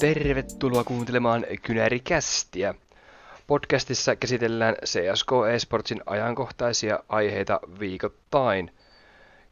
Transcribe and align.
Tervetuloa 0.00 0.84
kuuntelemaan 0.84 1.46
Kynärikästiä. 1.62 2.74
Podcastissa 3.46 4.16
käsitellään 4.16 4.74
CSK 4.84 5.28
Esportsin 5.54 6.02
ajankohtaisia 6.06 7.00
aiheita 7.08 7.60
viikoittain. 7.80 8.74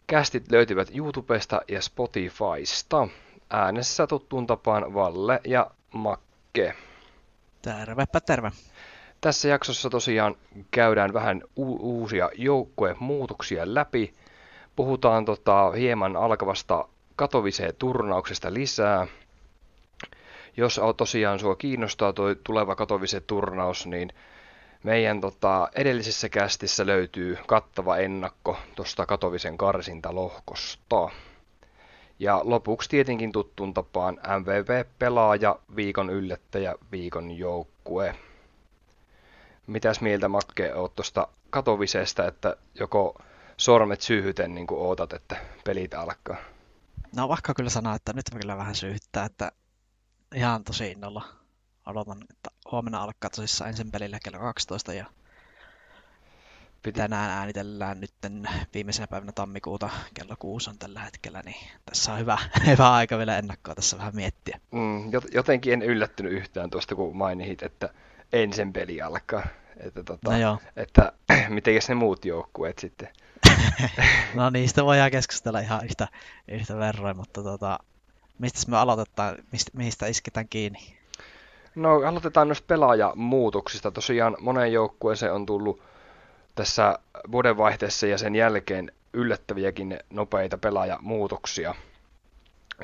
Kästit 0.07 0.53
löytyvät 0.53 0.89
YouTubesta 0.95 1.61
ja 1.69 1.82
Spotifysta. 1.82 3.09
Äänessä 3.50 4.07
tuttuun 4.07 4.46
tapaan 4.46 4.95
Valle 4.95 5.41
ja 5.45 5.71
Makke. 5.93 6.75
Tervepä 7.62 8.21
terve. 8.21 8.51
Tässä 9.21 9.49
jaksossa 9.49 9.91
tosiaan 9.91 10.35
käydään 10.71 11.13
vähän 11.13 11.43
u- 11.57 12.00
uusia 12.00 12.30
joukkuemuutoksia 12.35 13.75
läpi. 13.75 14.14
Puhutaan 14.77 15.25
tota, 15.25 15.71
hieman 15.71 16.17
alkavasta 16.17 16.89
katoviseen 17.17 17.75
turnauksesta 17.79 18.55
lisää. 18.55 19.07
Jos 20.58 20.80
tosiaan 20.96 21.39
sua 21.39 21.57
kiinnostaa 21.57 22.12
tuo 22.12 22.35
tuleva 22.35 22.75
katovisen 22.75 23.22
turnaus, 23.26 23.86
niin 23.86 24.12
meidän 24.82 25.21
tota, 25.21 25.68
edellisessä 25.75 26.29
kästissä 26.29 26.86
löytyy 26.86 27.39
kattava 27.46 27.96
ennakko 27.96 28.58
tuosta 28.76 29.07
katovisen 29.07 29.58
karsintalohkosta. 29.58 31.08
Ja 32.19 32.41
lopuksi 32.44 32.91
tietenkin 32.91 33.33
tuttuun 33.33 33.75
tapaan 33.75 34.20
MVV-pelaaja, 34.41 35.58
viikon 35.77 36.11
yllättäjä, 36.11 36.75
viikon 36.92 37.30
joukkue. 37.30 38.14
Mitäs 39.66 40.00
mieltä 40.00 40.28
Makke 40.28 40.74
oot 40.74 40.94
tuosta 40.94 41.28
katovisesta, 41.50 42.27
että 42.27 42.56
joko 42.74 43.22
sormet 43.56 44.00
syyhyten 44.00 44.55
niin 44.55 44.66
kuin 44.66 44.80
ootat, 44.80 45.12
että 45.12 45.36
pelit 45.64 45.94
alkaa? 45.94 46.36
No 47.16 47.28
vaikka 47.28 47.55
kyllä 47.55 47.70
sanoa, 47.70 47.94
että 47.94 48.12
nyt 48.12 48.27
kyllä 48.40 48.56
vähän 48.56 48.74
syyhyttää, 48.74 49.24
että 49.24 49.52
ihan 50.34 50.64
tosi 50.64 50.90
innolla 50.90 51.24
odotan, 51.86 52.22
että 52.30 52.50
huomenna 52.70 53.02
alkaa 53.02 53.30
tosissaan 53.30 53.70
ensin 53.70 53.90
pelillä 53.90 54.18
kello 54.24 54.38
12 54.38 54.94
ja 54.94 55.06
Piti. 56.82 57.00
tänään 57.00 57.30
äänitellään 57.30 58.00
nyt 58.00 58.12
viimeisenä 58.74 59.06
päivänä 59.06 59.32
tammikuuta 59.32 59.90
kello 60.14 60.36
6 60.38 60.70
on 60.70 60.78
tällä 60.78 61.00
hetkellä, 61.00 61.42
niin 61.44 61.66
tässä 61.86 62.12
on 62.12 62.18
hyvä, 62.18 62.38
hyvä 62.66 62.92
aika 62.92 63.18
vielä 63.18 63.38
ennakkoa 63.38 63.74
tässä 63.74 63.98
vähän 63.98 64.16
miettiä. 64.16 64.60
Mm, 64.70 65.10
jotenkin 65.32 65.72
en 65.72 65.82
yllättynyt 65.82 66.32
yhtään 66.32 66.70
tuosta, 66.70 66.94
kun 66.94 67.16
mainit, 67.16 67.62
että 67.62 67.88
ensin 68.32 68.72
peli 68.72 69.02
alkaa. 69.02 69.46
Että, 69.76 70.04
tota, 70.04 70.30
no 70.30 70.38
joo. 70.38 70.58
että 70.76 71.12
miten 71.48 71.80
ne 71.88 71.94
muut 71.94 72.24
joukkueet 72.24 72.78
sitten? 72.78 73.08
no 74.34 74.50
niistä 74.50 74.84
voidaan 74.84 75.10
keskustella 75.10 75.60
ihan 75.60 75.84
yhtä, 75.84 76.08
yhtä 76.48 76.76
verran, 76.76 77.16
mutta 77.16 77.42
tota, 77.42 77.78
mistä 78.39 78.70
me 78.70 78.77
aloitetaan, 78.77 79.36
mistä, 79.53 79.70
mistä 79.75 80.06
isketään 80.06 80.48
kiinni? 80.48 80.98
No 81.75 81.94
aloitetaan 81.94 82.48
noista 82.48 82.64
pelaajamuutoksista. 82.67 83.91
Tosiaan 83.91 84.36
monen 84.41 84.72
joukkueeseen 84.72 85.33
on 85.33 85.47
tullut 85.47 85.83
tässä 86.55 86.98
vuodenvaihteessa 87.33 88.06
ja 88.06 88.19
sen 88.19 88.36
jälkeen 88.36 88.92
yllättäviäkin 89.12 89.98
nopeita 90.11 90.58
pelaajamuutoksia. 90.58 91.75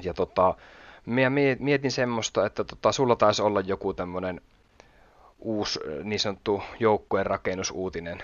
Ja 0.03 0.15
tota, 0.15 0.55
minä 1.07 1.31
mietin 1.59 1.93
semmoista, 1.93 2.47
että 2.47 2.65
tota, 2.65 2.93
sulla 2.93 3.17
taisi 3.17 3.43
olla 3.43 3.61
joku 3.61 3.95
tämmöinen 3.95 4.41
uusi 5.39 5.81
niin 6.03 6.21
sanottu 6.21 6.63
joukkueen 6.81 7.27
rakennusuutinen. 7.27 8.23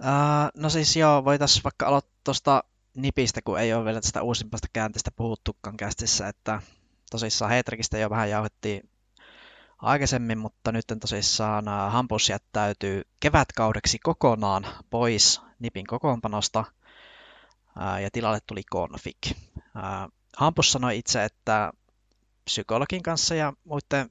Uh, 0.00 0.50
no 0.54 0.68
siis 0.68 0.96
joo, 0.96 1.24
voitaisiin 1.24 1.64
vaikka 1.64 1.86
aloittaa 1.86 2.12
tuosta 2.24 2.64
nipistä, 2.96 3.40
kun 3.44 3.60
ei 3.60 3.74
ole 3.74 3.84
vielä 3.84 4.00
tästä 4.00 4.22
uusimpasta 4.22 4.68
käänteestä 4.72 5.10
puhuttukaan 5.10 5.76
kästissä, 5.76 6.28
että 6.28 6.62
tosissaan 7.10 7.50
Heitrikistä 7.50 7.98
jo 7.98 8.10
vähän 8.10 8.30
jauhettiin 8.30 8.90
aikaisemmin, 9.78 10.38
mutta 10.38 10.72
nyt 10.72 10.84
tosissaan 11.00 11.64
Hampus 11.68 12.28
jättäytyy 12.28 13.02
kevätkaudeksi 13.20 13.98
kokonaan 13.98 14.66
pois 14.90 15.40
Nipin 15.58 15.86
kokoonpanosta 15.86 16.64
ja 18.02 18.10
tilalle 18.12 18.38
tuli 18.46 18.62
Config. 18.72 19.18
Hampus 20.36 20.72
sanoi 20.72 20.98
itse, 20.98 21.24
että 21.24 21.72
psykologin 22.44 23.02
kanssa 23.02 23.34
ja 23.34 23.52
muiden 23.64 24.10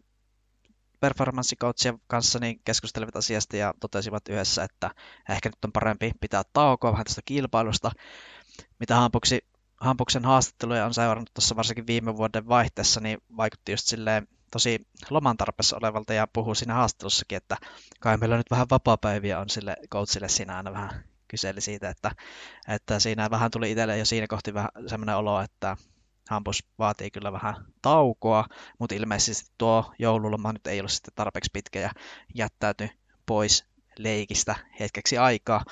performanssicoachien 0.99 2.01
kanssa 2.07 2.39
niin 2.39 2.61
keskustelivat 2.65 3.15
asiasta 3.15 3.57
ja 3.57 3.73
totesivat 3.79 4.27
yhdessä, 4.29 4.63
että 4.63 4.91
ehkä 5.29 5.49
nyt 5.49 5.65
on 5.65 5.71
parempi 5.71 6.11
pitää 6.21 6.43
taukoa 6.53 6.91
vähän 6.91 7.05
tästä 7.05 7.21
kilpailusta, 7.25 7.91
mitä 8.79 8.95
Hampuksi, 8.95 9.45
Hampuksen 9.77 10.25
haastatteluja 10.25 10.85
on 10.85 10.94
seurannut 10.94 11.33
tuossa 11.33 11.55
varsinkin 11.55 11.88
viime 11.88 12.17
vuoden 12.17 12.47
vaihteessa, 12.47 12.99
niin 12.99 13.17
vaikutti 13.38 13.72
just 13.72 13.88
silleen 13.88 14.27
tosi 14.51 14.88
loman 15.09 15.38
tarpeessa 15.38 15.77
olevalta 15.77 16.13
ja 16.13 16.27
puhuu 16.27 16.55
siinä 16.55 16.73
haastattelussakin, 16.73 17.38
että 17.38 17.57
kai 17.99 18.17
meillä 18.17 18.38
nyt 18.38 18.51
vähän 18.51 18.67
vapaapäiviä 18.72 19.39
on 19.39 19.49
sille 19.49 19.75
coachille 19.91 20.29
siinä 20.29 20.57
aina 20.57 20.73
vähän 20.73 21.03
kyseli 21.27 21.61
siitä, 21.61 21.89
että, 21.89 22.11
että 22.67 22.99
siinä 22.99 23.29
vähän 23.29 23.51
tuli 23.51 23.72
itselle 23.72 23.97
jo 23.97 24.05
siinä 24.05 24.27
kohti 24.27 24.53
vähän 24.53 24.69
semmoinen 24.88 25.17
olo, 25.17 25.41
että 25.41 25.78
Hampus 26.29 26.63
vaatii 26.79 27.11
kyllä 27.11 27.31
vähän 27.31 27.55
taukoa, 27.81 28.45
mutta 28.79 28.95
ilmeisesti 28.95 29.51
tuo 29.57 29.93
joululoma 29.99 30.53
nyt 30.53 30.67
ei 30.67 30.79
ole 30.79 30.89
sitten 30.89 31.13
tarpeeksi 31.16 31.49
pitkä 31.53 31.79
ja 31.79 31.91
jättäyty 32.35 32.89
pois 33.25 33.70
leikistä 33.97 34.56
hetkeksi 34.79 35.18
aikaa. 35.18 35.66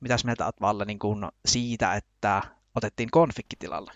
Mitäs 0.00 0.24
mieltä 0.24 0.44
olet 0.44 0.60
Valle 0.60 0.84
niin 0.84 0.98
kuin 0.98 1.26
siitä, 1.46 1.94
että 1.94 2.42
otettiin 2.74 3.10
konfikkitilalle? 3.10 3.92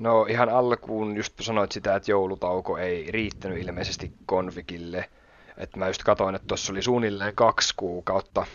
No 0.00 0.24
ihan 0.24 0.48
alkuun 0.48 1.16
just 1.16 1.34
sanoit 1.40 1.72
sitä, 1.72 1.96
että 1.96 2.10
joulutauko 2.10 2.78
ei 2.78 3.10
riittänyt 3.10 3.58
ilmeisesti 3.58 4.12
konfikille. 4.26 5.10
Että 5.56 5.78
mä 5.78 5.86
just 5.86 6.02
katsoin, 6.02 6.34
että 6.34 6.48
tuossa 6.48 6.72
oli 6.72 6.82
suunnilleen 6.82 7.34
kaksi 7.34 7.74
kuukautta 7.76 8.46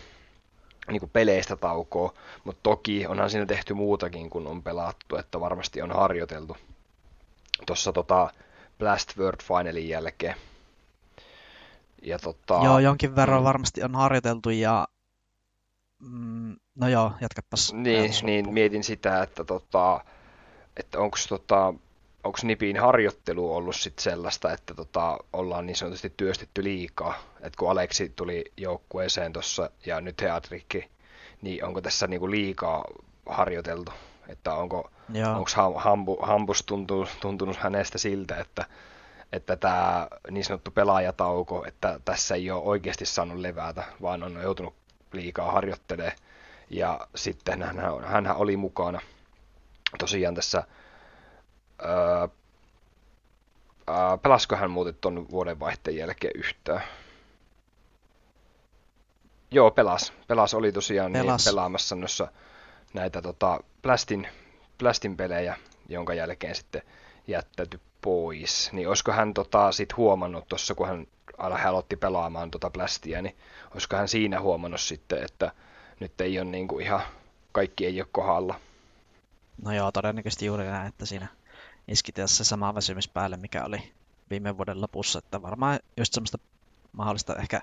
niin 0.88 1.00
kuin 1.00 1.10
peleistä 1.10 1.56
taukoa, 1.56 2.14
mutta 2.44 2.60
toki 2.62 3.06
onhan 3.06 3.30
siinä 3.30 3.46
tehty 3.46 3.74
muutakin 3.74 4.30
kuin 4.30 4.46
on 4.46 4.62
pelattu, 4.62 5.16
että 5.16 5.40
varmasti 5.40 5.82
on 5.82 5.92
harjoiteltu 5.92 6.56
tuossa 7.66 7.92
tota 7.92 8.30
Blast 8.78 9.18
World 9.18 9.42
Finalin 9.42 9.88
jälkeen. 9.88 10.34
Ja 12.06 12.18
tota, 12.18 12.60
joo, 12.64 12.78
jonkin 12.78 13.16
verran 13.16 13.40
mm, 13.40 13.44
varmasti 13.44 13.82
on 13.82 13.94
harjoiteltu 13.94 14.50
ja 14.50 14.88
mm, 15.98 16.56
no 16.74 16.88
joo, 16.88 17.12
jatkapas. 17.20 17.72
Niin, 17.72 18.10
niin 18.22 18.52
mietin 18.52 18.84
sitä, 18.84 19.22
että, 19.22 19.44
tota, 19.44 20.04
että 20.76 20.98
onko 20.98 21.16
tota, 21.28 21.74
onko 22.24 22.38
Nipin 22.42 22.80
harjoittelu 22.80 23.56
ollut 23.56 23.76
sit 23.76 23.98
sellaista, 23.98 24.52
että 24.52 24.74
tota, 24.74 25.18
ollaan 25.32 25.66
niin 25.66 25.76
sanotusti 25.76 26.12
työstetty 26.16 26.64
liikaa. 26.64 27.14
että 27.40 27.58
kun 27.58 27.70
Aleksi 27.70 28.08
tuli 28.08 28.44
joukkueeseen 28.56 29.32
tuossa 29.32 29.70
ja 29.86 30.00
nyt 30.00 30.22
Heatrikki, 30.22 30.90
niin 31.42 31.64
onko 31.64 31.80
tässä 31.80 32.06
niinku 32.06 32.30
liikaa 32.30 32.84
harjoiteltu? 33.26 33.92
Että 34.28 34.54
onko 34.54 34.90
onko 35.36 35.78
hambu, 35.78 36.18
Hampus 36.22 36.62
tuntuu, 36.62 37.06
tuntunut 37.20 37.56
hänestä 37.56 37.98
siltä, 37.98 38.36
että 38.36 38.64
että 39.36 39.56
tämä 39.56 40.08
niin 40.30 40.44
sanottu 40.44 40.70
pelaajatauko, 40.70 41.64
että 41.66 42.00
tässä 42.04 42.34
ei 42.34 42.50
ole 42.50 42.62
oikeasti 42.62 43.06
saanut 43.06 43.38
levätä, 43.38 43.84
vaan 44.02 44.22
on 44.22 44.42
joutunut 44.42 44.74
liikaa 45.12 45.52
harjoittelemaan. 45.52 46.16
Ja 46.70 47.08
sitten 47.14 47.62
hän, 47.62 48.04
hän 48.04 48.36
oli 48.36 48.56
mukana 48.56 49.00
tosiaan 49.98 50.34
tässä, 50.34 50.64
pelasko 54.22 54.56
hän 54.56 54.70
muuten 54.70 54.94
tuon 55.00 55.30
vuodenvaihteen 55.30 55.96
jälkeen 55.96 56.32
yhtään? 56.34 56.82
Joo, 59.50 59.70
pelas. 59.70 60.12
Pelas 60.26 60.54
oli 60.54 60.72
tosiaan 60.72 61.12
niin 61.12 61.24
pelas. 61.24 61.44
Niin 61.44 61.52
pelaamassa 61.52 61.96
noissa 61.96 62.28
näitä 62.94 63.22
tota, 63.22 63.60
Blastin, 63.82 64.28
Blastin 64.78 65.16
pelejä, 65.16 65.56
jonka 65.88 66.14
jälkeen 66.14 66.54
sitten 66.54 66.82
jättäytyi 67.26 67.80
pois. 68.06 68.70
Niin 68.72 68.88
olisiko 68.88 69.12
hän 69.12 69.34
tota, 69.34 69.72
sit 69.72 69.96
huomannut 69.96 70.48
tuossa, 70.48 70.74
kun 70.74 70.88
hän, 70.88 71.06
aloitti 71.38 71.96
pelaamaan 71.96 72.50
tota 72.50 72.70
Blastia, 72.70 73.22
niin 73.22 73.36
olisiko 73.74 73.96
hän 73.96 74.08
siinä 74.08 74.40
huomannut 74.40 74.80
sitten, 74.80 75.24
että 75.24 75.52
nyt 76.00 76.20
ei 76.20 76.38
ole 76.38 76.50
niin 76.50 76.68
kuin 76.68 76.84
ihan, 76.86 77.00
kaikki 77.52 77.86
ei 77.86 78.00
ole 78.00 78.08
kohdalla. 78.12 78.60
No 79.62 79.72
joo, 79.72 79.92
todennäköisesti 79.92 80.46
juuri 80.46 80.64
näin, 80.64 80.88
että 80.88 81.06
siinä 81.06 81.26
iski 81.88 82.12
tässä 82.12 82.44
sama 82.44 82.74
väsymys 82.74 83.08
päälle, 83.08 83.36
mikä 83.36 83.64
oli 83.64 83.92
viime 84.30 84.56
vuoden 84.56 84.80
lopussa, 84.80 85.18
että 85.18 85.42
varmaan 85.42 85.78
just 85.96 86.12
semmoista 86.12 86.38
mahdollista 86.92 87.36
ehkä, 87.36 87.60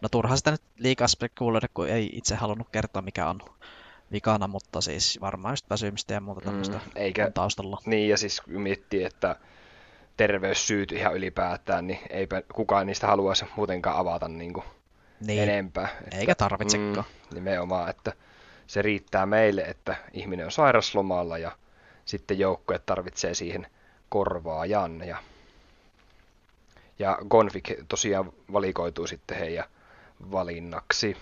no 0.00 0.08
turha 0.08 0.36
sitä 0.36 0.50
nyt 0.50 0.62
liikaa 0.78 1.08
spekuloida, 1.08 1.68
kun 1.74 1.88
ei 1.88 2.10
itse 2.12 2.34
halunnut 2.34 2.68
kertoa, 2.72 3.02
mikä 3.02 3.28
on 3.28 3.40
vikana, 4.12 4.48
mutta 4.48 4.80
siis 4.80 5.18
varmaan 5.20 5.52
just 5.52 5.70
väsymistä 5.70 6.14
ja 6.14 6.20
muuta 6.20 6.40
tämmöistä 6.40 6.76
mm, 6.76 6.90
eikä, 6.94 7.30
taustalla. 7.30 7.80
Niin, 7.86 8.08
ja 8.08 8.16
siis 8.16 8.42
miettii, 8.46 9.04
että 9.04 9.36
terveyssyyt 10.16 10.92
ihan 10.92 11.14
ylipäätään, 11.14 11.86
niin 11.86 11.98
eipä 12.10 12.42
kukaan 12.54 12.86
niistä 12.86 13.06
haluaisi 13.06 13.44
muutenkaan 13.56 13.98
avata 13.98 14.28
niin 14.28 14.52
kuin 14.52 14.64
niin. 15.20 15.42
enempää. 15.42 15.88
Että, 16.04 16.16
Eikä 16.16 16.34
tarvitsekaan. 16.34 16.94
Mm, 16.96 17.34
nimenomaan, 17.34 17.90
että 17.90 18.12
se 18.66 18.82
riittää 18.82 19.26
meille, 19.26 19.62
että 19.62 19.96
ihminen 20.12 20.46
on 20.46 20.52
sairaslomalla 20.52 21.38
ja 21.38 21.52
sitten 22.04 22.38
joukkue 22.38 22.78
tarvitsee 22.78 23.34
siihen 23.34 23.66
korvaajan. 24.08 25.02
Ja, 25.06 25.16
ja 26.98 27.18
Gonfik 27.28 27.70
tosiaan 27.88 28.32
valikoituu 28.52 29.06
sitten 29.06 29.38
heidän 29.38 29.64
valinnaksi. 30.32 31.16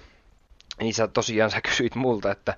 Niin 0.80 0.94
sä 0.94 1.08
tosiaan 1.08 1.50
sä 1.50 1.60
kysyit 1.60 1.94
multa, 1.94 2.30
että, 2.30 2.54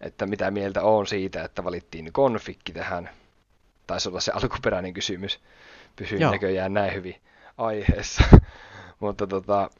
että 0.00 0.26
mitä 0.26 0.50
mieltä 0.50 0.82
on 0.82 1.06
siitä, 1.06 1.44
että 1.44 1.64
valittiin 1.64 2.12
konfikki 2.12 2.72
tähän. 2.72 3.10
Taisi 3.86 4.08
olla 4.08 4.20
se 4.20 4.32
alkuperäinen 4.32 4.94
kysymys. 4.94 5.40
Pysyin 5.96 6.20
Joo. 6.20 6.32
näköjään 6.32 6.74
näin 6.74 6.94
hyvin 6.94 7.16
aiheessa. 7.58 8.24
Mutta 9.00 9.26
tota, 9.26 9.70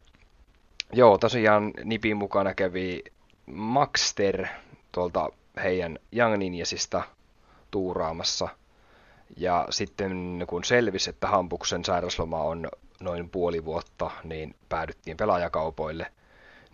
joo, 0.93 1.19
tosiaan 1.19 1.73
Nipin 1.85 2.17
mukana 2.17 2.55
kävi 2.55 3.05
Maxter 3.47 4.47
tuolta 4.93 5.31
heidän 5.63 5.99
Young 6.17 6.37
Ninjasista 6.37 7.03
tuuraamassa. 7.71 8.49
Ja 9.37 9.67
sitten 9.71 10.45
kun 10.47 10.65
selvisi, 10.65 11.11
että 11.11 11.27
Hampuksen 11.27 11.85
sairasloma 11.85 12.43
on 12.43 12.69
noin 13.01 13.31
puoli 13.31 13.65
vuotta, 13.65 14.11
niin 14.25 14.55
päädyttiin 14.69 15.17
pelaajakaupoille. 15.17 16.13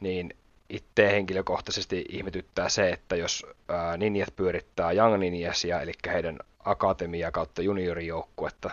Niin 0.00 0.34
itse 0.68 1.12
henkilökohtaisesti 1.12 2.04
ihmetyttää 2.08 2.68
se, 2.68 2.90
että 2.90 3.16
jos 3.16 3.46
ää, 3.68 3.96
Ninjat 3.96 4.36
pyörittää 4.36 4.92
Young 4.92 5.16
Ninjasia, 5.16 5.80
eli 5.80 5.92
heidän 6.06 6.38
akatemia 6.64 7.30
kautta 7.30 7.62
juniorijoukkuetta, 7.62 8.70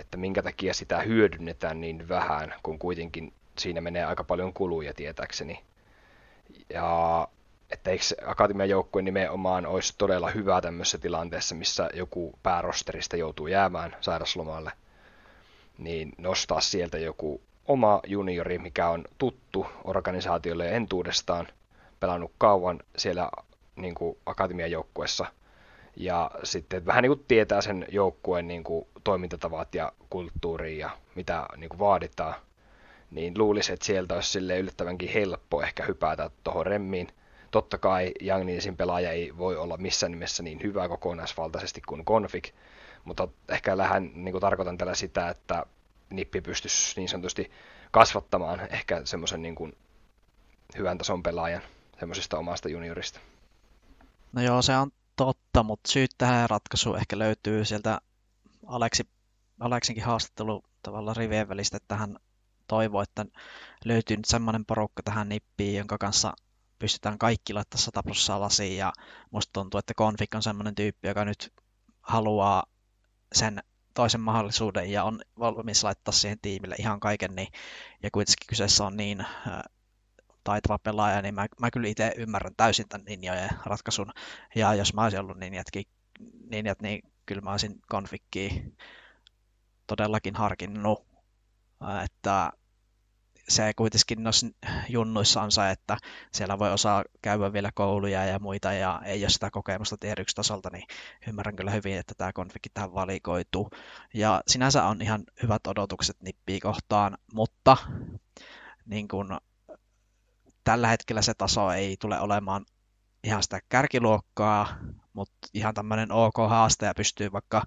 että 0.00 0.16
minkä 0.16 0.42
takia 0.42 0.74
sitä 0.74 1.00
hyödynnetään 1.00 1.80
niin 1.80 2.08
vähän, 2.08 2.54
kun 2.62 2.78
kuitenkin 2.78 3.32
siinä 3.58 3.80
menee 3.80 4.04
aika 4.04 4.24
paljon 4.24 4.52
kuluja 4.52 4.94
tietääkseni. 4.94 5.60
Ja 6.68 7.28
että 7.70 7.90
eikö 7.90 8.04
Akatemian 8.26 8.68
joukkue 8.68 9.02
nimenomaan 9.02 9.66
olisi 9.66 9.94
todella 9.98 10.30
hyvä 10.30 10.60
tämmöisessä 10.60 10.98
tilanteessa, 10.98 11.54
missä 11.54 11.88
joku 11.94 12.34
päärosterista 12.42 13.16
joutuu 13.16 13.46
jäämään 13.46 13.96
sairaslomalle, 14.00 14.72
niin 15.78 16.12
nostaa 16.18 16.60
sieltä 16.60 16.98
joku 16.98 17.40
oma 17.66 18.00
juniori, 18.06 18.58
mikä 18.58 18.88
on 18.88 19.04
tuttu 19.18 19.66
organisaatiolle 19.84 20.68
entuudestaan, 20.68 21.48
pelannut 22.00 22.32
kauan 22.38 22.80
siellä 22.96 23.30
niin 23.76 23.94
kuin 23.94 24.18
akatemian 24.26 24.70
joukkueessa, 24.70 25.26
ja 26.00 26.30
sitten 26.42 26.86
vähän 26.86 27.02
niin 27.02 27.10
kuin 27.10 27.24
tietää 27.28 27.60
sen 27.60 27.86
joukkueen 27.92 28.48
niin 28.48 28.64
kuin 28.64 28.86
toimintatavat 29.04 29.74
ja 29.74 29.92
kulttuuri 30.10 30.78
ja 30.78 30.90
mitä 31.14 31.46
niin 31.56 31.68
kuin 31.68 31.78
vaaditaan, 31.78 32.34
niin 33.10 33.38
luulisi, 33.38 33.72
että 33.72 33.86
sieltä 33.86 34.14
olisi 34.14 34.30
sille 34.30 34.58
yllättävänkin 34.58 35.08
helppo 35.08 35.62
ehkä 35.62 35.84
hypätä 35.84 36.30
tuohon 36.44 36.66
remmiin. 36.66 37.08
Totta 37.50 37.78
kai 37.78 38.12
Young 38.26 38.44
Ninsin 38.44 38.76
pelaaja 38.76 39.10
ei 39.10 39.38
voi 39.38 39.56
olla 39.56 39.76
missään 39.76 40.12
nimessä 40.12 40.42
niin 40.42 40.60
hyvä 40.62 40.88
kokonaisvaltaisesti 40.88 41.80
kuin 41.86 42.04
Config, 42.04 42.44
mutta 43.04 43.28
ehkä 43.48 43.76
lähden, 43.76 44.10
niin 44.14 44.32
kuin 44.32 44.40
tarkoitan 44.40 44.78
tällä 44.78 44.94
sitä, 44.94 45.28
että 45.28 45.66
Nippi 46.10 46.40
pystyisi 46.40 47.00
niin 47.00 47.08
sanotusti 47.08 47.50
kasvattamaan 47.90 48.60
ehkä 48.70 49.00
semmoisen 49.04 49.42
niin 49.42 49.54
kuin 49.54 49.76
hyvän 50.78 50.98
tason 50.98 51.22
pelaajan 51.22 51.62
semmoisesta 51.98 52.38
omasta 52.38 52.68
juniorista. 52.68 53.20
No 54.32 54.42
joo, 54.42 54.62
se 54.62 54.76
on 54.76 54.92
totta, 55.24 55.62
mutta 55.62 55.92
syyt 55.92 56.10
tähän 56.18 56.50
ratkaisuun 56.50 56.98
ehkä 56.98 57.18
löytyy 57.18 57.64
sieltä 57.64 58.00
Aleksi, 58.66 59.08
Aleksinkin 59.60 60.04
haastattelu 60.04 60.64
tavalla 60.82 61.14
rivien 61.14 61.48
välistä, 61.48 61.76
että 61.76 61.96
hän 61.96 62.16
toivoo, 62.66 63.02
että 63.02 63.26
löytyy 63.84 64.16
nyt 64.16 64.24
semmoinen 64.24 64.64
porukka 64.64 65.02
tähän 65.02 65.28
nippiin, 65.28 65.78
jonka 65.78 65.98
kanssa 65.98 66.32
pystytään 66.78 67.18
kaikki 67.18 67.52
laittaa 67.52 67.80
100 67.80 68.02
prosenttia 68.02 68.40
lasiin. 68.40 68.76
Ja 68.76 68.92
musta 69.30 69.52
tuntuu, 69.52 69.78
että 69.78 69.94
Config 69.94 70.34
on 70.34 70.42
semmoinen 70.42 70.74
tyyppi, 70.74 71.08
joka 71.08 71.24
nyt 71.24 71.52
haluaa 72.00 72.62
sen 73.34 73.62
toisen 73.94 74.20
mahdollisuuden 74.20 74.90
ja 74.90 75.04
on 75.04 75.20
valmis 75.38 75.84
laittaa 75.84 76.12
siihen 76.12 76.38
tiimille 76.42 76.74
ihan 76.78 77.00
kaiken, 77.00 77.34
niin, 77.34 77.48
ja 78.02 78.10
kuitenkin 78.10 78.46
kyseessä 78.48 78.84
on 78.86 78.96
niin 78.96 79.20
äh, 79.20 79.26
taitava 80.44 80.78
pelaaja, 80.78 81.22
niin 81.22 81.34
mä, 81.34 81.46
mä 81.60 81.70
kyllä 81.70 81.88
itse 81.88 82.14
ymmärrän 82.16 82.54
täysin 82.56 82.88
tämän 82.88 83.04
ninjojen 83.04 83.50
ratkaisun. 83.64 84.12
Ja 84.54 84.74
jos 84.74 84.94
mä 84.94 85.02
olisin 85.02 85.20
ollut 85.20 85.38
ninjatkin, 85.38 85.84
ninjat, 86.50 86.82
niin 86.82 87.12
kyllä 87.26 87.42
mä 87.42 87.50
olisin 87.50 87.80
konfikkiä 87.88 88.50
todellakin 89.86 90.36
harkinnut, 90.36 91.06
että 92.04 92.52
se 93.50 93.72
kuitenkin 93.76 94.22
noissa 94.22 94.46
junnuissa 94.88 95.42
on 95.42 95.52
se, 95.52 95.70
että 95.70 95.96
siellä 96.32 96.58
voi 96.58 96.72
osaa 96.72 97.04
käydä 97.22 97.52
vielä 97.52 97.70
kouluja 97.74 98.24
ja 98.24 98.38
muita 98.38 98.72
ja 98.72 99.00
ei 99.04 99.22
ole 99.24 99.30
sitä 99.30 99.50
kokemusta 99.50 99.96
tier 100.00 100.24
tasolta, 100.34 100.70
niin 100.72 100.86
ymmärrän 101.28 101.56
kyllä 101.56 101.70
hyvin, 101.70 101.98
että 101.98 102.14
tämä 102.16 102.32
konfikki 102.32 102.68
tähän 102.74 102.94
valikoituu. 102.94 103.70
Ja 104.14 104.42
sinänsä 104.46 104.84
on 104.84 105.02
ihan 105.02 105.24
hyvät 105.42 105.66
odotukset 105.66 106.22
nippiä 106.22 106.58
kohtaan, 106.62 107.18
mutta 107.34 107.76
niin 108.86 109.08
kun, 109.08 109.38
tällä 110.64 110.88
hetkellä 110.88 111.22
se 111.22 111.34
taso 111.34 111.70
ei 111.70 111.96
tule 112.00 112.20
olemaan 112.20 112.64
ihan 113.24 113.42
sitä 113.42 113.60
kärkiluokkaa, 113.68 114.68
mutta 115.12 115.48
ihan 115.54 115.74
tämmöinen 115.74 116.12
ok 116.12 116.36
haaste 116.48 116.86
ja 116.86 116.94
pystyy 116.96 117.32
vaikka 117.32 117.62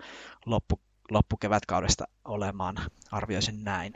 loppu, 0.45 0.79
loppukevätkaudesta 1.11 2.05
olemaan, 2.25 2.75
arvioisin 3.11 3.63
näin. 3.63 3.93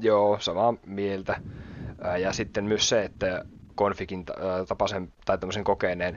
Joo, 0.00 0.38
samaa 0.40 0.74
mieltä. 0.86 1.40
Ja 2.20 2.32
sitten 2.32 2.64
myös 2.64 2.88
se, 2.88 3.04
että 3.04 3.44
konfikin 3.74 4.24
tapaisen 4.68 5.12
tai 5.24 5.38
tämmöisen 5.38 5.64
kokeneen 5.64 6.16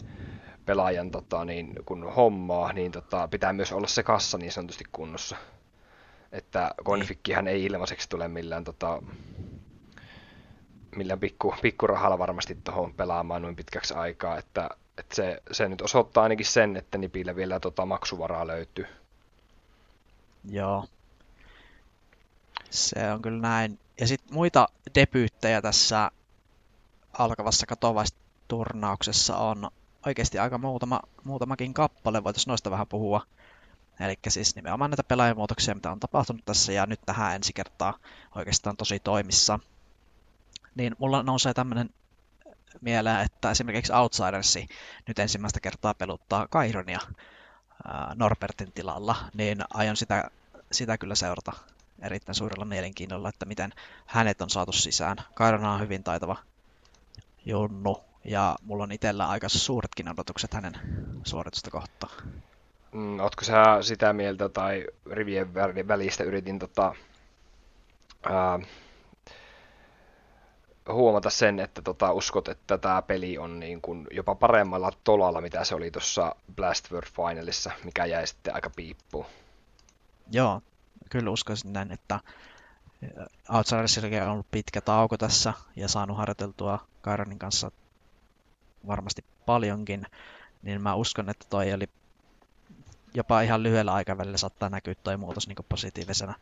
pelaajan 0.66 1.12
tota, 1.12 1.46
niin, 1.46 1.76
kun 1.86 2.14
hommaa, 2.14 2.74
niin 2.74 2.92
tota, 2.92 3.28
pitää 3.28 3.54
myös 3.54 3.72
olla 3.72 3.88
se 3.88 4.04
kassa 4.04 4.38
niin 4.38 4.52
sanotusti 4.52 4.84
kunnossa. 4.92 5.36
Että 6.32 6.72
konfikkihan 6.84 7.48
ei 7.48 7.66
ilmaiseksi 7.66 8.10
tule 8.10 8.28
millään, 8.28 8.64
tota, 8.64 9.02
millään 10.96 11.20
pikku, 11.20 11.56
pikkurahalla 11.62 12.20
varmasti 12.20 12.58
tuohon 12.64 12.94
pelaamaan 12.94 13.42
noin 13.42 13.56
pitkäksi 13.56 13.94
aikaa. 13.94 14.38
Että, 14.38 14.70
että 14.98 15.16
se, 15.16 15.42
se 15.52 15.68
nyt 15.68 15.82
osoittaa 15.82 16.24
ainakin 16.24 16.46
sen, 16.46 16.78
että 16.78 16.98
Nipillä 16.98 17.36
vielä 17.36 17.60
tota, 17.60 17.86
maksuvaraa 17.86 18.48
löytyy. 18.48 18.86
Joo, 20.50 20.86
se 22.70 23.12
on 23.12 23.22
kyllä 23.22 23.42
näin. 23.42 23.80
Ja 24.00 24.08
sitten 24.08 24.34
muita 24.34 24.68
debyyttejä 24.96 25.62
tässä 25.62 26.12
alkavassa 27.14 27.66
katovaisturnauksessa 27.66 29.38
on 29.38 29.72
oikeasti 30.06 30.40
aika 30.40 30.58
muutama, 30.58 31.00
muutamakin 31.24 31.74
kappale, 31.74 32.24
voitaisiin 32.24 32.52
noista 32.52 32.72
vähän 32.72 32.88
puhua. 32.88 33.22
Eli 34.00 34.20
siis 34.28 34.56
nimenomaan 34.56 34.92
näitä 34.92 35.04
pelaajamuutoksia, 35.04 35.76
mitä 35.76 35.92
on 35.92 36.00
tapahtunut 36.00 36.46
tässä, 36.46 36.72
ja 36.72 36.86
nyt 36.86 37.00
tähän 37.06 37.36
ensi 37.36 37.54
kertaa 37.54 37.98
oikeastaan 38.36 38.78
tosi 38.78 39.00
toimissa. 39.00 39.60
Niin 40.76 40.96
mulla 41.00 41.24
nousee 41.24 41.54
tämmöinen 41.54 41.90
mieleen, 42.82 43.20
että 43.20 43.52
esimerkiksi 43.52 43.94
Outsidersi 43.94 44.68
nyt 45.08 45.20
ensimmäistä 45.20 45.60
kertaa 45.60 45.94
peluttaa 45.94 46.48
Kaironia 46.48 47.00
Norbertin 48.16 48.72
tilalla, 48.72 49.16
niin 49.34 49.58
aion 49.74 49.98
sitä, 49.98 50.32
sitä 50.72 50.98
kyllä 50.98 51.16
seurata 51.16 51.52
erittäin 52.02 52.36
suurella 52.36 52.66
mielenkiinnolla, 52.66 53.30
että 53.30 53.46
miten 53.46 53.74
hänet 54.06 54.42
on 54.42 54.50
saatu 54.50 54.72
sisään. 54.72 55.18
Kairona 55.34 55.74
on 55.74 55.80
hyvin 55.80 56.04
taitava 56.04 56.38
junnu, 57.46 58.04
ja 58.24 58.56
mulla 58.64 58.84
on 58.84 58.92
itsellä 58.92 59.28
aika 59.28 59.50
suuretkin 59.50 60.10
odotukset 60.10 60.54
hänen 60.54 60.74
suoritusta 61.24 61.72
kohtaan. 61.72 62.14
Mm, 62.92 63.20
ootko 63.20 63.44
sä 63.44 63.78
sitä 63.82 64.14
mieltä, 64.14 64.50
tai 64.50 64.88
rivien 65.12 65.54
välistä 65.88 66.24
yritin 66.24 66.60
tota, 66.60 66.96
ää, 68.24 68.60
huomata 70.94 71.30
sen, 71.30 71.60
että 71.60 71.82
tota, 71.82 72.14
uskot, 72.14 72.48
että 72.48 72.78
tämä 72.78 73.02
peli 73.02 73.38
on 73.38 73.60
niin 73.60 73.82
kuin 73.82 74.08
jopa 74.12 74.36
paremmalla 74.36 74.92
tolalla, 75.04 75.42
mitä 75.42 75.64
se 75.64 75.76
oli 75.76 75.92
tuossa 75.92 76.36
Blast 76.56 76.92
World 76.92 77.08
Finalissa, 77.08 77.72
mikä 77.84 78.06
jäi 78.06 78.28
sitten 78.28 78.56
aika 78.56 78.70
piippuun. 78.70 79.26
Joo, 80.32 80.62
kyllä 81.10 81.32
uskoisin 81.32 81.74
näin, 81.74 81.92
että 81.92 82.20
Outsidersillakin 83.50 84.24
on 84.24 84.30
ollut 84.30 84.52
pitkä 84.52 84.82
tauko 84.82 85.18
tässä 85.18 85.54
ja 85.76 85.88
saanut 85.88 86.18
harjoiteltua 86.18 86.80
Kaironin 87.02 87.40
kanssa 87.40 87.72
varmasti 88.88 89.26
paljonkin, 89.46 90.06
niin 90.62 90.82
mä 90.82 90.96
uskon, 90.96 91.30
että 91.30 91.46
toi 91.50 91.74
oli 91.74 91.90
jopa 93.14 93.42
ihan 93.42 93.64
lyhyellä 93.64 93.94
aikavälillä 93.94 94.38
saattaa 94.38 94.70
näkyä 94.70 94.96
toi 94.96 95.18
muutos 95.18 95.48
niin 95.48 95.58
positiivisena 95.70 96.34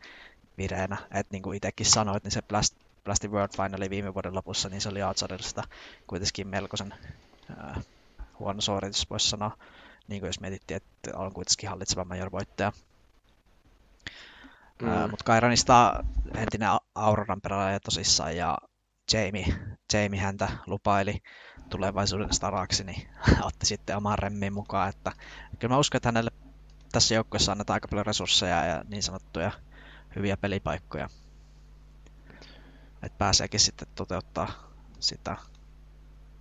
vireenä. 0.58 0.96
Että 1.10 1.32
niin 1.32 1.42
kuin 1.42 1.56
itsekin 1.56 1.86
sanoit, 1.86 2.24
niin 2.24 2.32
se 2.32 2.42
Blast, 2.42 2.74
Blastin 3.08 3.32
World 3.32 3.56
Finali 3.56 3.90
viime 3.90 4.14
vuoden 4.14 4.34
lopussa, 4.34 4.68
niin 4.68 4.80
se 4.80 4.88
oli 4.88 5.02
Outsidersista 5.02 5.62
kuitenkin 6.06 6.48
melkoisen 6.48 6.94
äh, 7.50 7.84
huono 8.38 8.60
suoritus, 8.60 9.10
voisi 9.10 9.28
sanoa. 9.28 9.56
Niin 10.08 10.20
kuin 10.20 10.28
jos 10.28 10.40
mietittiin, 10.40 10.76
että 10.76 11.18
on 11.18 11.32
kuitenkin 11.32 11.68
hallitseva 11.68 12.04
major 12.04 12.32
voittaja. 12.32 12.72
Mm. 14.82 15.10
Mutta 15.10 15.24
Kairanista 15.24 16.04
entinen 16.34 16.68
Auroran 16.94 17.40
pelaaja 17.40 17.80
tosissaan 17.80 18.36
ja 18.36 18.58
Jamie, 19.12 19.46
Jamie 19.92 20.20
häntä 20.20 20.48
lupaili 20.66 21.22
tulevaisuuden 21.70 22.34
staraksi, 22.34 22.84
niin 22.84 23.08
otti 23.48 23.66
sitten 23.66 23.96
oman 23.96 24.18
remmin 24.18 24.52
mukaan. 24.52 24.88
Että, 24.88 25.12
kyllä 25.58 25.74
mä 25.74 25.78
uskon, 25.78 25.96
että 25.96 26.08
hänelle 26.08 26.30
tässä 26.92 27.14
joukkueessa 27.14 27.52
annetaan 27.52 27.74
aika 27.74 27.88
paljon 27.88 28.06
resursseja 28.06 28.64
ja 28.64 28.84
niin 28.88 29.02
sanottuja 29.02 29.50
hyviä 30.16 30.36
pelipaikkoja. 30.36 31.08
Että 33.02 33.18
pääseekin 33.18 33.60
sitten 33.60 33.88
toteuttaa 33.94 34.48
sitä 35.00 35.36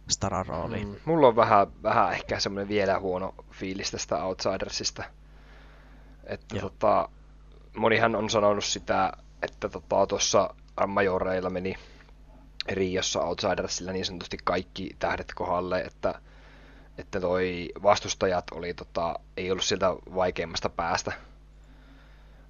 staran 0.10 0.46
roolia. 0.46 0.86
Mm, 0.86 0.96
mulla 1.06 1.28
on 1.28 1.36
vähän, 1.36 1.68
vähän 1.84 2.14
ehkä 2.14 2.40
semmoinen 2.40 2.70
vielä 2.70 3.00
huono 3.00 3.36
fiilis 3.52 3.92
tästä 3.92 4.24
Outsidersista. 4.24 5.04
Että 6.24 6.60
tota, 6.60 7.10
monihan 7.78 8.16
on 8.16 8.30
sanonut 8.30 8.64
sitä, 8.64 9.14
että 9.42 9.70
tuossa 10.08 10.54
tota, 10.76 10.88
majoreilla 10.88 11.50
meni 11.50 11.76
Riossa 12.70 13.22
Outsidersilla 13.22 13.92
niin 13.92 14.06
sanotusti 14.06 14.38
kaikki 14.44 14.96
tähdet 15.00 15.34
kohdalle, 15.36 15.82
että, 15.82 16.22
että 16.98 17.20
toi 17.20 17.70
vastustajat 17.84 18.46
oli, 18.52 18.74
tota, 18.74 19.16
ei 19.38 19.52
ollut 19.52 19.64
sieltä 19.64 19.90
vaikeimmasta 20.16 20.70
päästä. 20.70 21.12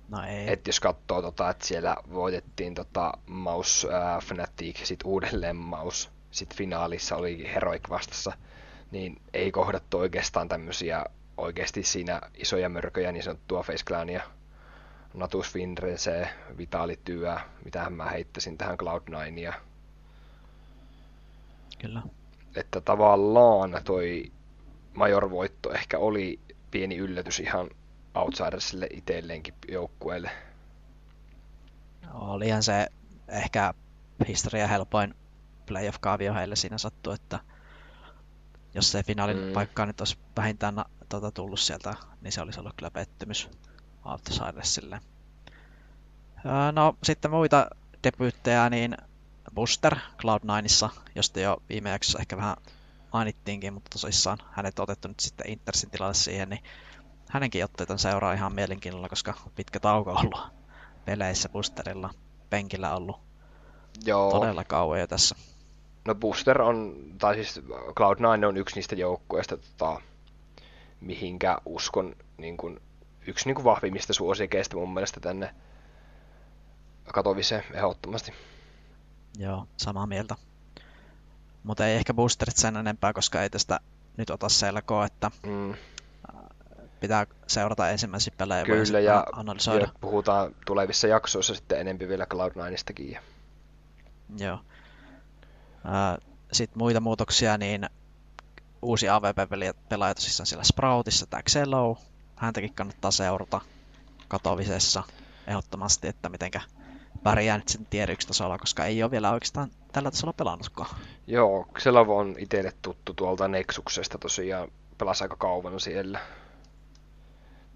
No 0.09 0.23
ei. 0.23 0.53
Et 0.53 0.67
jos 0.67 0.79
katsoo, 0.79 1.21
tota, 1.21 1.49
että 1.49 1.65
siellä 1.65 1.97
voitettiin 2.13 2.75
tota, 2.75 3.13
Maus 3.25 3.87
äh, 3.93 4.23
Fnatic, 4.23 4.85
sitten 4.85 5.07
uudelleen 5.07 5.55
Maus, 5.55 6.11
sitten 6.31 6.57
finaalissa 6.57 7.15
oli 7.15 7.51
Heroic 7.53 7.89
vastassa, 7.89 8.31
niin 8.91 9.21
ei 9.33 9.51
kohdattu 9.51 9.97
oikeastaan 9.97 10.49
tämmöisiä 10.49 11.05
oikeasti 11.37 11.83
siinä 11.83 12.21
isoja 12.37 12.69
mörköjä, 12.69 13.11
niin 13.11 13.23
sanottua 13.23 13.63
Face 13.63 13.85
Clania, 13.85 14.23
Natus 15.13 15.51
Finrese, 15.53 16.29
Vitali 16.57 16.99
Työ, 17.03 17.37
mitähän 17.65 17.93
mä 17.93 18.05
heittäisin 18.05 18.57
tähän 18.57 18.77
Cloud9 18.83 19.53
Kyllä. 21.79 22.01
Että 22.55 22.81
tavallaan 22.81 23.81
toi 23.83 24.31
Major-voitto 24.93 25.73
ehkä 25.73 25.99
oli 25.99 26.39
pieni 26.71 26.97
yllätys 26.97 27.39
ihan 27.39 27.69
Outsidersille 28.17 28.88
itselleenkin 28.93 29.53
joukkueelle. 29.67 30.31
Olihan 32.13 32.63
se 32.63 32.88
ehkä 33.27 33.74
historia 34.27 34.67
helpoin 34.67 35.15
playoff-kaavio 35.65 36.33
heille 36.33 36.55
siinä 36.55 36.77
sattuu, 36.77 37.13
että 37.13 37.39
jos 38.74 38.91
se 38.91 39.03
finaalin 39.03 39.38
mm. 39.38 39.53
paikka 39.53 39.86
nyt 39.86 40.01
olisi 40.01 40.17
vähintään 40.38 40.86
tuota, 41.09 41.31
tullut 41.31 41.59
sieltä, 41.59 41.93
niin 42.21 42.31
se 42.31 42.41
olisi 42.41 42.59
ollut 42.59 42.74
kyllä 42.75 42.91
pettymys 42.91 43.50
Outsidersille. 44.05 45.01
No 46.71 46.97
sitten 47.03 47.31
muita 47.31 47.67
debyyttejä, 48.03 48.69
niin 48.69 48.97
Buster 49.55 49.95
Cloud9issa, 49.95 50.89
josta 51.15 51.39
jo 51.39 51.63
viime 51.69 51.89
jaksossa 51.89 52.19
ehkä 52.19 52.38
vähän 52.38 52.57
mainittiinkin, 53.13 53.74
mutta 53.74 53.89
tosissaan 53.89 54.38
hänet 54.51 54.79
on 54.79 54.83
otettu 54.83 55.07
nyt 55.07 55.19
sitten 55.19 55.50
Intersin 55.50 55.89
tilalle 55.89 56.13
siihen, 56.13 56.50
niin 56.50 56.63
hänenkin 57.29 57.63
otteetan 57.63 58.00
seuraa 58.00 58.34
ihan 58.34 58.53
mielenkiinnolla, 58.53 59.10
koska 59.10 59.34
pitkä 59.55 59.79
tauko 59.79 60.12
on 60.12 60.17
ollut 60.17 60.48
peleissä 61.05 61.50
Boosterilla, 61.50 62.10
penkillä 62.50 62.96
ollut 62.96 63.19
Joo. 64.05 64.31
todella 64.31 64.63
kauan 64.63 65.00
jo 65.00 65.07
tässä. 65.07 65.36
No 66.05 66.15
Booster 66.15 66.62
on, 66.62 66.96
tai 67.17 67.36
siis 67.36 67.62
Cloud9 67.69 68.46
on 68.48 68.57
yksi 68.57 68.75
niistä 68.75 68.96
joukkueista, 68.96 69.57
tota, 69.57 70.01
mihinkä 71.01 71.57
uskon 71.65 72.15
niin 72.38 72.57
kuin, 72.57 72.79
yksi 73.27 73.46
niin 73.46 73.55
kuin 73.55 73.65
vahvimmista 73.65 74.13
suosikeista 74.13 74.75
mun 74.77 74.93
mielestä 74.93 75.19
tänne 75.19 75.55
katoviseen 77.13 77.63
ehdottomasti. 77.74 78.34
Joo, 79.38 79.67
samaa 79.77 80.07
mieltä. 80.07 80.36
Mutta 81.63 81.88
ei 81.88 81.96
ehkä 81.96 82.13
boosterit 82.13 82.57
sen 82.57 82.77
enempää, 82.77 83.13
koska 83.13 83.41
ei 83.41 83.50
tästä 83.50 83.79
nyt 84.17 84.29
ota 84.29 84.50
selkoa, 84.50 85.05
että 85.05 85.31
mm. 85.46 85.74
Pitää 86.99 87.25
seurata 87.47 87.89
ensimmäisiä 87.89 88.33
pelejä 88.37 88.65
Kyllä, 88.65 88.99
ja, 88.99 89.25
analysoida. 89.33 89.85
ja 89.85 89.91
puhutaan 90.01 90.55
tulevissa 90.65 91.07
jaksoissa 91.07 91.55
sitten 91.55 91.79
enempi 91.79 92.07
vielä 92.07 92.25
Cloud9istakin. 92.33 93.19
Joo. 94.37 94.59
Sitten 96.51 96.77
muita 96.77 96.99
muutoksia, 96.99 97.57
niin 97.57 97.89
uusi 98.81 99.09
AVP-pelaaja 99.09 100.15
tosissaan 100.15 100.47
siellä 100.47 100.63
Sproutissa, 100.63 101.25
tämä 101.25 101.43
Xelo. 101.43 101.97
Häntäkin 102.35 102.73
kannattaa 102.73 103.11
seurata 103.11 103.61
katovisessa 104.27 105.03
ehdottomasti, 105.47 106.07
että 106.07 106.29
mitenkä 106.29 106.61
pärjää 107.23 107.57
nyt 107.57 107.69
sen 107.69 107.85
tier 107.85 108.11
1 108.11 108.27
tasolla, 108.27 108.57
koska 108.57 108.85
ei 108.85 109.03
ole 109.03 109.11
vielä 109.11 109.31
oikeastaan 109.31 109.71
tällä 109.91 110.11
tasolla 110.11 110.33
pelannutkaan. 110.33 110.89
Joo, 111.27 111.67
Xelav 111.79 112.09
on 112.09 112.35
itselle 112.37 112.73
tuttu 112.81 113.13
tuolta 113.13 113.47
Nexuksesta 113.47 114.17
tosiaan, 114.17 114.71
pelasi 114.97 115.23
aika 115.23 115.35
kauan 115.35 115.79
siellä. 115.79 116.19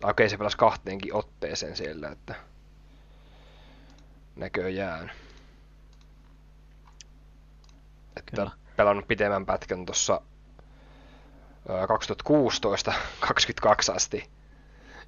Okei, 0.04 0.30
se 0.30 0.38
pelasi 0.38 0.58
kahteenkin 0.58 1.16
otteeseen 1.16 1.78
siellä, 1.78 2.10
että 2.10 2.36
näköjään. 4.36 5.12
Että 8.18 8.36
Kyllä. 8.36 8.52
pelannut 8.76 9.08
pitemmän 9.08 9.46
pätkän 9.46 9.86
tuossa 9.86 10.22
2016 11.88 12.94
22 13.20 13.92
asti. 13.98 14.30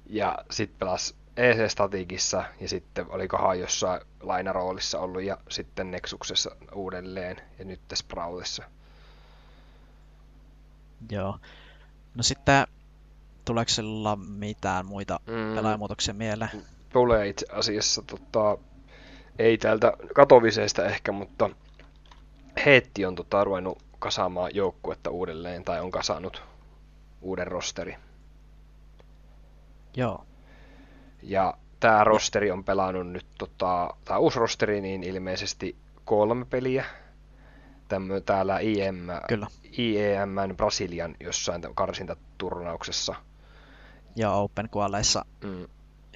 Ja 0.06 0.38
sitten 0.50 0.78
pelasi 0.78 1.14
EC-statikissa 1.36 2.44
ja 2.60 2.68
sitten 2.68 3.06
olikohan 3.08 3.60
jossain 3.60 4.00
lainaroolissa 4.20 4.98
ollut 4.98 5.22
ja 5.22 5.38
sitten 5.48 5.90
Nexuksessa 5.90 6.56
uudelleen 6.72 7.36
ja 7.58 7.64
nyt 7.64 7.80
Sproutissa. 7.94 8.62
Joo. 11.10 11.38
No 12.14 12.22
sitten 12.22 12.66
tuleeko 13.44 13.68
sillä 13.68 14.16
mitään 14.16 14.86
muita 14.86 15.20
mm. 15.26 15.54
pelaajamuutoksia 15.54 16.14
mieleen? 16.14 16.50
Tulee 16.92 17.28
itse 17.28 17.46
asiassa, 17.52 18.02
tota, 18.02 18.58
ei 19.38 19.58
täältä 19.58 19.92
katoviseista 20.14 20.84
ehkä, 20.84 21.12
mutta 21.12 21.50
Heetti 22.66 23.06
on 23.06 23.14
tota, 23.14 23.44
ruvennut 23.44 23.82
kasaamaan 23.98 24.50
joukkuetta 24.54 25.10
uudelleen 25.10 25.64
tai 25.64 25.80
on 25.80 25.90
kasannut 25.90 26.42
uuden 27.20 27.46
rosteri. 27.46 27.96
Joo. 29.96 30.26
Ja 31.22 31.54
tämä 31.80 32.04
rosteri 32.04 32.50
on 32.50 32.64
pelannut 32.64 33.08
nyt, 33.08 33.26
tota, 33.38 33.94
tämä 34.04 34.18
uusi 34.18 34.38
rosteri, 34.38 34.80
niin 34.80 35.02
ilmeisesti 35.02 35.76
kolme 36.04 36.44
peliä. 36.44 36.84
Tämmö, 37.88 38.20
täällä 38.20 38.58
IM, 38.58 38.96
Kyllä. 39.28 39.46
IEM 39.78 40.56
Brasilian 40.56 41.16
jossain 41.20 41.62
karsintaturnauksessa. 41.74 43.14
Ja 44.16 44.32
Open 44.32 44.68
Qualeissa, 44.76 45.24
mm. 45.44 45.66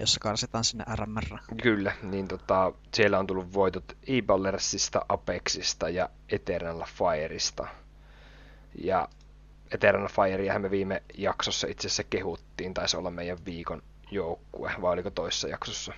jossa 0.01 0.21
karsitaan 0.21 0.65
sinne 0.65 0.85
RMR. 0.95 1.39
Kyllä, 1.63 1.93
niin 2.03 2.29
tota, 2.29 2.73
siellä 2.95 3.19
on 3.19 3.27
tullut 3.27 3.55
voitot 3.55 3.97
e-ballersista, 4.07 5.07
Apexista 5.09 5.89
ja 5.89 6.11
Eternal 6.29 6.85
Fireista. 6.87 7.67
Ja 8.85 9.09
Eternal 9.71 10.09
Fireahan 10.09 10.63
me 10.63 10.71
viime 10.71 11.03
jaksossa 11.15 11.67
itse 11.67 11.87
asiassa 11.87 12.05
kehuttiin, 12.05 12.75
taisi 12.75 12.97
olla 12.97 13.11
meidän 13.11 13.39
viikon 13.45 13.83
joukkue, 14.11 14.73
vai 14.81 14.93
oliko 14.93 15.11
toisessa 15.11 15.49
jaksossa? 15.49 15.93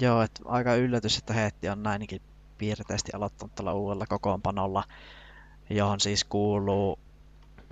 Joo, 0.00 0.22
että 0.22 0.42
aika 0.44 0.74
yllätys, 0.74 1.18
että 1.18 1.34
Heetti 1.34 1.68
on 1.68 1.82
näinkin 1.82 2.22
piirteisesti 2.58 3.12
aloittanut 3.14 3.54
tällä 3.54 3.72
uudella 3.72 4.06
kokoonpanolla, 4.06 4.84
johon 5.70 6.00
siis 6.00 6.24
kuuluu, 6.24 6.98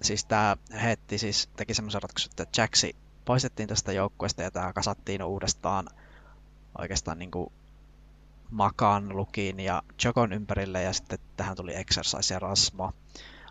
siis 0.02 0.25
tämä 0.25 0.56
Heetti 0.83 1.18
siis 1.18 1.49
teki 1.56 1.75
semmoisen 1.75 2.02
ratkaisun, 2.02 2.30
että 2.33 2.62
Jaxi 2.62 2.97
poistettiin 3.26 3.68
tästä 3.68 3.92
joukkueesta 3.92 4.42
ja 4.42 4.50
tämä 4.50 4.73
kasattiin 4.73 5.23
uudestaan 5.23 5.88
oikeastaan 6.78 7.18
niin 7.18 7.30
kuin 7.30 7.52
Makan, 8.50 9.16
Lukin 9.16 9.61
ja 9.61 9.83
Jokon 10.04 10.33
ympärille 10.33 10.83
ja 10.83 10.92
sitten 10.92 11.18
tähän 11.37 11.56
tuli 11.56 11.76
Exercise 11.76 12.35
ja 12.35 12.38
Rasmo. 12.38 12.92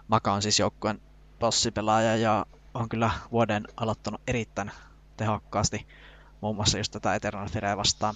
Maka 0.07 0.33
on 0.33 0.41
siis 0.41 0.59
joukkueen 0.59 1.01
bossipelaaja 1.39 2.15
ja 2.15 2.45
on 2.73 2.89
kyllä 2.89 3.11
vuoden 3.31 3.67
aloittanut 3.77 4.21
erittäin 4.27 4.71
tehokkaasti. 5.17 5.87
Muun 6.41 6.55
muassa 6.55 6.77
just 6.77 6.91
tätä 6.91 7.15
Eternal 7.15 7.49
Fireä 7.49 7.77
vastaan 7.77 8.15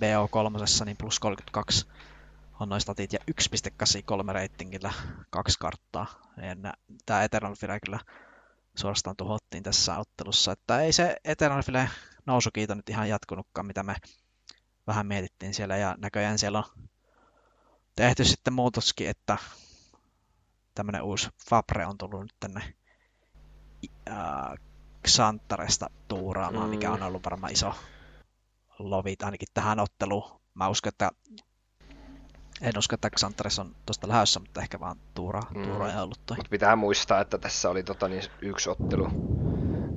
BO3, 0.00 0.84
niin 0.84 0.96
plus 0.96 1.20
32 1.20 1.86
on 2.60 2.68
noin 2.68 2.80
statit 2.80 3.12
ja 3.12 3.18
1.83 3.30 4.32
reitingillä 4.32 4.92
kaksi 5.30 5.58
karttaa. 5.58 6.06
Tämä 7.06 7.22
Eternal 7.22 7.54
Fire 7.54 7.80
kyllä 7.80 7.98
suorastaan 8.76 9.16
tuhottiin 9.16 9.62
tässä 9.62 9.98
ottelussa. 9.98 10.52
Että 10.52 10.80
ei 10.80 10.92
se 10.92 11.16
Eternal 11.24 11.62
Fire 11.62 11.90
nousukiito 12.26 12.74
nyt 12.74 12.88
ihan 12.88 13.08
jatkunutkaan, 13.08 13.66
mitä 13.66 13.82
me 13.82 13.96
vähän 14.86 15.06
mietittiin 15.06 15.54
siellä. 15.54 15.76
Ja 15.76 15.94
näköjään 15.98 16.38
siellä 16.38 16.58
on 16.58 16.88
tehty 17.96 18.24
sitten 18.24 18.52
muutoskin, 18.52 19.08
että 19.08 19.38
tämmöinen 20.74 21.02
uusi 21.02 21.28
Fabre 21.48 21.86
on 21.86 21.98
tullut 21.98 22.20
nyt 22.20 22.34
tänne 22.40 22.74
Xantaresta 25.08 25.90
tuuraamaan, 26.08 26.64
mm. 26.64 26.70
mikä 26.70 26.92
on 26.92 27.02
ollut 27.02 27.24
varmaan 27.24 27.52
iso 27.52 27.74
lovit 28.78 29.22
ainakin 29.22 29.48
tähän 29.54 29.80
otteluun. 29.80 30.40
Mä 30.54 30.68
uskon, 30.68 30.88
että 30.88 31.10
en 32.60 32.78
usko, 32.78 32.94
että 32.94 33.10
Xantares 33.10 33.58
on 33.58 33.74
tuosta 33.86 34.08
lähdössä, 34.08 34.40
mutta 34.40 34.60
ehkä 34.60 34.80
vaan 34.80 34.96
tuura, 35.14 35.40
mm. 35.54 35.62
tuura 35.62 35.92
ei 35.92 35.98
ollut 35.98 36.20
toi. 36.26 36.36
Mut 36.36 36.50
pitää 36.50 36.76
muistaa, 36.76 37.20
että 37.20 37.38
tässä 37.38 37.70
oli 37.70 37.82
tota, 37.82 38.08
niin 38.08 38.22
yksi 38.40 38.70
ottelu. 38.70 39.08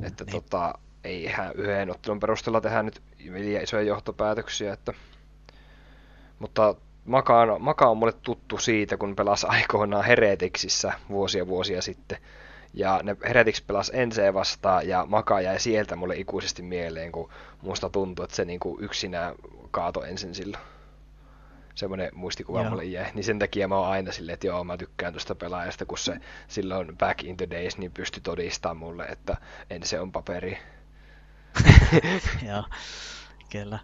Että 0.04 0.24
niin. 0.24 0.32
tota, 0.32 0.74
ei 1.04 1.24
ihan 1.24 1.52
yhden 1.56 1.92
ottelun 1.92 2.20
perusteella 2.20 2.62
tehdä 2.62 2.84
nyt 2.84 3.02
liian 3.20 3.64
isoja 3.64 3.84
johtopäätöksiä, 3.84 4.74
että 4.74 4.94
mutta 6.40 6.76
Maka 7.06 7.42
on, 7.42 7.62
Maka 7.62 7.90
on 7.90 7.98
mulle 7.98 8.14
tuttu 8.14 8.58
siitä, 8.58 8.98
kun 8.98 9.16
pelasi 9.16 9.48
aikoinaan 9.50 10.06
Heretiksissä 10.06 10.94
vuosia 11.10 11.48
vuosia 11.48 11.82
sitten. 11.82 12.18
Ja 12.74 13.00
ne 13.04 13.18
Heretics 13.28 13.62
pelasi 13.62 13.92
Ensee 13.96 14.34
vastaan 14.34 14.88
ja 14.88 15.06
Maka 15.06 15.42
jäi 15.42 15.60
sieltä 15.60 15.96
mulle 15.96 16.16
ikuisesti 16.16 16.62
mieleen, 16.62 17.12
kun 17.12 17.30
musta 17.62 17.90
tuntui, 17.90 18.24
että 18.24 18.36
se 18.36 18.46
niinku 18.46 18.78
yksinään 18.82 19.36
kaato 19.72 20.04
ensin 20.04 20.36
silloin. 20.36 20.64
Semmoinen 21.78 22.10
muistikuva 22.14 22.62
joo. 22.62 22.70
mulle 22.70 22.86
jäi. 22.86 23.12
Niin 23.14 23.24
sen 23.24 23.40
takia 23.40 23.68
mä 23.68 23.78
oon 23.78 23.88
aina 23.88 24.12
silleen, 24.12 24.34
että 24.34 24.48
joo, 24.48 24.64
mä 24.64 24.78
tykkään 24.78 25.14
tuosta 25.14 25.36
pelaajasta, 25.36 25.86
kun 25.86 25.98
se 25.98 26.20
silloin 26.48 26.98
back 26.98 27.24
in 27.24 27.38
the 27.38 27.48
days 27.50 27.78
niin 27.78 27.92
pystyi 27.92 28.22
todistamaan 28.22 28.78
mulle, 28.78 29.06
että 29.06 29.38
Ense 29.70 30.00
on 30.00 30.12
paperi. 30.12 30.58
joo, 32.50 32.64
kyllä. 33.52 33.80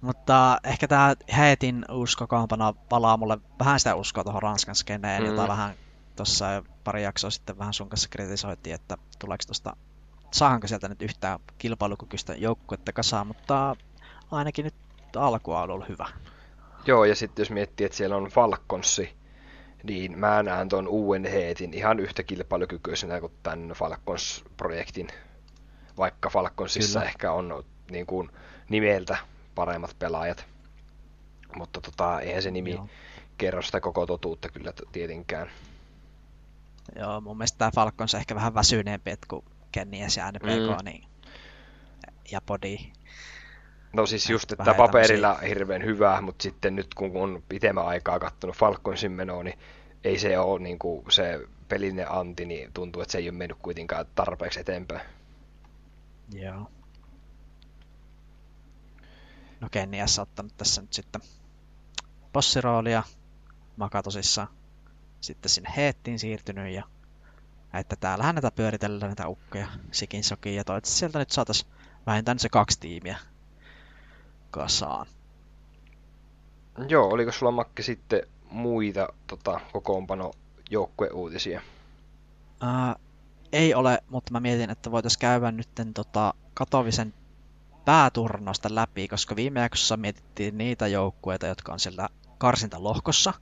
Mutta 0.00 0.58
ehkä 0.64 0.88
tämä 0.88 1.14
Heetin 1.36 1.84
uskokompana 1.90 2.72
palaa 2.72 3.16
mulle 3.16 3.38
vähän 3.58 3.80
sitä 3.80 3.94
uskoa 3.94 4.24
tuohon 4.24 4.42
Ranskan 4.42 4.74
skeneen, 4.74 5.22
mm. 5.22 5.28
jota 5.28 5.48
vähän 5.48 5.74
tuossa 6.16 6.62
pari 6.84 7.02
jaksoa 7.02 7.30
sitten 7.30 7.58
vähän 7.58 7.74
sun 7.74 7.88
kanssa 7.88 8.08
kritisoitiin, 8.08 8.74
että 8.74 8.96
tuleeko 9.18 9.44
tuosta, 9.46 9.76
saahanko 10.30 10.66
sieltä 10.66 10.88
nyt 10.88 11.02
yhtään 11.02 11.38
kilpailukykyistä 11.58 12.34
joukkuetta 12.34 12.92
kasaan, 12.92 13.26
mutta 13.26 13.76
ainakin 14.30 14.64
nyt 14.64 14.74
alku 15.16 15.52
on 15.52 15.70
ollut 15.70 15.88
hyvä. 15.88 16.08
Joo, 16.86 17.04
ja 17.04 17.14
sitten 17.14 17.42
jos 17.42 17.50
miettii, 17.50 17.84
että 17.84 17.96
siellä 17.96 18.16
on 18.16 18.24
Falconssi, 18.24 19.14
niin 19.82 20.18
mä 20.18 20.42
näen 20.42 20.68
tuon 20.68 20.88
uuden 20.88 21.24
Heetin 21.24 21.74
ihan 21.74 22.00
yhtä 22.00 22.22
kilpailukykyisenä 22.22 23.20
kuin 23.20 23.32
tämän 23.42 23.72
Falcons-projektin, 23.74 25.08
vaikka 25.98 26.30
Falconsissa 26.30 26.98
Kyllä. 26.98 27.10
ehkä 27.10 27.32
on 27.32 27.64
niin 27.90 28.06
kuin, 28.06 28.30
nimeltä 28.68 29.16
paremmat 29.54 29.96
pelaajat. 29.98 30.46
Mutta 31.56 31.80
tota, 31.80 32.20
eihän 32.20 32.42
se 32.42 32.50
nimi 32.50 32.72
Joo. 32.72 32.88
kerro 33.38 33.62
sitä 33.62 33.80
koko 33.80 34.06
totuutta 34.06 34.48
kyllä 34.48 34.72
tietenkään. 34.92 35.50
Joo, 36.98 37.20
mun 37.20 37.36
mielestä 37.36 37.58
tämä 37.58 37.70
Falcons 37.74 38.14
ehkä 38.14 38.34
vähän 38.34 38.54
väsyneempi, 38.54 39.10
että 39.10 39.26
kun 39.30 39.44
Kennies 39.72 40.16
ja 40.16 40.32
NPK 40.32 40.42
mm. 40.42 40.84
niin, 40.84 41.04
ja 42.30 42.40
Body. 42.40 42.76
No 43.94 44.06
siis 44.06 44.30
just, 44.30 44.52
että 44.52 44.74
paperilla 44.74 45.28
tämmöisiä. 45.28 45.48
hirveän 45.48 45.84
hyvä, 45.84 46.20
mutta 46.20 46.42
sitten 46.42 46.76
nyt 46.76 46.94
kun 46.94 47.10
on 47.14 47.42
pitemmän 47.48 47.86
aikaa 47.86 48.18
katsonut 48.18 48.56
Falconsin 48.56 49.12
menoa, 49.12 49.42
niin 49.42 49.58
ei 50.04 50.18
se 50.18 50.38
ole 50.38 50.60
niin 50.60 50.78
kuin 50.78 51.12
se 51.12 51.40
pelinen 51.68 52.12
anti, 52.12 52.44
niin 52.44 52.72
tuntuu, 52.72 53.02
että 53.02 53.12
se 53.12 53.18
ei 53.18 53.28
ole 53.28 53.38
mennyt 53.38 53.58
kuitenkaan 53.62 54.06
tarpeeksi 54.14 54.60
eteenpäin. 54.60 55.00
Joo. 56.32 56.70
No 59.60 59.68
Kenniässä 59.70 60.22
ottanut 60.22 60.56
tässä 60.56 60.80
nyt 60.80 60.92
sitten 60.92 61.20
bossiroolia, 62.32 63.02
Maka 63.76 64.02
tosissaan 64.02 64.48
sitten 65.20 65.50
sinne 65.50 65.72
Heettiin 65.76 66.18
siirtynyt 66.18 66.74
ja 66.74 66.82
että 67.74 67.96
täällähän 67.96 68.34
näitä 68.34 68.50
pyöritellään 68.50 69.08
näitä 69.08 69.28
ukkoja 69.28 69.66
sikin 69.92 70.24
sokiin 70.24 70.56
ja 70.56 70.64
toivottavasti 70.64 70.98
sieltä 70.98 71.18
nyt 71.18 71.30
saataisiin 71.30 71.70
vähintään 72.06 72.38
se 72.38 72.48
kaksi 72.48 72.80
tiimiä 72.80 73.18
kasaan. 74.54 75.06
Joo, 76.88 77.08
oliko 77.08 77.32
sulla 77.32 77.52
Makke 77.52 77.82
sitten 77.82 78.22
muita 78.50 79.08
tota, 79.26 79.60
kokoonpano 79.72 80.30
joukkueuutisia? 80.70 81.60
Ää, 82.60 82.96
ei 83.52 83.74
ole, 83.74 83.98
mutta 84.08 84.32
mä 84.32 84.40
mietin, 84.40 84.70
että 84.70 84.90
voitaisiin 84.90 85.20
käydä 85.20 85.50
nyt 85.50 85.68
tota, 85.94 86.34
Katovisen 86.54 87.14
pääturnosta 87.84 88.74
läpi, 88.74 89.08
koska 89.08 89.36
viime 89.36 89.60
jaksossa 89.60 89.96
mietittiin 89.96 90.58
niitä 90.58 90.86
joukkueita, 90.86 91.46
jotka 91.46 91.72
on 91.72 91.80
siellä 91.80 92.08
karsintalohkossa, 92.38 93.34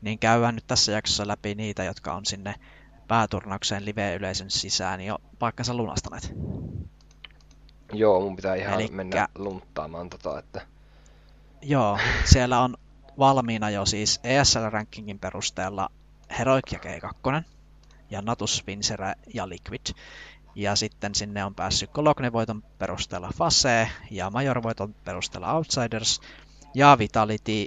niin 0.00 0.18
käydään 0.18 0.54
nyt 0.54 0.66
tässä 0.66 0.92
jaksossa 0.92 1.28
läpi 1.28 1.54
niitä, 1.54 1.84
jotka 1.84 2.14
on 2.14 2.26
sinne 2.26 2.54
pääturnaukseen 3.08 3.84
live-yleisön 3.84 4.50
sisään 4.50 5.00
jo 5.00 5.18
paikkansa 5.38 5.74
lunastaneet. 5.74 6.34
Joo, 7.92 8.20
mun 8.20 8.36
pitää 8.36 8.54
ihan 8.54 8.74
Elikkä... 8.74 8.96
mennä 8.96 9.28
lunttaamaan 9.38 10.10
tota, 10.10 10.38
että... 10.38 10.66
Joo, 11.62 11.98
siellä 12.24 12.60
on 12.60 12.76
valmiina 13.18 13.70
jo 13.70 13.86
siis 13.86 14.20
ESL-rankingin 14.24 15.18
perusteella 15.18 15.88
Heroic 16.38 16.72
ja 16.72 16.78
G2, 16.78 17.42
ja 18.10 18.22
Natus, 18.22 18.66
Vincere 18.66 19.14
ja 19.34 19.48
Liquid. 19.48 19.86
Ja 20.54 20.76
sitten 20.76 21.14
sinne 21.14 21.44
on 21.44 21.54
päässyt 21.54 21.90
Cologne-voiton 21.90 22.62
perusteella 22.78 23.30
Fase 23.34 23.90
ja 24.10 24.30
Major-voiton 24.30 24.94
perusteella 25.04 25.52
Outsiders 25.52 26.20
ja 26.74 26.98
Vitality 26.98 27.66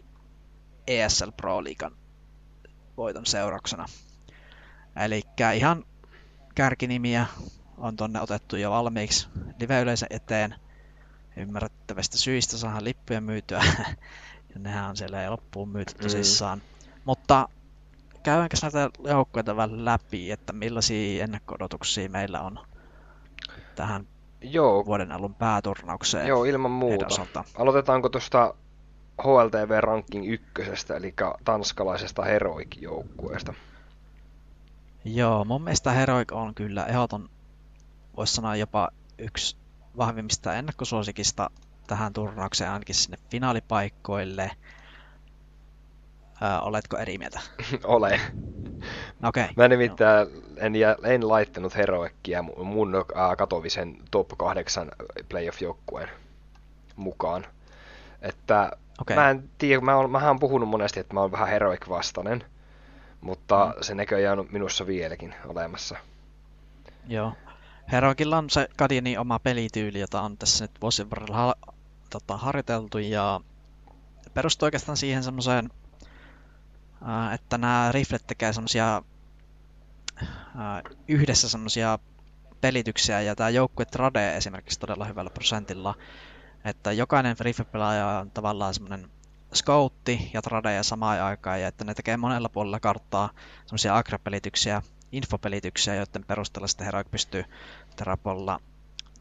ESL 0.88 1.30
Pro 1.38 1.64
Leaguean 1.64 1.96
voiton 2.98 3.26
seurauksena. 3.26 3.86
Eli 5.06 5.22
ihan 5.56 5.86
kärkinimiä 6.56 7.26
on 7.80 7.96
tonne 7.96 8.22
otettu 8.22 8.56
jo 8.56 8.72
valmiiksi 8.72 9.28
live-yleisön 9.60 10.08
eteen. 10.12 10.56
Ymmärrettävästä 11.38 12.18
syistä 12.18 12.58
saadaan 12.58 12.84
lippuja 12.84 13.22
myytyä. 13.22 13.64
ja 14.54 14.60
nehän 14.60 14.90
on 14.90 14.98
siellä 14.98 15.32
loppuun 15.32 15.70
myyty 15.70 15.94
mm. 15.94 16.02
tosissaan. 16.02 16.58
Mm. 16.58 16.64
Mutta 17.06 17.50
käydäänkö 18.24 18.58
näitä 18.62 18.90
joukkoja 19.04 19.56
vähän 19.56 19.86
läpi, 19.86 20.32
että 20.32 20.54
millaisia 20.54 21.24
ennakko 21.24 21.58
meillä 22.10 22.42
on 22.42 22.60
tähän 23.76 24.08
Joo. 24.42 24.86
vuoden 24.86 25.12
alun 25.12 25.36
pääturnaukseen. 25.36 26.28
Joo, 26.28 26.44
ilman 26.44 26.72
muuta. 26.72 27.08
Aloitetaanko 27.58 28.10
tuosta 28.10 28.54
HLTV 29.24 29.80
Ranking 29.80 30.32
ykkösestä, 30.32 30.96
eli 30.98 31.14
tanskalaisesta 31.46 32.24
Heroic-joukkueesta? 32.24 33.54
Joo, 35.06 35.46
mun 35.46 35.62
mielestä 35.62 35.92
Heroic 35.92 36.32
on 36.32 36.56
kyllä 36.56 36.86
ehdoton, 36.86 37.30
voisi 38.20 38.36
sanoa 38.36 38.56
jopa 38.56 38.90
yksi 39.18 39.58
vahvimmista 39.98 40.54
ennakkosuosikista 40.54 41.50
tähän 41.88 42.14
turnaukseen, 42.14 42.72
ainakin 42.72 42.96
sinne 42.96 43.18
finaalipaikkoille. 43.30 44.52
Ö, 46.42 46.60
oletko 46.62 46.98
eri 46.98 47.18
mieltä? 47.18 47.40
Olen. 47.84 48.22
Okay. 49.24 49.48
Mä 49.58 49.68
nimittäin 49.68 50.28
en, 50.58 50.74
en 51.04 51.28
laittanut 51.28 51.76
Heroekkiä 51.76 52.42
mun 52.42 52.96
äh, 52.96 53.38
Katovisen 53.38 53.98
top 54.12 54.28
8 54.38 54.92
playoff-joukkueen 55.30 56.10
mukaan. 56.96 57.46
Että 58.22 58.72
okay. 59.02 59.16
mä 59.16 59.30
en 59.30 59.50
tiedä, 59.58 59.82
mä 59.82 59.96
oon, 59.96 60.12
mähän 60.12 60.30
oon 60.30 60.40
puhunut 60.40 60.70
monesti, 60.70 61.00
että 61.00 61.14
mä 61.14 61.22
oon 61.22 61.32
vähän 61.32 61.48
Heroic-vastainen, 61.48 62.44
mutta 63.22 63.66
mm. 63.66 63.84
se 63.84 63.96
näköjään 63.96 64.40
on 64.40 64.48
minussa 64.52 64.88
vieläkin 64.88 65.36
olemassa. 65.46 65.98
Joo. 67.08 67.34
Heroikilla 67.92 68.38
on 68.38 68.50
se 68.50 68.68
Kadinin 68.78 69.20
oma 69.20 69.40
pelityyli, 69.40 70.00
jota 70.00 70.22
on 70.22 70.38
tässä 70.38 70.64
nyt 70.64 70.82
vuosien 70.82 71.10
varrella 71.10 71.36
ha- 71.36 71.56
tota, 72.10 72.38
harjoiteltu 72.38 72.98
ja 72.98 73.42
perustuu 74.34 74.66
oikeastaan 74.66 74.98
siihen 74.98 75.24
semmoiseen 75.24 75.70
että 77.34 77.58
nämä 77.58 77.92
riflet 77.92 78.28
tekee 78.28 78.54
semmosia 78.54 79.02
yhdessä 81.08 81.50
semmosia 81.50 82.00
pelityksiä 82.62 83.22
ja 83.22 83.36
tämä 83.36 83.50
joukkue 83.50 83.86
trade 83.86 84.38
esimerkiksi 84.38 84.80
todella 84.80 85.06
hyvällä 85.06 85.30
prosentilla, 85.30 85.96
että 86.66 86.92
jokainen 86.92 87.36
rifle-pelaaja 87.40 88.08
on 88.08 88.32
tavallaan 88.32 88.74
semmoinen 88.74 89.10
scoutti 89.56 90.32
ja 90.34 90.42
tradeja 90.42 90.84
samaan 90.84 91.22
aikaan 91.22 91.62
ja 91.62 91.68
että 91.68 91.84
ne 91.84 91.94
tekee 91.94 92.18
monella 92.18 92.50
puolella 92.50 92.80
karttaa 92.80 93.30
semmoisia 93.66 93.98
agrapelityksiä, 93.98 94.82
infopelityksiä, 95.12 95.96
joiden 95.96 96.26
perusteella 96.28 96.68
sitten 96.68 96.86
Heroic 96.86 97.12
pystyy 97.12 97.44
Terapolla 97.96 98.60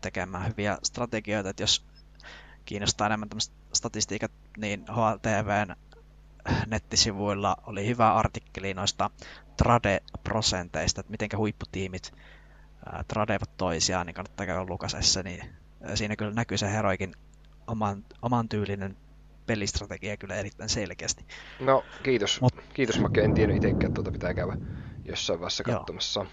tekemään 0.01 0.48
hyviä 0.48 0.79
strategioita, 0.83 1.51
että 1.51 1.62
jos 1.62 1.85
kiinnostaa 2.64 3.07
enemmän 3.07 3.29
tämmöiset 3.29 3.55
statistiikat, 3.72 4.33
niin 4.57 4.85
HLTVn 4.90 5.77
nettisivuilla 6.66 7.57
oli 7.66 7.87
hyvä 7.87 8.14
artikkeli 8.14 8.74
noista 8.74 9.11
trade-prosenteista, 9.62 11.01
että 11.01 11.11
miten 11.11 11.29
huipputiimit 11.37 12.12
tradevat 13.09 13.57
toisiaan, 13.57 14.07
niin 14.07 14.14
kannattaa 14.14 14.46
käydä 14.46 14.64
lukasessa, 14.64 15.22
niin 15.22 15.44
siinä 15.94 16.16
kyllä 16.16 16.33
näkyy 16.33 16.59
se 16.59 16.72
heroikin 16.72 17.14
oman, 17.66 18.05
oman 18.22 18.48
tyylinen 18.48 18.96
pelistrategia 19.46 20.16
kyllä 20.16 20.35
erittäin 20.35 20.70
selkeästi. 20.70 21.24
No, 21.61 21.85
kiitos. 22.03 22.40
Mut, 22.40 22.55
kiitos, 22.74 23.01
mä 23.01 23.09
en 23.22 23.35
tiennyt 23.35 23.57
itsekään, 23.57 23.94
tuota 23.94 24.12
pitää 24.12 24.35
käydä 24.35 24.57
jossain 25.09 25.40
vaiheessa 25.40 25.64
katsomassa. 25.64 26.27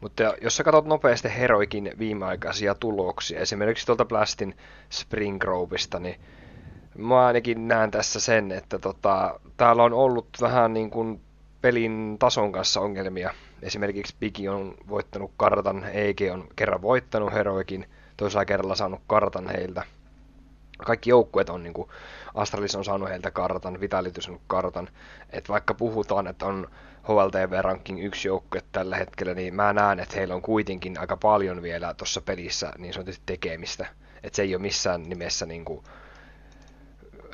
Mutta 0.00 0.22
jos 0.42 0.56
sä 0.56 0.64
katsot 0.64 0.86
nopeasti 0.86 1.28
Heroikin 1.36 1.92
viimeaikaisia 1.98 2.74
tuloksia, 2.74 3.40
esimerkiksi 3.40 3.86
tuolta 3.86 4.04
Blastin 4.04 4.56
Spring 4.90 5.38
Groveista, 5.40 5.98
niin 5.98 6.20
mä 6.98 7.26
ainakin 7.26 7.68
näen 7.68 7.90
tässä 7.90 8.20
sen, 8.20 8.52
että 8.52 8.78
tota, 8.78 9.40
täällä 9.56 9.82
on 9.82 9.92
ollut 9.92 10.28
vähän 10.40 10.74
niin 10.74 10.90
kuin 10.90 11.20
pelin 11.60 12.16
tason 12.18 12.52
kanssa 12.52 12.80
ongelmia. 12.80 13.34
Esimerkiksi 13.62 14.16
Piki 14.20 14.48
on 14.48 14.74
voittanut 14.88 15.30
kartan, 15.36 15.84
EG 15.92 16.20
on 16.32 16.48
kerran 16.56 16.82
voittanut 16.82 17.32
Heroikin, 17.32 17.88
toisella 18.16 18.44
kerralla 18.44 18.74
saanut 18.74 19.00
kartan 19.06 19.48
heiltä. 19.48 19.82
Kaikki 20.86 21.10
joukkueet 21.10 21.48
on, 21.48 21.62
niin 21.62 21.74
kuin, 21.74 21.88
Astralis 22.36 22.74
on 22.74 22.84
saanut 22.84 23.08
heiltä 23.08 23.30
kartan, 23.30 23.80
Vitality 23.80 24.20
on 24.30 24.40
kartan. 24.46 24.88
Että 25.30 25.52
vaikka 25.52 25.74
puhutaan, 25.74 26.26
että 26.26 26.46
on 26.46 26.70
HLTV-ranking 27.08 28.04
yksi 28.04 28.28
joukkue 28.28 28.62
tällä 28.72 28.96
hetkellä, 28.96 29.34
niin 29.34 29.54
mä 29.54 29.72
näen, 29.72 30.00
että 30.00 30.16
heillä 30.16 30.34
on 30.34 30.42
kuitenkin 30.42 30.98
aika 30.98 31.16
paljon 31.16 31.62
vielä 31.62 31.94
tuossa 31.94 32.20
pelissä 32.20 32.72
niin 32.78 32.94
sanotusti 32.94 33.22
tekemistä. 33.26 33.86
Että 34.22 34.36
se 34.36 34.42
ei 34.42 34.54
ole 34.54 34.62
missään 34.62 35.02
nimessä 35.02 35.46
niin 35.46 35.64
kuin, 35.64 35.84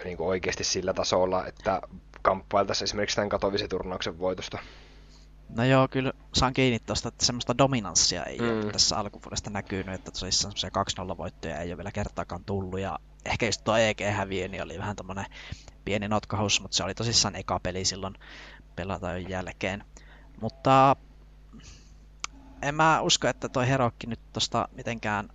niin 0.05 0.17
kuin 0.17 0.29
oikeasti 0.29 0.65
sillä 0.65 0.95
tasolla, 0.95 1.47
että 1.47 1.81
kamppailtaisiin 2.23 2.87
esimerkiksi 2.87 3.17
tämän 3.17 3.29
Katowice-turnauksen 3.29 4.19
voitosta. 4.19 4.59
No 5.49 5.65
joo, 5.65 5.89
kyllä 5.89 6.13
saan 6.35 6.53
kiinni 6.53 6.79
tuosta, 6.79 7.09
että 7.09 7.27
semmoista 7.27 7.59
dominanssia 7.59 8.25
ei 8.25 8.39
mm. 8.39 8.49
ole 8.49 8.73
tässä 8.73 8.99
alkuvuodesta 8.99 9.51
näkynyt, 9.51 9.95
että 9.95 10.11
tosissaan 10.11 10.55
semmoisia 10.57 11.15
2-0 11.15 11.17
voittoja 11.17 11.59
ei 11.59 11.71
ole 11.71 11.77
vielä 11.77 11.93
kertaakaan 11.93 12.45
tullut, 12.45 12.81
ja 12.81 12.99
ehkä 13.25 13.47
just 13.47 13.65
tuo 13.65 13.77
EG 13.77 14.01
häviö, 14.13 14.49
niin 14.49 14.63
oli 14.63 14.79
vähän 14.79 14.97
tommonen 14.97 15.27
pieni 15.85 16.09
notkaus, 16.09 16.61
mutta 16.61 16.77
se 16.77 16.85
oli 16.85 16.95
tosissaan 16.95 17.37
eka 17.37 17.61
peli 17.61 17.85
silloin 17.85 18.15
pelatajon 18.77 19.31
jälkeen. 19.31 19.85
Mutta 20.41 20.97
en 22.63 22.75
mä 22.75 23.01
usko, 23.01 23.29
että 23.29 23.49
toi 23.49 23.69
Herokki 23.69 24.07
nyt 24.07 24.21
tosta 24.33 24.69
mitenkään 24.73 25.29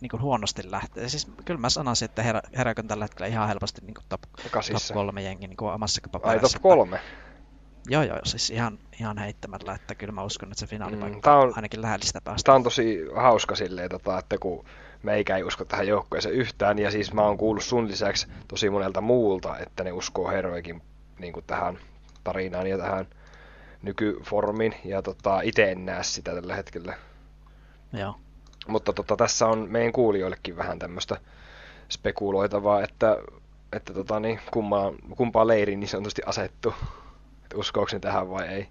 niin 0.00 0.10
kuin 0.10 0.22
huonosti 0.22 0.70
lähtee. 0.70 1.08
Siis 1.08 1.28
kyllä 1.44 1.60
mä 1.60 1.70
sanoisin, 1.70 2.04
että 2.04 2.22
Her- 2.22 2.56
Herok 2.56 2.78
on 2.78 2.88
tällä 2.88 3.04
hetkellä 3.04 3.26
ihan 3.26 3.48
helposti 3.48 3.80
niin 3.80 3.94
kuin 3.94 4.04
top, 4.08 4.20
top 4.52 4.94
kolme 4.94 5.22
jengi 5.22 5.46
niin 5.46 5.56
kuin 5.56 5.72
omassa. 5.72 6.00
Ai 6.22 6.40
top 6.40 6.62
kolme? 6.62 7.00
Joo, 7.88 8.02
joo, 8.02 8.18
siis 8.24 8.50
ihan, 8.50 8.78
ihan 9.00 9.18
heittämällä, 9.18 9.74
että 9.74 9.94
kyllä 9.94 10.12
mä 10.12 10.22
uskon, 10.22 10.48
että 10.48 10.60
se 10.60 10.66
finaalipaikka 10.66 11.36
mm, 11.36 11.42
on 11.42 11.52
ainakin 11.56 11.82
lähellistä 11.82 12.20
päästä. 12.20 12.46
Tämä 12.46 12.56
on 12.56 12.62
tosi 12.62 13.00
hauska 13.16 13.56
silleen, 13.56 13.90
tota, 13.90 14.18
että 14.18 14.38
kun 14.38 14.64
meikä 15.02 15.36
ei 15.36 15.42
usko 15.42 15.64
tähän 15.64 15.86
joukkueeseen 15.86 16.34
yhtään, 16.34 16.78
ja 16.78 16.90
siis 16.90 17.12
mä 17.12 17.22
oon 17.22 17.38
kuullut 17.38 17.64
sun 17.64 17.88
lisäksi 17.88 18.26
tosi 18.48 18.70
monelta 18.70 19.00
muulta, 19.00 19.58
että 19.58 19.84
ne 19.84 19.92
uskoo 19.92 20.28
Heroikin 20.28 20.82
niin 21.18 21.32
kuin 21.32 21.44
tähän 21.46 21.78
tarinaan 22.24 22.66
ja 22.66 22.78
tähän 22.78 23.06
nykyformiin, 23.82 24.74
ja 24.84 25.02
tota, 25.02 25.40
itse 25.40 25.72
en 25.72 25.86
näe 25.86 26.02
sitä 26.02 26.34
tällä 26.34 26.54
hetkellä. 26.54 26.94
Joo. 27.92 28.14
Mutta 28.66 28.92
tota, 28.92 29.16
tässä 29.16 29.46
on 29.46 29.66
meidän 29.70 29.92
kuulijoillekin 29.92 30.56
vähän 30.56 30.78
tämmöistä 30.78 31.16
spekuloitavaa, 31.88 32.82
että, 32.82 33.16
että 33.72 33.94
tota, 33.94 34.20
niin, 34.20 34.40
kummaa, 34.50 34.92
kumpaa 35.16 35.46
leiriin 35.46 35.80
niin 35.80 35.88
sanotusti 35.88 36.22
asettu. 36.26 36.74
Että 37.50 37.98
tähän 38.00 38.30
vai 38.30 38.46
ei? 38.46 38.68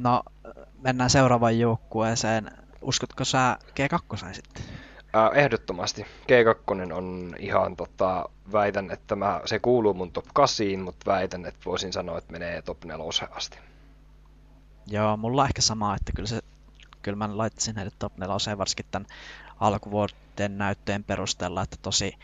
No, 0.00 0.22
mennään 0.82 1.10
seuraavaan 1.10 1.58
joukkueeseen. 1.58 2.50
Uskotko 2.82 3.24
sä 3.24 3.58
G2 3.68 4.34
sitten? 4.34 4.64
Äh, 5.16 5.38
ehdottomasti. 5.38 6.02
G2 6.02 6.92
on 6.92 7.34
ihan, 7.38 7.76
tota, 7.76 8.28
väitän, 8.52 8.90
että 8.90 9.16
mä, 9.16 9.40
se 9.44 9.58
kuuluu 9.58 9.94
mun 9.94 10.12
top 10.12 10.24
8, 10.34 10.66
mutta 10.80 11.10
väitän, 11.10 11.46
että 11.46 11.60
voisin 11.66 11.92
sanoa, 11.92 12.18
että 12.18 12.32
menee 12.32 12.62
top 12.62 12.84
4 12.84 13.04
asti. 13.30 13.58
Joo, 14.86 15.16
mulla 15.16 15.42
on 15.42 15.48
ehkä 15.48 15.62
sama, 15.62 15.94
että 15.94 16.12
kyllä, 16.12 16.28
se, 16.28 16.40
kyllä 17.02 17.16
mä 17.16 17.38
laittaisin 17.38 17.76
heidät 17.76 17.94
top 17.98 18.18
4 18.18 18.58
varsinkin 18.58 18.86
tämän 18.90 19.06
alkuvuoden 19.60 20.58
näytteen 20.58 21.04
perusteella, 21.04 21.62
että 21.62 21.76
tosi 21.82 22.14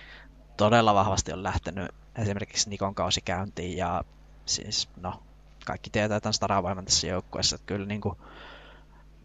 todella 0.56 0.94
vahvasti 0.94 1.32
on 1.32 1.42
lähtenyt 1.42 1.88
esimerkiksi 2.18 2.70
Nikon 2.70 2.94
kausi 2.94 3.20
käyntiin 3.20 3.76
ja 3.76 4.04
siis 4.46 4.88
no, 5.00 5.22
kaikki 5.66 5.90
tietää 5.90 6.20
tämän 6.20 6.34
Staravoiman 6.34 6.84
tässä 6.84 7.06
joukkueessa, 7.06 7.58
kyllä, 7.66 7.86
niin 7.86 8.00
kuin, 8.00 8.18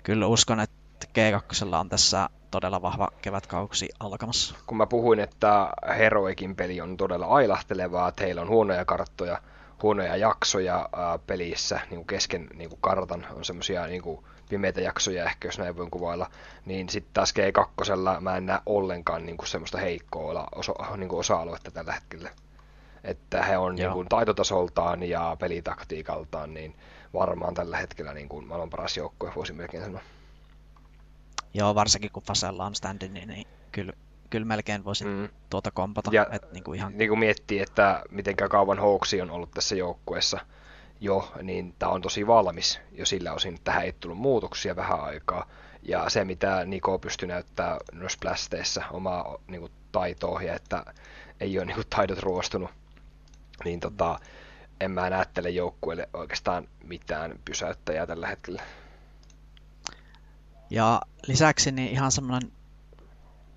kyllä 0.04 0.28
uskon, 0.28 0.60
että 0.60 1.08
G2 1.08 1.76
on 1.76 1.90
tässä 1.90 2.30
todella 2.52 2.82
vahva 2.82 3.08
kevätkausi 3.22 3.90
alkamassa. 4.00 4.56
Kun 4.68 4.78
mä 4.78 4.86
puhuin, 4.86 5.20
että 5.20 5.70
Heroikin 5.98 6.56
peli 6.56 6.82
on 6.82 6.98
todella 6.98 7.26
ailahtelevaa, 7.26 8.08
että 8.08 8.24
heillä 8.24 8.42
on 8.42 8.50
huonoja 8.50 8.86
karttoja, 8.86 9.42
huonoja 9.84 10.16
jaksoja 10.16 10.90
pelissä 11.28 11.80
niin 11.90 12.06
kesken 12.06 12.48
niin 12.56 12.70
kuin 12.70 12.82
kartan, 12.82 13.28
on 13.36 13.46
semmoisia 13.46 13.88
niin 13.88 14.20
pimeitä 14.50 14.82
jaksoja 14.82 15.26
ehkä, 15.26 15.48
jos 15.48 15.58
näin 15.58 15.78
voin 15.78 15.92
kuvailla, 15.92 16.30
niin 16.66 16.90
sitten 16.90 17.14
taas 17.14 17.34
G2 17.40 18.22
mä 18.22 18.38
en 18.38 18.46
näe 18.46 18.60
ollenkaan 18.66 19.26
niin 19.26 19.38
kuin 19.38 19.48
semmoista 19.48 19.78
heikkoa 19.78 20.48
osa, 20.56 20.74
niin 20.98 21.10
kuin 21.10 21.20
osa-aluetta 21.20 21.72
tällä 21.72 21.94
hetkellä. 21.94 22.30
Että 23.04 23.44
he 23.44 23.58
on 23.58 23.76
niin 23.76 23.92
kuin, 23.92 24.08
taitotasoltaan 24.10 25.04
ja 25.04 25.38
pelitaktiikaltaan 25.40 26.54
niin 26.54 26.76
varmaan 27.14 27.54
tällä 27.54 27.78
hetkellä 27.78 28.14
niin 28.14 28.30
kuin, 28.30 28.48
maailman 28.48 28.70
paras 28.70 28.98
joukkue, 28.98 29.32
voisin 29.36 29.56
melkein 29.56 29.84
sanoa. 29.84 30.02
Joo, 31.54 31.76
varsinkin 31.76 32.12
kun 32.12 32.24
Fasella 32.24 32.66
on 32.66 32.76
standi, 32.76 33.10
niin, 33.10 33.28
niin 33.28 33.48
kyllä, 33.72 33.94
kyllä 34.30 34.46
melkein 34.46 34.86
voisin 34.86 35.08
mm. 35.08 35.30
tuota 35.50 35.72
kompata. 35.72 36.10
Ja 36.14 36.28
et, 36.32 36.52
niin 36.52 36.64
kuin 36.64 36.78
ihan... 36.78 36.98
niin 36.98 37.10
kuin 37.10 37.20
miettii, 37.20 37.60
että 37.60 38.04
miten 38.10 38.36
kauan 38.36 38.80
Hawksi 38.80 39.22
on 39.22 39.32
ollut 39.32 39.52
tässä 39.52 39.76
joukkueessa 39.76 40.40
jo, 41.00 41.34
niin 41.42 41.76
tämä 41.80 41.92
on 41.92 42.02
tosi 42.02 42.28
valmis 42.28 42.80
jo 42.92 43.06
sillä 43.06 43.34
osin, 43.34 43.54
että 43.54 43.64
tähän 43.64 43.84
ei 43.84 43.94
tullut 43.94 44.18
muutoksia 44.18 44.76
vähän 44.76 45.04
aikaa. 45.04 45.48
Ja 45.84 46.10
se, 46.10 46.26
mitä 46.26 46.66
Niko 46.66 47.00
pystyi 47.00 47.28
näyttää 47.28 47.78
noissa 47.92 48.18
plästeissä 48.22 48.84
omaa 48.92 49.38
niin 49.48 49.62
kuin, 49.62 49.72
taitoa 49.92 50.42
ja 50.42 50.56
että 50.56 50.86
ei 51.40 51.58
ole 51.58 51.66
niin 51.66 51.76
kuin, 51.76 51.88
taidot 51.90 52.20
ruostunut, 52.20 52.70
niin 53.66 53.80
tota, 53.80 54.20
en 54.80 54.92
mä 54.92 55.10
näyttele 55.10 55.50
joukkueelle 55.50 56.10
oikeastaan 56.14 56.68
mitään 56.84 57.40
pysäyttäjää 57.46 58.08
tällä 58.08 58.28
hetkellä. 58.28 58.64
Ja 60.70 61.02
lisäksi 61.28 61.72
niin 61.72 61.92
ihan 61.92 62.12
semmoinen 62.12 62.52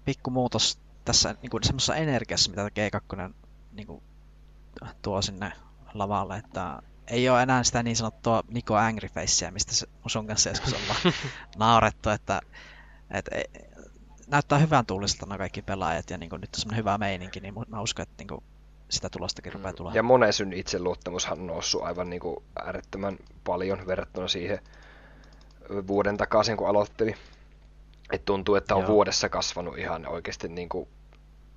pikku 0.05 0.31
muutos 0.31 0.79
tässä 1.05 1.35
niin 1.43 1.51
kuin 1.51 1.65
semmoisessa 1.65 1.97
energiassa, 1.97 2.51
mitä 2.51 2.69
G2 2.69 3.35
niin 3.73 3.87
kuin, 3.87 4.03
tuo 5.03 5.23
sinne 5.23 5.53
lavalle, 5.95 6.37
että 6.37 6.83
ei 7.07 7.29
ole 7.29 7.43
enää 7.43 7.65
sitä 7.65 7.83
niin 7.83 7.97
sanottua 7.97 8.43
Niko 8.49 8.77
Angry 8.77 9.09
Facea, 9.09 9.51
mistä 9.51 9.75
se 9.75 9.87
sun 10.07 10.27
kanssa 10.27 10.49
joskus 10.49 10.73
ollaan 10.73 11.01
naurettu, 11.57 12.11
että, 12.11 12.41
että 13.11 13.31
näyttää 14.27 14.59
hyvän 14.59 14.87
tuuliselta 14.87 15.27
nämä 15.27 15.39
kaikki 15.39 15.63
pelaajat 15.63 16.11
ja 16.11 16.19
niin 16.19 16.31
kuin, 16.31 16.41
nyt 16.41 16.55
on 16.55 16.61
semmoinen 16.61 16.79
hyvä 16.79 16.99
meininki, 16.99 17.41
niin 17.41 17.55
mä 17.69 17.81
uskon, 17.81 18.03
että 18.03 18.15
niin 18.19 18.29
kuin, 18.29 18.45
sitä 18.89 19.11
tulostakin 19.11 19.53
rupeaa 19.53 19.73
mm. 19.73 19.77
tulemaan. 19.77 19.97
Ja 19.97 20.03
Monesyn 20.03 20.53
itseluottamushan 20.53 21.41
on 21.41 21.47
noussut 21.47 21.83
aivan 21.83 22.11
niin 22.11 22.21
kuin 22.21 22.37
äärettömän 22.65 23.17
paljon 23.45 23.87
verrattuna 23.87 24.29
siihen 24.29 24.59
vuoden 25.87 26.17
takaisin, 26.17 26.57
kun 26.57 26.69
aloitteli. 26.69 27.15
Et 28.13 28.25
tuntuu, 28.25 28.55
että 28.55 28.75
on 28.75 28.83
Joo. 28.83 28.93
vuodessa 28.93 29.29
kasvanut 29.29 29.79
ihan 29.79 30.07
oikeasti 30.07 30.49
niin 30.49 30.69
kuin, 30.69 30.89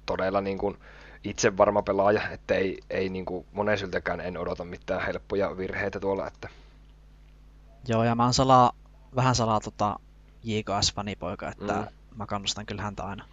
todella 0.05 0.41
niin 0.41 0.57
kuin, 0.57 0.77
itse 1.23 1.57
varma 1.57 1.81
pelaaja, 1.81 2.29
että 2.29 2.55
ei, 2.55 2.79
ei 2.89 3.09
niin 3.09 3.25
kuin, 3.25 3.45
monesyltäkään 3.51 4.21
en 4.21 4.37
odota 4.37 4.65
mitään 4.65 5.05
helppoja 5.05 5.57
virheitä 5.57 5.99
tuolla. 5.99 6.27
Että... 6.27 6.49
Joo, 7.87 8.03
ja 8.03 8.15
mä 8.15 8.23
oon 8.23 8.33
salaa, 8.33 8.71
vähän 9.15 9.35
salaa 9.35 9.59
tota 9.59 9.99
JKS-fanipoika, 10.43 11.51
että 11.51 11.73
mm. 11.73 11.87
mä 12.15 12.25
kannustan 12.25 12.65
kyllä 12.65 12.81
häntä 12.81 13.03
aina. 13.03 13.25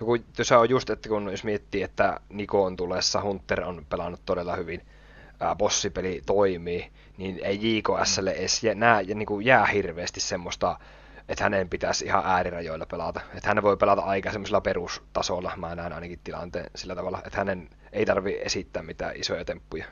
Joku, 0.00 0.16
se 0.42 0.56
on 0.56 0.70
just, 0.70 0.90
että 0.90 1.08
kun 1.08 1.30
jos 1.30 1.44
miettii, 1.44 1.82
että 1.82 2.20
Niko 2.28 2.64
on 2.64 2.76
tulessa, 2.76 3.22
Hunter 3.22 3.64
on 3.64 3.86
pelannut 3.88 4.20
todella 4.24 4.56
hyvin, 4.56 4.86
ää, 5.40 5.56
bossipeli 5.56 6.22
toimii, 6.26 6.90
niin 7.16 7.40
ei 7.42 7.60
JKSlle 7.62 8.30
edes 8.30 8.64
jää, 8.64 8.74
nää, 8.74 9.00
ja, 9.00 9.14
niin 9.14 9.26
kuin 9.26 9.46
jää 9.46 9.66
hirveästi 9.66 10.20
semmoista, 10.20 10.78
että 11.28 11.44
hänen 11.44 11.68
pitäisi 11.68 12.04
ihan 12.04 12.22
äärirajoilla 12.26 12.86
pelata. 12.86 13.20
Että 13.34 13.48
hän 13.48 13.62
voi 13.62 13.76
pelata 13.76 14.02
aika 14.02 14.32
semmoisella 14.32 14.60
perustasolla, 14.60 15.52
mä 15.56 15.74
näen 15.74 15.92
ainakin 15.92 16.20
tilanteen 16.24 16.70
sillä 16.76 16.94
tavalla, 16.94 17.22
että 17.26 17.38
hänen 17.38 17.70
ei 17.92 18.06
tarvi 18.06 18.38
esittää 18.42 18.82
mitään 18.82 19.16
isoja 19.16 19.44
temppuja. 19.44 19.84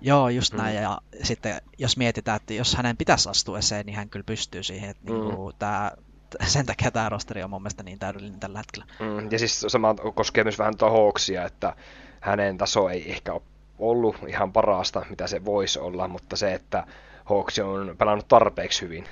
Joo, 0.00 0.28
just 0.28 0.54
näin. 0.54 0.76
Mm. 0.76 0.82
Ja 0.82 0.98
sitten 1.22 1.60
jos 1.78 1.96
mietitään, 1.96 2.36
että 2.36 2.54
jos 2.54 2.76
hänen 2.76 2.96
pitäisi 2.96 3.28
astua 3.28 3.58
eseen, 3.58 3.86
niin 3.86 3.96
hän 3.96 4.08
kyllä 4.08 4.24
pystyy 4.24 4.62
siihen. 4.62 4.90
Että 4.90 5.12
mm. 5.12 5.18
niin 5.18 5.52
tämä 5.58 5.92
sen 6.46 6.66
takia 6.66 6.90
tämä 6.90 7.08
rosteri 7.08 7.42
on 7.42 7.50
mun 7.50 7.62
mielestä 7.62 7.82
niin 7.82 7.98
täydellinen 7.98 8.40
tällä 8.40 8.58
hetkellä. 8.58 8.86
Mm, 9.00 9.32
ja 9.32 9.38
siis 9.38 9.64
sama 9.68 9.94
koskee 10.14 10.44
myös 10.44 10.58
vähän 10.58 10.74
Hawksia, 10.80 11.44
että 11.44 11.76
hänen 12.20 12.58
taso 12.58 12.88
ei 12.88 13.10
ehkä 13.10 13.32
ole 13.32 13.42
ollut 13.78 14.16
ihan 14.28 14.52
parasta, 14.52 15.06
mitä 15.10 15.26
se 15.26 15.44
voisi 15.44 15.78
olla, 15.78 16.08
mutta 16.08 16.36
se, 16.36 16.54
että 16.54 16.86
Hawks 17.24 17.58
on 17.58 17.94
pelannut 17.98 18.28
tarpeeksi 18.28 18.82
hyvin 18.82 19.04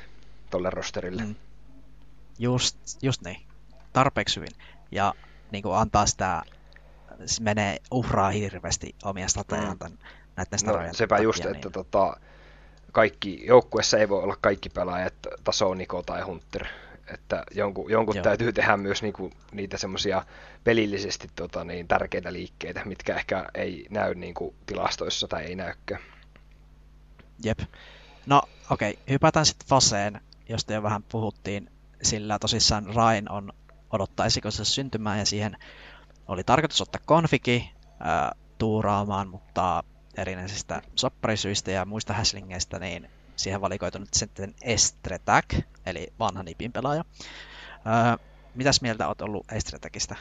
tuolle 0.51 0.71
rosterille. 0.71 1.23
Mm. 1.23 1.35
Just, 2.39 2.77
just 3.03 3.23
niin. 3.23 3.41
Tarpeeksi 3.93 4.37
hyvin. 4.37 4.53
Ja 4.91 5.15
niin 5.51 5.63
kuin 5.63 5.77
antaa 5.77 6.07
sitä, 6.07 6.43
se 7.27 7.43
menee 7.43 7.77
uhraa 7.91 8.31
hirveästi 8.31 8.95
omia 9.05 9.29
statejaan 9.29 9.77
mm. 9.91 9.99
näiden 10.37 10.59
no, 10.67 10.93
sepä 10.93 11.19
just, 11.19 11.45
niin... 11.45 11.55
että 11.55 11.71
tota, 11.71 12.17
kaikki, 12.93 13.47
joukkuessa 13.47 13.99
ei 13.99 14.09
voi 14.09 14.23
olla 14.23 14.37
kaikki 14.41 14.69
pelaajat 14.69 15.15
taso 15.45 15.75
Niko 15.75 16.03
tai 16.03 16.23
Hunter 16.23 16.67
että 17.15 17.45
jonkun, 17.51 17.91
jonkun 17.91 18.17
täytyy 18.23 18.53
tehdä 18.53 18.77
myös 18.77 19.03
niinku, 19.03 19.33
niitä 19.53 19.79
semmoisia 19.79 20.25
pelillisesti 20.65 21.29
tota, 21.37 21.65
niin, 21.65 21.89
tärkeitä 21.89 22.33
liikkeitä, 22.33 22.85
mitkä 22.85 23.15
ehkä 23.15 23.47
ei 23.55 23.87
näy 23.91 24.15
niinku, 24.15 24.55
tilastoissa 24.67 25.29
tai 25.29 25.45
ei 25.45 25.57
näykään. 25.57 26.03
Jep. 27.45 27.59
No 28.27 28.43
okei, 28.71 28.91
okay. 28.91 29.03
hypätään 29.11 29.47
sitten 29.47 29.69
Faseen, 29.69 30.21
josta 30.49 30.73
jo 30.73 30.83
vähän 30.83 31.03
puhuttiin. 31.03 31.71
sillä 32.03 32.39
tosissaan 32.39 32.95
Rain 32.95 33.31
on 33.31 33.53
odottaisiko 33.91 34.51
se 34.51 34.65
syntymään 34.65 35.19
ja 35.19 35.27
siihen 35.27 35.57
oli 36.29 36.45
tarkoitus 36.45 36.81
ottaa 36.81 37.01
konfiki 37.07 37.71
ää, 38.01 38.33
tuuraamaan, 38.59 39.29
mutta 39.29 39.85
erinäisistä 40.17 40.83
sopparisyistä 40.95 41.71
ja 41.71 41.85
muista 41.85 42.13
häslingeistä, 42.13 42.79
niin 42.79 43.11
siihen 43.37 43.61
valikoitunut 43.61 44.09
sitten 44.13 44.55
Estretak, 44.63 45.45
eli 45.87 46.13
vanha 46.19 46.43
Nipin 46.43 46.73
pelaaja. 46.73 47.05
Öö, 47.87 48.27
mitäs 48.55 48.83
mieltä 48.83 49.09
olet 49.09 49.21
ollut 49.21 49.53
Estretakista? 49.53 50.17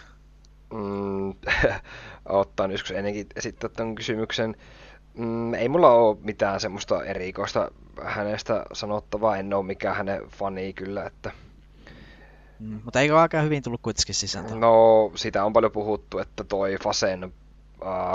Mm, 0.74 1.34
ottan 2.26 2.72
joskus 2.72 2.92
ennenkin 2.92 3.28
esittää 3.36 3.70
tämän 3.70 3.96
kysymyksen. 3.96 4.56
Mm, 5.14 5.54
ei 5.54 5.70
mulla 5.70 5.92
ole 5.92 6.18
mitään 6.22 6.60
semmoista 6.60 7.04
erikoista 7.04 7.72
hänestä 8.04 8.66
sanottavaa, 8.74 9.38
en 9.38 9.54
ole 9.54 9.66
mikään 9.66 9.96
hänen 9.96 10.22
fani 10.30 10.74
kyllä, 10.74 11.06
että 11.06 11.32
Mm, 12.60 12.82
mutta 12.84 13.02
eikö 13.02 13.20
aika 13.20 13.42
hyvin 13.42 13.64
tullut 13.64 13.82
kuitenkin 13.82 14.16
sisältö? 14.16 14.56
No, 14.56 15.12
sitä 15.16 15.46
on 15.46 15.54
paljon 15.54 15.72
puhuttu, 15.72 16.20
että 16.20 16.44
toi 16.44 16.78
Fasen 16.84 17.34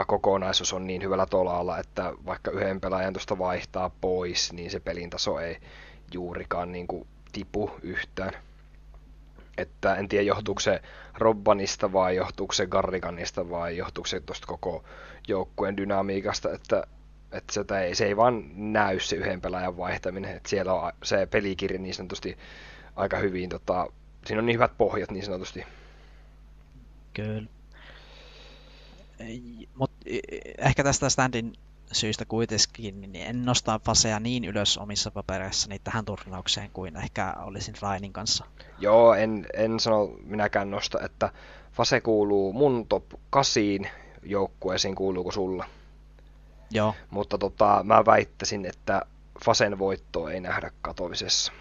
kokonaisuus 0.06 0.72
on 0.72 0.86
niin 0.86 1.02
hyvällä 1.02 1.26
tolalla, 1.26 1.78
että 1.78 2.12
vaikka 2.26 2.50
yhden 2.50 2.80
pelaajan 2.80 3.12
tuosta 3.12 3.38
vaihtaa 3.38 3.90
pois, 4.00 4.52
niin 4.52 4.70
se 4.70 4.80
pelin 4.80 5.10
taso 5.10 5.38
ei 5.38 5.56
juurikaan 6.12 6.72
niin 6.72 6.86
kuin, 6.86 7.06
tipu 7.34 7.70
yhtään. 7.82 8.32
Että 9.58 9.94
en 9.94 10.08
tiedä, 10.08 10.22
johtuuko 10.22 10.60
se 10.60 10.82
Robbanista 11.18 11.92
vai 11.92 12.16
johtuuko 12.16 12.52
se 12.52 12.66
Garriganista 12.66 13.50
vai 13.50 13.76
johtuuko 13.76 14.06
se 14.06 14.20
tuosta 14.20 14.46
koko 14.46 14.84
joukkueen 15.28 15.76
dynamiikasta, 15.76 16.52
että, 16.52 16.86
että 17.32 17.52
se, 17.52 17.64
ei, 17.84 17.94
se 17.94 18.06
ei 18.06 18.16
vaan 18.16 18.44
näy 18.72 19.00
se 19.00 19.16
yhden 19.16 19.40
pelaajan 19.40 19.76
vaihtaminen, 19.76 20.36
että 20.36 20.48
siellä 20.48 20.74
on 20.74 20.92
se 21.02 21.26
pelikirja 21.26 21.78
niin 21.78 21.94
sanotusti 21.94 22.38
aika 22.96 23.18
hyvin 23.18 23.48
tota, 23.48 23.86
siinä 24.26 24.38
on 24.38 24.46
niin 24.46 24.54
hyvät 24.54 24.78
pohjat 24.78 25.10
niin 25.10 25.24
sanotusti. 25.24 25.64
Kyllä. 27.12 27.48
Mutta 29.74 29.96
ehkä 30.58 30.84
tästä 30.84 31.08
standin 31.08 31.52
syystä 31.92 32.24
kuitenkin, 32.24 33.00
niin 33.00 33.16
en 33.16 33.44
nostaa 33.44 33.78
Fasea 33.78 34.20
niin 34.20 34.44
ylös 34.44 34.78
omissa 34.78 35.10
papereissani 35.10 35.78
tähän 35.78 36.04
turnaukseen 36.04 36.70
kuin 36.70 36.96
ehkä 36.96 37.34
olisin 37.38 37.74
Rainin 37.82 38.12
kanssa. 38.12 38.44
Joo, 38.78 39.14
en, 39.14 39.46
en 39.54 39.80
sano 39.80 40.06
minäkään 40.24 40.70
nosta, 40.70 41.00
että 41.00 41.32
Fase 41.72 42.00
kuuluu 42.00 42.52
mun 42.52 42.86
top 42.88 43.04
8 43.30 43.62
joukkueisiin, 44.22 44.94
kuuluuko 44.94 45.32
sulla? 45.32 45.66
Joo. 46.70 46.94
Mutta 47.10 47.38
tota, 47.38 47.80
mä 47.84 48.04
väittäisin, 48.06 48.66
että 48.66 49.02
Fasen 49.44 49.78
voittoa 49.78 50.30
ei 50.30 50.40
nähdä 50.40 50.70
katovisessa. 50.82 51.52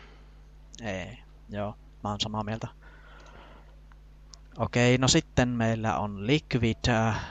Ei, 0.82 1.18
joo. 1.50 1.76
Mä 2.04 2.10
oon 2.10 2.20
samaa 2.20 2.44
mieltä. 2.44 2.68
Okei, 4.58 4.98
no 4.98 5.08
sitten 5.08 5.50
meillä 5.50 5.98
on 5.98 6.28
Liquid. 6.28 6.90
Äh, 6.90 7.22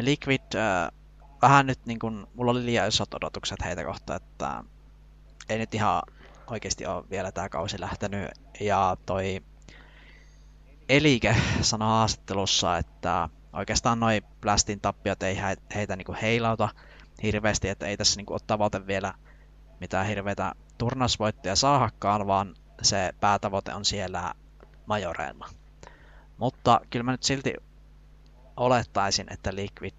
Liquid, 0.00 0.54
äh, 0.54 0.92
vähän 1.48 1.66
nyt 1.66 1.86
niin 1.86 1.98
kun, 1.98 2.28
mulla 2.34 2.50
oli 2.50 2.66
liian 2.66 2.88
isot 2.88 3.14
odotukset 3.14 3.58
heitä 3.64 3.84
kohtaan, 3.84 4.16
että 4.22 4.64
ei 5.48 5.58
nyt 5.58 5.74
ihan 5.74 6.02
oikeasti 6.50 6.86
ole 6.86 7.10
vielä 7.10 7.32
tämä 7.32 7.48
kausi 7.48 7.80
lähtenyt. 7.80 8.30
Ja 8.60 8.96
toi 9.06 9.42
Elike 10.88 11.36
sanoi 11.60 11.88
haastattelussa, 11.88 12.78
että 12.78 13.28
oikeastaan 13.52 14.00
noin 14.00 14.22
Blastin 14.40 14.80
tappiot 14.80 15.22
ei 15.22 15.38
heitä 15.74 15.96
niin 15.96 16.14
heilauta 16.22 16.68
hirveästi, 17.22 17.68
että 17.68 17.86
ei 17.86 17.96
tässä 17.96 18.20
niin 18.20 18.32
ole 18.32 18.40
tavoite 18.46 18.86
vielä 18.86 19.14
mitään 19.80 20.06
hirveitä 20.06 20.52
turnausvoittoja 20.78 21.56
saahakkaan, 21.56 22.26
vaan 22.26 22.54
se 22.82 23.12
päätavoite 23.20 23.74
on 23.74 23.84
siellä 23.84 24.34
majoreilla. 24.86 25.48
Mutta 26.38 26.80
kyllä 26.90 27.02
mä 27.02 27.12
nyt 27.12 27.22
silti 27.22 27.54
olettaisin, 28.56 29.26
että 29.30 29.54
Liquid 29.54 29.94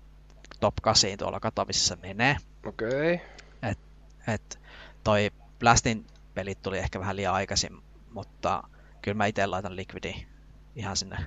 top 0.60 0.76
8 0.82 1.10
tuolla 1.18 1.40
Katowicessa 1.40 1.98
menee. 2.02 2.38
Okei. 2.66 3.14
Okay. 3.14 3.28
Et, 3.72 3.80
et 4.28 4.60
toi 5.04 5.32
Blastin 5.60 6.08
pelit 6.34 6.62
tuli 6.62 6.78
ehkä 6.78 7.00
vähän 7.00 7.16
liian 7.16 7.34
aikaisin, 7.34 7.78
mutta 8.12 8.64
kyllä 9.02 9.16
mä 9.16 9.26
itse 9.26 9.46
laitan 9.46 9.76
Liquidin 9.76 10.28
ihan 10.76 10.98
sinne. 10.98 11.18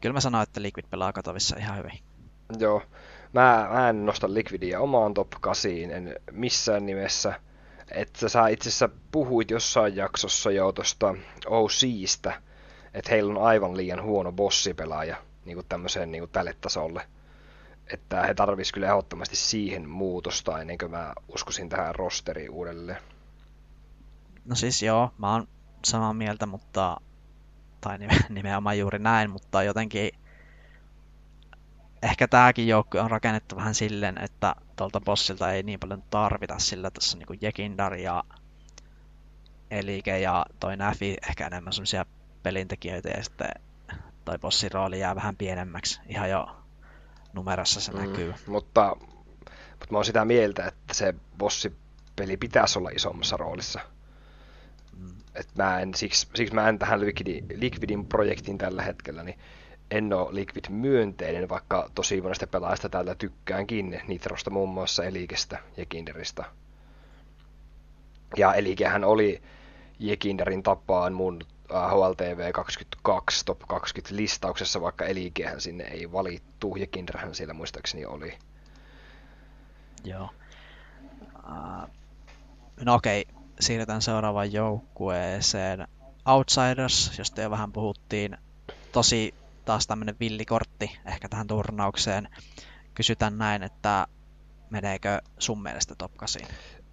kyllä 0.00 0.12
mä 0.12 0.20
sanoin, 0.20 0.42
että 0.42 0.62
Liquid 0.62 0.86
pelaa 0.90 1.12
Katowissa 1.12 1.56
ihan 1.56 1.78
hyvin. 1.78 1.98
Joo. 2.58 2.82
Mä, 3.32 3.68
mä 3.72 3.88
en 3.88 4.06
nosta 4.06 4.34
Liquidia 4.34 4.80
omaan 4.80 5.14
top 5.14 5.30
8, 5.40 5.70
en 5.70 6.16
missään 6.32 6.86
nimessä 6.86 7.40
että 7.90 8.28
sä 8.28 8.48
itse 8.48 8.68
asiassa 8.68 8.88
puhuit 9.12 9.50
jossain 9.50 9.96
jaksossa 9.96 10.50
jo 10.50 10.72
tuosta 10.72 11.14
OCstä, 11.46 12.42
että 12.94 13.10
heillä 13.10 13.30
on 13.30 13.46
aivan 13.46 13.76
liian 13.76 14.02
huono 14.02 14.32
bossipelaaja 14.32 15.16
niin 15.44 15.56
kuin 15.56 15.66
tämmöiseen 15.68 16.12
niin 16.12 16.22
kuin 16.22 16.30
tälle 16.30 16.56
tasolle. 16.60 17.06
Että 17.92 18.22
he 18.22 18.34
tarvisivat 18.34 18.74
kyllä 18.74 18.86
ehdottomasti 18.86 19.36
siihen 19.36 19.88
muutosta 19.88 20.60
ennen 20.60 20.78
kuin 20.78 20.90
mä 20.90 21.12
uskoisin 21.28 21.68
tähän 21.68 21.94
rosteriin 21.94 22.50
uudelleen. 22.50 23.02
No 24.44 24.54
siis 24.54 24.82
joo, 24.82 25.10
mä 25.18 25.32
oon 25.32 25.48
samaa 25.84 26.12
mieltä, 26.12 26.46
mutta 26.46 27.00
tai 27.80 27.98
nimenomaan 28.28 28.78
juuri 28.78 28.98
näin, 28.98 29.30
mutta 29.30 29.62
jotenkin 29.62 30.10
ehkä 32.02 32.28
tämäkin 32.28 32.68
joukkue 32.68 33.00
on 33.00 33.10
rakennettu 33.10 33.56
vähän 33.56 33.74
silleen, 33.74 34.18
että 34.18 34.54
tuolta 34.76 35.00
bossilta 35.00 35.52
ei 35.52 35.62
niin 35.62 35.80
paljon 35.80 36.02
tarvita, 36.10 36.58
sillä 36.58 36.90
tässä 36.90 37.18
on 37.18 37.24
niin 37.28 37.38
Jekindar 37.40 37.94
ja 37.94 38.24
Elike 39.70 40.18
ja 40.18 40.46
toi 40.60 40.76
Näfi 40.76 41.16
ehkä 41.28 41.46
enemmän 41.46 41.72
semmoisia 41.72 42.06
pelintekijöitä 42.42 43.08
ja 43.08 43.24
sitten 43.24 43.50
toi 44.24 44.38
bossin 44.38 44.72
rooli 44.72 45.00
jää 45.00 45.14
vähän 45.14 45.36
pienemmäksi. 45.36 46.00
Ihan 46.08 46.30
jo 46.30 46.56
numerossa 47.32 47.80
se 47.80 47.92
mm, 47.92 47.98
näkyy. 47.98 48.34
Mutta, 48.46 48.96
mutta 49.70 49.86
mä 49.90 49.98
oon 49.98 50.04
sitä 50.04 50.24
mieltä, 50.24 50.66
että 50.66 50.94
se 50.94 51.14
bossipeli 51.38 52.36
pitäisi 52.36 52.78
olla 52.78 52.90
isommassa 52.90 53.36
roolissa. 53.36 53.80
Mm. 54.96 55.08
Et 55.34 55.48
mä 55.54 55.80
en, 55.80 55.94
siksi, 55.94 56.28
siksi 56.34 56.54
mä 56.54 56.68
en 56.68 56.78
tähän 56.78 57.00
Liquidin, 57.00 57.46
Liquidin 57.54 58.06
projektiin 58.06 58.58
tällä 58.58 58.82
hetkellä, 58.82 59.22
niin 59.22 59.38
en 59.90 60.12
ole 60.12 60.34
Liquid 60.34 60.64
myönteinen, 60.68 61.48
vaikka 61.48 61.90
tosi 61.94 62.20
monesta 62.20 62.46
pelaajasta 62.46 62.88
täältä 62.88 63.14
tykkäänkin, 63.14 64.00
Nitrosta 64.06 64.50
muun 64.50 64.68
muassa, 64.68 65.04
Elikestä 65.04 65.58
ja 65.76 65.86
Kinderista. 65.86 66.44
Ja 68.36 68.54
Elikehän 68.54 69.04
oli 69.04 69.42
Jekinderin 69.98 70.62
tapaan 70.62 71.12
mun 71.12 71.38
HLTV 71.70 72.52
22 72.52 73.44
top 73.44 73.60
20 73.68 74.16
listauksessa, 74.16 74.80
vaikka 74.80 75.04
Elikehän 75.04 75.60
sinne 75.60 75.84
ei 75.84 76.12
valittu, 76.12 76.76
ja 76.76 76.86
Kinderhän 76.86 77.34
siellä 77.34 77.54
muistaakseni 77.54 78.04
oli. 78.04 78.38
Joo. 80.04 80.30
Uh, 81.36 81.88
no 82.80 82.94
okei, 82.94 83.26
okay. 83.28 83.42
siirretään 83.60 84.02
seuraavaan 84.02 84.52
joukkueeseen. 84.52 85.88
Outsiders, 86.28 87.18
josta 87.18 87.40
jo 87.40 87.50
vähän 87.50 87.72
puhuttiin. 87.72 88.36
Tosi 88.92 89.34
taas 89.64 89.86
tämmöinen 89.86 90.16
villikortti 90.20 90.98
ehkä 91.06 91.28
tähän 91.28 91.46
turnaukseen. 91.46 92.28
Kysytään 92.94 93.38
näin, 93.38 93.62
että 93.62 94.06
meneekö 94.70 95.18
sun 95.38 95.62
mielestä 95.62 95.94
top 95.94 96.16
8? 96.16 96.42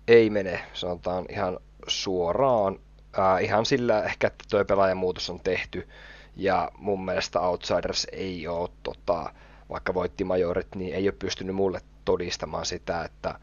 Ei 0.07 0.29
mene, 0.29 0.65
sanotaan 0.73 1.25
ihan 1.29 1.59
suoraan. 1.87 2.79
Äh, 3.19 3.43
ihan 3.43 3.65
sillä 3.65 4.03
ehkä, 4.03 4.27
että 4.27 4.45
tuo 4.49 4.65
pelaajamuutos 4.65 5.29
on 5.29 5.39
tehty. 5.39 5.89
Ja 6.35 6.71
mun 6.77 7.05
mielestä 7.05 7.39
Outsiders 7.39 8.07
ei 8.11 8.47
ole, 8.47 8.69
tota, 8.83 9.33
vaikka 9.69 9.93
voitti 9.93 10.23
majorit, 10.23 10.75
niin 10.75 10.95
ei 10.95 11.07
ole 11.07 11.15
pystynyt 11.19 11.55
mulle 11.55 11.81
todistamaan 12.05 12.65
sitä, 12.65 13.03
että 13.03 13.39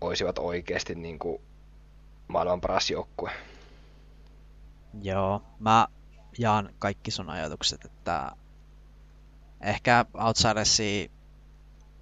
olisivat 0.00 0.38
oikeasti 0.38 0.94
niin 0.94 1.18
kuin 1.18 1.42
maailman 2.28 2.60
paras 2.60 2.90
joukkue. 2.90 3.30
Joo, 5.02 5.42
mä 5.58 5.88
jaan 6.38 6.70
kaikki 6.78 7.10
sun 7.10 7.30
ajatukset, 7.30 7.84
että 7.84 8.32
ehkä 9.60 10.04
Outsidersi 10.14 11.10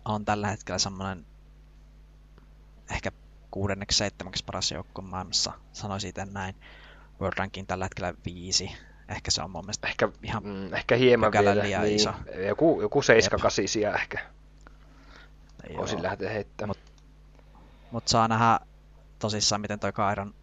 on 0.04 0.24
tällä 0.24 0.48
hetkellä 0.48 0.78
semmoinen 0.78 1.26
ehkä 2.90 3.12
kuudenneksi, 3.50 3.98
seitsemäksi 3.98 4.44
paras 4.44 4.70
joukko 4.70 5.02
maailmassa, 5.02 5.52
sanoisin 5.72 6.09
itse 6.09 6.24
näin. 6.24 6.54
World 7.20 7.38
Ranking 7.38 7.66
tällä 7.66 7.85
hetkellä 7.85 8.14
viisi. 8.24 8.70
Ehkä 9.09 9.31
se 9.31 9.42
on 9.42 9.50
mun 9.50 9.64
mielestä 9.64 9.88
ehkä, 9.88 10.09
ihan 10.22 10.42
mm, 10.44 10.74
ehkä 10.74 10.96
hieman 10.96 11.33
vielä, 11.33 11.55
liian 11.55 11.83
niin, 11.83 11.96
iso. 11.96 12.11
Joku, 12.46 12.81
joku 12.81 13.02
7 13.02 13.50
siellä 13.66 13.96
ehkä. 13.96 14.18
Voisin 15.76 16.02
lähteä 16.02 16.31
heittämään. 16.31 16.68
Mutta 16.68 16.92
mut 17.90 18.09
saa 18.09 18.29
nähdä 18.29 18.61
tosissaan, 19.18 19.61
miten 19.61 19.81
toi 19.81 19.92
Kairon 19.92 20.35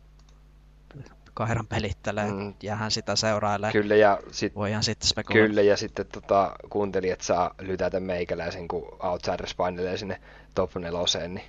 Kairan 1.33 1.67
pelittelee, 1.67 2.31
mm. 2.31 2.53
hän 2.75 2.91
sitä 2.91 3.15
seurailee. 3.15 3.71
Kyllä, 3.71 3.95
ja 3.95 4.19
sit, 4.31 4.55
Voihan 4.55 4.83
sitten 4.83 5.09
spekuloida. 5.09 5.47
Kyllä, 5.47 5.61
ja 5.61 5.77
sitten 5.77 6.05
tota, 6.05 6.55
kuuntelijat 6.69 7.21
saa 7.21 7.55
lytätä 7.61 7.99
meikäläisen, 7.99 8.67
kun 8.67 8.97
Outsiders 9.03 9.55
painelee 9.55 9.97
sinne 9.97 10.21
top 10.55 10.75
neloseen, 10.75 11.33
niin 11.33 11.45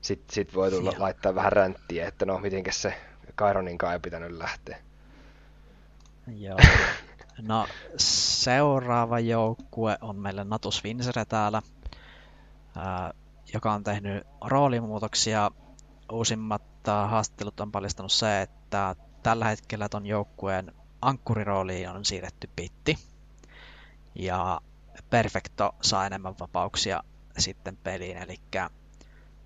sitten 0.00 0.34
sit 0.34 0.54
voi 0.54 0.70
tulla 0.70 0.90
ja. 0.90 1.00
laittaa 1.00 1.34
vähän 1.34 1.52
ränttiä, 1.52 2.08
että 2.08 2.26
no 2.26 2.38
mitenkäs 2.38 2.82
se 2.82 2.94
Kaironinkaan 3.34 3.92
ei 3.92 4.00
pitänyt 4.00 4.32
lähteä. 4.32 4.78
Joo. 6.36 6.58
No 7.42 7.66
seuraava 7.96 9.20
joukkue 9.20 9.98
on 10.00 10.16
meille 10.16 10.44
Natus 10.44 10.84
Vincere 10.84 11.24
täällä, 11.24 11.62
ää, 12.76 13.12
joka 13.54 13.72
on 13.72 13.84
tehnyt 13.84 14.26
roolimuutoksia. 14.40 15.50
Uusimmat 16.12 16.62
haastattelut 17.08 17.60
on 17.60 17.72
paljastanut 17.72 18.12
se, 18.12 18.42
että 18.42 18.96
tällä 19.22 19.44
hetkellä 19.44 19.88
ton 19.88 20.06
joukkueen 20.06 20.72
ankkurirooliin 21.02 21.90
on 21.90 22.04
siirretty 22.04 22.50
Pitti. 22.56 22.98
Ja 24.14 24.60
Perfecto 25.10 25.74
saa 25.82 26.06
enemmän 26.06 26.34
vapauksia 26.40 27.02
sitten 27.38 27.76
peliin, 27.76 28.16
eli 28.16 28.40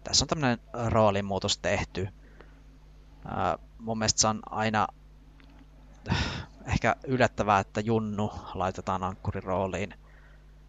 tässä 0.05 0.25
on 0.25 0.29
tämmöinen 0.29 0.59
roolimuutos 0.89 1.59
tehty. 1.59 2.09
Mun 3.79 3.99
mielestä 3.99 4.21
se 4.21 4.29
on 4.29 4.41
aina 4.51 4.87
ehkä 6.67 6.97
yllättävää, 7.07 7.59
että 7.59 7.81
Junnu 7.81 8.33
laitetaan 8.55 9.03
ankkurin 9.03 9.43
rooliin, 9.43 9.95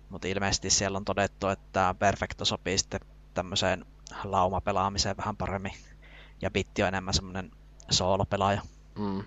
mutta 0.09 0.27
ilmeisesti 0.27 0.69
siellä 0.69 0.97
on 0.97 1.05
todettu, 1.05 1.47
että 1.47 1.95
Perfecto 1.99 2.45
sopii 2.45 2.77
sitten 2.77 2.99
tämmöiseen 3.33 3.85
laumapelaamiseen 4.23 5.17
vähän 5.17 5.37
paremmin, 5.37 5.73
ja 6.41 6.51
Bitti 6.51 6.81
on 6.81 6.87
enemmän 6.87 7.13
semmoinen 7.13 7.51
soolopelaaja. 7.89 8.61
Mm. 8.99 9.23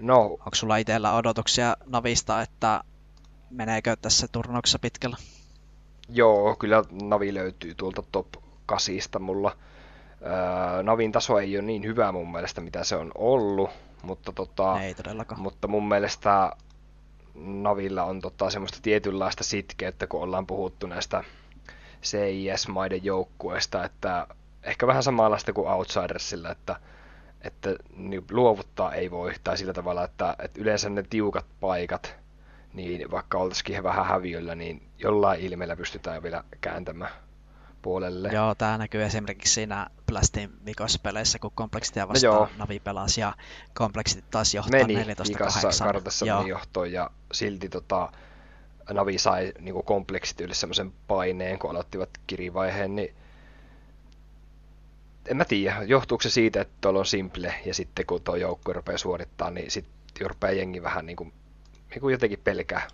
No. 0.00 0.22
Onko 0.22 0.54
sulla 0.54 0.76
itsellä 0.76 1.14
odotuksia 1.14 1.76
Navista, 1.86 2.42
että 2.42 2.84
meneekö 3.50 3.96
tässä 3.96 4.28
turnauksessa 4.32 4.78
pitkällä? 4.78 5.16
Joo, 6.08 6.56
kyllä 6.56 6.82
Navi 7.02 7.34
löytyy 7.34 7.74
tuolta 7.74 8.02
top 8.12 8.26
8 8.66 9.22
mulla. 9.22 9.56
Navin 10.82 11.12
taso 11.12 11.38
ei 11.38 11.56
ole 11.56 11.64
niin 11.64 11.84
hyvä 11.84 12.12
mun 12.12 12.32
mielestä, 12.32 12.60
mitä 12.60 12.84
se 12.84 12.96
on 12.96 13.10
ollut, 13.14 13.70
mutta, 14.02 14.32
tota, 14.32 14.80
ei 14.80 14.94
todellakaan. 14.94 15.40
mutta 15.40 15.68
mun 15.68 15.88
mielestä 15.88 16.52
Navilla 17.34 18.04
on 18.04 18.20
tota, 18.20 18.50
semmoista 18.50 18.78
tietynlaista 18.82 19.44
sitkeyttä, 19.44 20.06
kun 20.06 20.22
ollaan 20.22 20.46
puhuttu 20.46 20.86
näistä 20.86 21.24
CIS-maiden 22.02 23.04
joukkueista, 23.04 23.84
että 23.84 24.26
ehkä 24.62 24.86
vähän 24.86 25.02
samanlaista 25.02 25.52
kuin 25.52 25.68
Outsidersilla, 25.68 26.50
että, 26.50 26.76
että 27.40 27.70
niin 27.96 28.24
luovuttaa 28.30 28.94
ei 28.94 29.10
voi, 29.10 29.32
tai 29.44 29.56
sillä 29.56 29.72
tavalla, 29.72 30.04
että, 30.04 30.36
että 30.38 30.60
yleensä 30.60 30.90
ne 30.90 31.02
tiukat 31.10 31.46
paikat, 31.60 32.16
niin 32.72 33.10
vaikka 33.10 33.38
oltaisikin 33.38 33.82
vähän 33.82 34.06
häviöllä, 34.06 34.54
niin 34.54 34.82
jollain 34.98 35.40
ilmeellä 35.40 35.76
pystytään 35.76 36.22
vielä 36.22 36.44
kääntämään 36.60 37.25
puolelle. 37.86 38.28
Joo, 38.28 38.54
tämä 38.54 38.78
näkyy 38.78 39.04
esimerkiksi 39.04 39.54
siinä 39.54 39.86
Blastin 40.06 40.50
vikospeleissä, 40.64 41.38
kun 41.38 41.50
Kompleksitia 41.54 42.08
vastaan 42.08 42.34
no 42.34 42.48
Navi 42.58 42.80
pelasi 42.80 43.20
ja 43.20 43.32
Kompleksit 43.74 44.24
taas 44.30 44.54
johtaa 44.54 44.80
14-8. 44.80 44.84
Meni 44.84 45.34
kartassa 45.82 46.44
johtoon 46.46 46.92
ja 46.92 47.10
silti 47.32 47.68
tota, 47.68 48.12
Navi 48.90 49.18
sai 49.18 49.52
niin 49.60 49.84
kompleksit 49.84 50.40
yli 50.40 50.54
semmoisen 50.54 50.92
paineen, 51.08 51.58
kun 51.58 51.70
aloittivat 51.70 52.10
kirivaiheen, 52.26 52.96
niin 52.96 53.14
en 55.28 55.36
mä 55.36 55.44
tiedä, 55.44 55.82
johtuuko 55.82 56.22
se 56.22 56.30
siitä, 56.30 56.60
että 56.60 56.74
tuolla 56.80 56.98
on 56.98 57.06
simple, 57.06 57.54
ja 57.64 57.74
sitten 57.74 58.06
kun 58.06 58.22
tuo 58.22 58.36
joukko 58.36 58.72
rupeaa 58.72 58.98
suorittaa, 58.98 59.50
niin 59.50 59.70
sitten 59.70 60.26
rupeaa 60.28 60.52
jengi 60.52 60.82
vähän 60.82 61.06
niin 61.06 61.16
kuin, 61.16 61.32
niin 61.90 62.00
kuin 62.00 62.12
jotenkin 62.12 62.40
pelkää, 62.44 62.88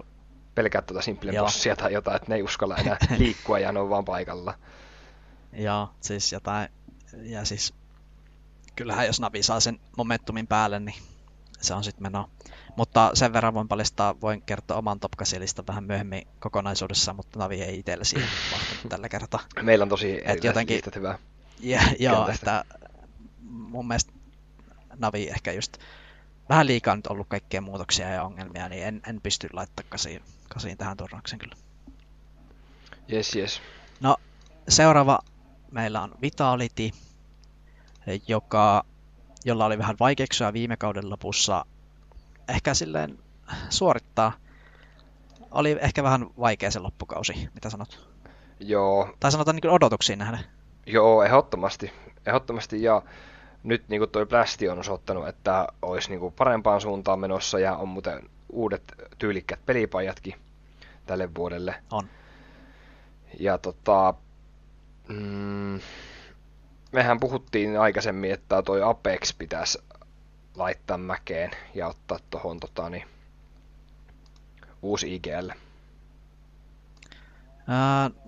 pelkää 0.55 0.83
tuota 0.83 1.03
simplen 1.03 1.35
bossia 1.37 1.77
tai 1.77 1.93
jotain, 1.93 2.17
että 2.17 2.29
ne 2.29 2.35
ei 2.35 2.43
uskalla 2.43 2.77
enää 2.77 2.97
liikkua 3.19 3.59
ja 3.59 3.73
ne 3.73 3.81
on 3.81 3.91
vaan 3.91 4.05
paikalla. 4.05 4.55
Joo, 5.53 5.91
siis 6.01 6.33
jotain, 6.33 6.69
ja 7.23 7.45
siis 7.45 7.75
kyllähän 8.77 9.07
jos 9.07 9.21
Navi 9.21 9.43
saa 9.43 9.61
sen 9.61 9.81
momentumin 9.97 10.47
päälle, 10.47 10.81
niin 10.81 11.03
se 11.61 11.75
on 11.75 11.85
sitten 11.85 12.03
meno. 12.03 12.31
Mutta 12.77 13.11
sen 13.15 13.33
verran 13.33 13.55
voin 13.55 13.69
paljastaa, 13.69 14.21
voin 14.21 14.43
kertoa 14.43 14.77
oman 14.77 15.01
top 15.01 15.13
vähän 15.69 15.85
myöhemmin 15.85 16.27
kokonaisuudessa, 16.41 17.13
mutta 17.13 17.39
Navi 17.39 17.63
ei 17.63 17.79
itselle 17.79 18.05
siihen 18.05 18.29
vahtunut 18.53 18.89
tällä 18.89 19.09
kertaa. 19.09 19.41
Meillä 19.63 19.83
on 19.83 19.89
tosi 19.89 20.11
erilaiset 20.11 20.45
jotenkin, 20.45 20.81
hyvää. 20.95 21.19
Ja, 21.61 21.81
joo, 21.99 22.29
että 22.29 22.65
mun 23.41 23.89
mielestä 23.89 24.13
Navi 24.99 25.29
ehkä 25.29 25.53
just 25.53 25.77
vähän 26.53 26.67
liikaa 26.67 26.97
nyt 26.97 27.07
ollut 27.07 27.29
kaikkea 27.29 27.61
muutoksia 27.61 28.09
ja 28.09 28.23
ongelmia, 28.23 28.69
niin 28.69 28.87
en, 28.87 29.03
en 29.09 29.21
pysty 29.21 29.49
laittamaan 29.53 29.91
kasiin, 29.91 30.23
kasiin 30.49 30.79
tähän 30.79 30.97
turnaukseen 30.97 31.39
kyllä. 31.39 31.55
Yes, 33.13 33.37
yes. 33.37 33.61
No, 34.01 34.17
seuraava 34.69 35.19
meillä 35.71 36.03
on 36.03 36.15
Vitality, 36.23 36.91
joka, 38.29 38.85
jolla 39.45 39.67
oli 39.67 39.79
vähän 39.79 39.97
vaikeuksia 40.01 40.53
viime 40.53 40.77
kauden 40.77 41.11
lopussa 41.11 41.65
ehkä 42.49 42.75
silleen 42.75 43.19
suorittaa. 43.71 44.33
Oli 45.51 45.77
ehkä 45.81 46.03
vähän 46.03 46.27
vaikea 46.41 46.71
se 46.71 46.79
loppukausi, 46.79 47.49
mitä 47.55 47.71
sanot? 47.71 48.09
Joo. 48.61 49.17
Tai 49.21 49.33
sanotaan 49.33 49.57
niin 49.57 49.71
odotuksiin 49.71 50.19
nähden. 50.19 50.41
Joo, 50.87 51.23
ehdottomasti. 51.23 51.93
Ehdottomasti 52.27 52.83
ja 52.83 53.03
nyt 53.63 53.89
niin 53.89 54.11
toi 54.13 54.27
Plasti 54.27 54.69
on 54.69 54.79
osoittanut, 54.79 55.29
että 55.29 55.69
olisi 55.83 56.11
niin 56.11 56.21
kuin 56.21 56.35
parempaan 56.35 56.81
suuntaan 56.81 57.19
menossa 57.19 57.59
ja 57.59 57.77
on 57.77 57.89
muuten 57.89 58.31
uudet 58.51 58.83
tyylikkät 59.19 59.67
pelipajatkin 59.67 60.35
tälle 61.07 61.35
vuodelle. 61.35 61.75
On. 61.91 62.09
Ja 63.41 63.59
tota, 63.59 64.15
mm, 65.09 65.81
mehän 66.93 67.21
puhuttiin 67.21 67.81
aikaisemmin, 67.81 68.33
että 68.33 68.63
toi 68.63 68.83
Apex 68.83 69.35
pitäisi 69.39 69.79
laittaa 70.57 70.99
mäkeen 70.99 71.51
ja 71.75 71.89
ottaa 71.89 72.19
tuohon 72.31 72.61
tota, 72.61 72.89
niin, 72.91 73.05
uusi 74.83 75.15
IGL. 75.15 75.51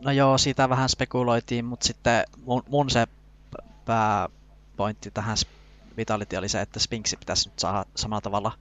no 0.04 0.10
joo, 0.10 0.38
siitä 0.38 0.68
vähän 0.68 0.88
spekuloitiin, 0.88 1.64
mutta 1.64 1.86
sitten 1.86 2.24
mun, 2.44 2.62
mun 2.68 2.90
se 2.90 3.06
pääpointti 4.76 5.10
tähän 5.10 5.36
Vitality 5.96 6.36
oli 6.36 6.48
se, 6.48 6.60
että 6.60 6.80
Spinksi 6.80 7.16
pitäisi 7.16 7.48
nyt 7.48 7.58
saada 7.58 7.84
samalla 7.96 8.20
tavalla, 8.20 8.52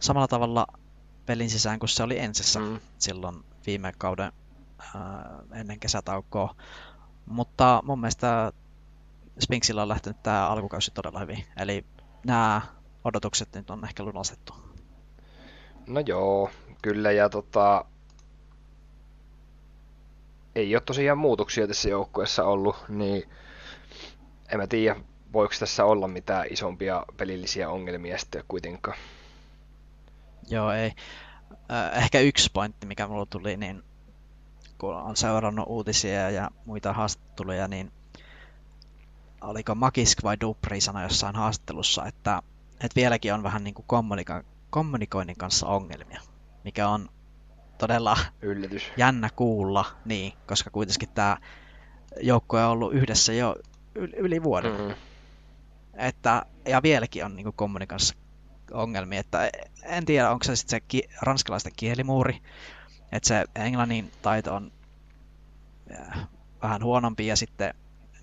samalla 0.00 0.28
tavalla 0.28 0.66
pelin 1.26 1.50
sisään 1.50 1.78
kuin 1.78 1.88
se 1.88 2.02
oli 2.02 2.18
ensissä 2.18 2.60
mm. 2.60 2.80
silloin 2.98 3.44
viime 3.66 3.92
kauden 3.98 4.32
ää, 4.94 5.38
ennen 5.52 5.80
kesätaukoa. 5.80 6.54
Mutta 7.26 7.82
mun 7.84 8.00
mielestä 8.00 8.52
Spinksillä 9.40 9.82
on 9.82 9.88
lähtenyt 9.88 10.22
tämä 10.22 10.48
alkukausi 10.48 10.90
todella 10.90 11.20
hyvin. 11.20 11.44
Eli 11.56 11.84
nämä 12.26 12.60
odotukset 13.04 13.54
nyt 13.54 13.70
on 13.70 13.84
ehkä 13.84 14.02
lunastettu. 14.02 14.54
No 15.86 16.00
joo, 16.00 16.50
kyllä 16.82 17.12
ja 17.12 17.28
tota, 17.28 17.84
ei 20.54 20.74
ole 20.76 20.82
tosiaan 20.86 21.18
muutoksia 21.18 21.66
tässä 21.66 21.88
joukkueessa 21.88 22.44
ollut, 22.44 22.76
niin 22.88 23.30
en 24.52 24.58
mä 24.58 24.66
tiedä, 24.66 25.00
voiko 25.32 25.54
tässä 25.58 25.84
olla 25.84 26.08
mitään 26.08 26.46
isompia 26.50 27.04
pelillisiä 27.16 27.70
ongelmia 27.70 28.18
sitten 28.18 28.44
kuitenkaan. 28.48 28.98
Joo, 30.48 30.72
ei. 30.72 30.92
Ehkä 31.92 32.20
yksi 32.20 32.50
pointti, 32.52 32.86
mikä 32.86 33.06
mulla 33.06 33.26
tuli, 33.26 33.56
niin 33.56 33.82
kun 34.78 34.94
on 34.94 35.16
seurannut 35.16 35.66
uutisia 35.68 36.30
ja 36.30 36.50
muita 36.64 36.92
haastatteluja, 36.92 37.68
niin 37.68 37.92
oliko 39.40 39.74
Makisk 39.74 40.22
vai 40.22 40.36
Dupri 40.40 40.80
sanoi 40.80 41.02
jossain 41.02 41.36
haastattelussa, 41.36 42.06
että, 42.06 42.42
että 42.72 42.96
vieläkin 42.96 43.34
on 43.34 43.42
vähän 43.42 43.64
niin 43.64 43.74
kuin 43.74 43.86
kommunika- 43.86 44.44
kommunikoinnin 44.70 45.36
kanssa 45.36 45.66
ongelmia, 45.66 46.20
mikä 46.64 46.88
on 46.88 47.08
todella 47.78 48.16
Yllätys. 48.42 48.82
jännä 48.96 49.28
kuulla, 49.36 49.84
niin, 50.04 50.32
koska 50.46 50.70
kuitenkin 50.70 51.08
tämä 51.08 51.36
joukkue 52.20 52.64
on 52.64 52.70
ollut 52.70 52.92
yhdessä 52.92 53.32
jo 53.32 53.56
yli 53.94 54.42
vuoden. 54.42 54.72
Mm-hmm. 54.72 54.94
Että, 55.94 56.46
ja 56.68 56.82
vieläkin 56.82 57.24
on 57.24 57.36
niin 57.36 57.52
kommunikassa 57.52 58.14
ongelmia, 58.72 59.20
että 59.20 59.50
en 59.82 60.04
tiedä, 60.04 60.30
onko 60.30 60.44
se 60.44 60.56
sitten 60.56 60.76
se 60.76 60.80
ki- 60.88 61.08
ranskalaisten 61.22 61.72
kielimuuri, 61.76 62.42
että 63.12 63.28
se 63.28 63.44
englannin 63.54 64.12
taito 64.22 64.54
on 64.54 64.72
äh, 65.92 66.28
vähän 66.62 66.84
huonompi 66.84 67.26
ja 67.26 67.36
sitten 67.36 67.74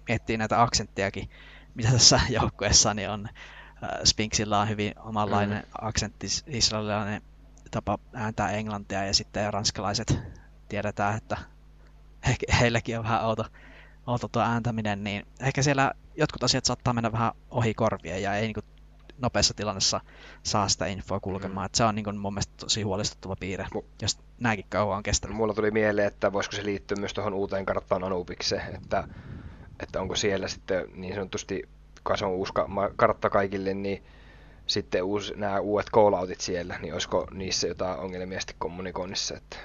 miettii 0.08 0.38
näitä 0.38 0.62
aksenttiakin, 0.62 1.30
mitä 1.76 1.92
tässä 1.92 2.20
joukkueessa 2.40 2.94
niin 2.94 3.10
on. 3.10 3.30
Äh, 3.84 3.90
Spinksilla 4.04 4.62
on 4.62 4.70
hyvin 4.70 5.00
omanlainen 5.00 5.58
mm. 5.58 5.72
aksentti, 5.82 6.28
israelilainen 6.48 7.22
tapa 7.72 8.00
ääntää 8.14 8.52
englantia 8.52 9.06
ja 9.06 9.14
sitten 9.14 9.54
ranskalaiset 9.54 10.20
tiedetään, 10.70 11.18
että 11.18 11.38
he, 12.28 12.36
heilläkin 12.60 12.98
on 12.98 13.04
vähän 13.04 13.26
outo, 13.26 13.46
outo 14.08 14.28
tuo 14.28 14.42
ääntäminen, 14.42 15.04
niin 15.04 15.26
ehkä 15.40 15.62
siellä 15.62 15.92
jotkut 16.16 16.44
asiat 16.44 16.66
saattaa 16.66 16.94
mennä 16.94 17.12
vähän 17.12 17.32
ohi 17.52 17.74
korvien 17.74 18.22
ja 18.22 18.36
ei 18.36 18.42
niin 18.42 18.54
kuin 18.54 18.66
nopeassa 19.18 19.54
tilannessa 19.54 20.02
saa 20.44 20.70
sitä 20.70 20.86
infoa 20.86 21.20
kulkemaan. 21.20 21.66
Mm. 21.66 21.66
Et 21.66 21.76
se 21.76 21.84
on 21.84 21.96
niin 21.96 22.04
kuin 22.04 22.18
mun 22.18 22.34
mielestä 22.34 22.54
tosi 22.58 22.82
huolestuttava 22.82 23.36
piirre, 23.40 23.66
M- 23.76 24.02
jos 24.02 24.20
näinkin 24.40 24.66
kauan 24.70 24.98
on 24.98 25.04
kestänyt. 25.04 25.38
Mulla 25.38 25.54
tuli 25.54 25.72
mieleen, 25.72 26.08
että 26.08 26.34
voisiko 26.34 26.56
se 26.56 26.64
liittyä 26.64 26.98
myös 27.00 27.14
tuohon 27.14 27.34
uuteen 27.34 27.66
karttaan 27.66 28.04
Anubikseen, 28.04 28.76
että, 28.76 29.08
että 29.80 30.02
onko 30.02 30.16
siellä 30.16 30.48
sitten 30.48 30.86
niin 30.94 31.16
sanotusti 31.16 31.70
kun 32.08 32.18
se 32.18 32.26
on 32.26 32.32
uusi 32.32 32.54
kartta 32.96 33.30
kaikille, 33.30 33.74
niin 33.74 34.04
sitten 34.68 35.04
uusi, 35.04 35.34
nämä 35.36 35.60
uudet 35.60 35.90
calloutit 35.90 36.42
siellä, 36.42 36.80
niin 36.80 36.94
olisiko 36.94 37.28
niissä 37.32 37.68
jotain 37.68 38.00
ongelmia 38.00 38.40
sitten 38.40 38.56
kommunikoinnissa? 38.60 39.38
Että... 39.38 39.58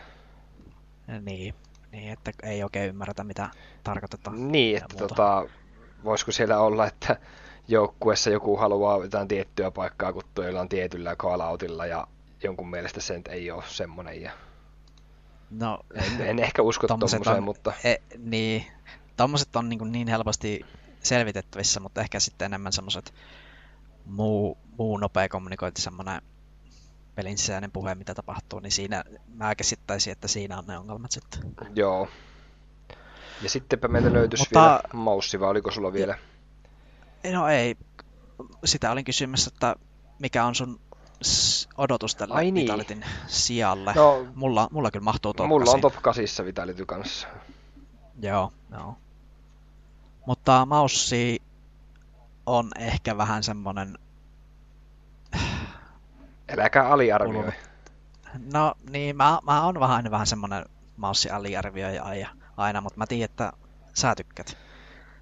Niin, 1.21 1.55
niin, 1.93 2.13
että 2.13 2.33
ei 2.43 2.63
oikein 2.63 2.89
ymmärretä, 2.89 3.25
mitä 3.25 3.51
tarkoitetaan. 3.85 4.53
Niin, 4.53 4.77
että 4.77 4.97
tota, 4.97 5.47
voisiko 6.05 6.33
siellä 6.33 6.59
olla, 6.59 6.87
että 6.87 7.17
joukkuessa 7.69 8.31
joku 8.31 8.57
haluaa 8.57 9.03
jotain 9.03 9.29
tiettyä 9.29 9.71
paikkaa 9.71 10.13
kuttua 10.13 10.61
on 10.61 10.69
tietyllä 10.69 11.17
calloutilla 11.17 11.87
ja 11.87 12.07
jonkun 12.43 12.71
mielestä 12.71 13.01
se 13.01 13.21
ei 13.29 13.51
ole 13.51 13.63
semmoinen. 13.67 14.23
Ja... 14.23 14.31
No, 15.51 15.79
en, 15.95 16.21
en 16.21 16.39
ehkä 16.39 16.63
usko 16.63 16.87
tommoseen, 16.87 17.29
on, 17.29 17.43
mutta... 17.43 17.73
E, 17.85 17.95
niin, 18.19 18.67
tommoset 19.17 19.57
on 19.57 19.69
niin, 19.69 19.93
niin 19.93 20.09
helposti 20.09 20.67
selvitettävissä, 21.03 21.81
mutta 21.81 22.01
ehkä 22.01 22.21
sitten 22.21 22.47
enemmän 22.47 22.73
semmoiset 22.73 23.15
muu, 24.05 24.59
muu 24.79 24.97
nopea 24.97 25.29
kommunikointi, 25.29 25.83
semmoinen 25.83 26.23
pelin 27.15 27.39
sisäinen 27.39 27.73
puhe, 27.73 27.95
mitä 27.95 28.15
tapahtuu, 28.15 28.61
niin 28.61 28.73
siinä 28.73 29.05
mä 29.35 29.55
käsittäisin, 29.55 30.13
että 30.13 30.29
siinä 30.29 30.59
on 30.59 30.67
ne 30.67 30.79
ongelmat 30.79 31.11
sitten. 31.11 31.41
Joo. 31.75 32.09
Ja 33.43 33.51
sittenpä 33.51 33.89
meiltä 33.89 34.13
löytyisi 34.13 34.43
Mutta... 34.43 34.61
vielä 34.61 34.81
maussi, 34.93 35.41
vai 35.41 35.49
oliko 35.49 35.71
sulla 35.71 35.93
vielä? 35.93 36.19
No 37.33 37.49
ei. 37.49 37.77
Sitä 38.65 38.91
olin 38.91 39.05
kysymässä, 39.05 39.51
että 39.55 39.77
mikä 40.19 40.45
on 40.45 40.55
sun 40.55 40.81
odotus 41.77 42.17
tälle 42.17 42.35
Ai 42.35 42.51
niin. 42.51 42.55
Vitalitin 42.65 43.05
sijalle. 43.27 43.93
No, 43.97 44.27
mulla, 44.35 44.69
mulla 44.71 44.91
kyllä 44.91 45.05
mahtuu 45.05 45.35
top 45.35 45.47
Mulla 45.47 45.71
on 45.71 45.81
top 45.81 45.95
8 46.03 46.47
Vitality 46.47 46.87
kanssa. 46.87 47.29
Joo, 48.23 48.53
joo. 48.73 48.97
Mutta 50.27 50.67
maussi 50.67 51.43
on 52.47 52.71
ehkä 52.79 53.17
vähän 53.17 53.43
semmonen... 53.43 53.99
Äläkä 56.53 56.85
aliarvioi. 56.85 57.53
No 58.53 58.75
niin, 58.91 59.17
mä, 59.17 59.39
mä 59.43 59.67
oon 59.67 59.81
vähän, 59.81 60.11
vähän 60.11 60.27
semmonen 60.27 60.65
maussi 60.97 61.31
aliarvioija 61.31 62.29
aina, 62.57 62.81
mutta 62.81 62.99
mä 62.99 63.07
tiedän, 63.07 63.25
että 63.25 63.53
sä 63.95 64.15
tykkät 64.15 64.57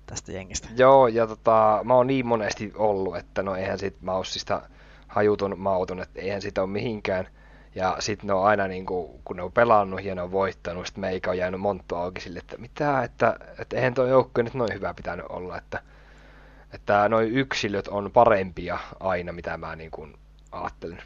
tästä 0.06 0.32
jengistä. 0.32 0.68
Joo, 0.76 1.06
ja 1.06 1.26
tota, 1.26 1.80
mä 1.84 1.94
oon 1.94 2.06
niin 2.06 2.26
monesti 2.26 2.72
ollut, 2.74 3.16
että 3.16 3.42
no 3.42 3.54
eihän 3.54 3.78
sit 3.78 4.02
maussista 4.02 4.62
hajutun 5.08 5.58
mautun, 5.58 6.02
että 6.02 6.20
eihän 6.20 6.42
sitä 6.42 6.62
ole 6.62 6.70
mihinkään. 6.70 7.28
Ja 7.74 7.96
sitten 7.98 8.26
ne 8.26 8.32
on 8.32 8.46
aina, 8.46 8.68
niin 8.68 8.86
kuin, 8.86 9.20
kun 9.24 9.36
ne 9.36 9.42
on 9.42 9.52
pelannut 9.52 10.04
ja 10.04 10.14
ne 10.14 10.22
on 10.22 10.32
voittanut, 10.32 10.86
sitten 10.86 11.00
meikä 11.00 11.30
on 11.30 11.38
jäänyt 11.38 11.60
monttu 11.60 11.94
auki 11.94 12.20
sille, 12.20 12.38
että 12.38 12.58
mitä, 12.58 13.02
että, 13.02 13.36
että 13.58 13.76
eihän 13.76 13.94
tuo 13.94 14.06
joukkue 14.06 14.44
nyt 14.44 14.54
noin 14.54 14.74
hyvä 14.74 14.94
pitänyt 14.94 15.26
olla, 15.28 15.58
että, 15.58 15.82
että 16.72 17.08
noin 17.08 17.32
yksilöt 17.32 17.88
on 17.88 18.10
parempia 18.12 18.78
aina, 19.00 19.32
mitä 19.32 19.56
mä 19.56 19.76
niin 19.76 19.90
kuin 19.90 20.14
ajattelen. 20.52 21.02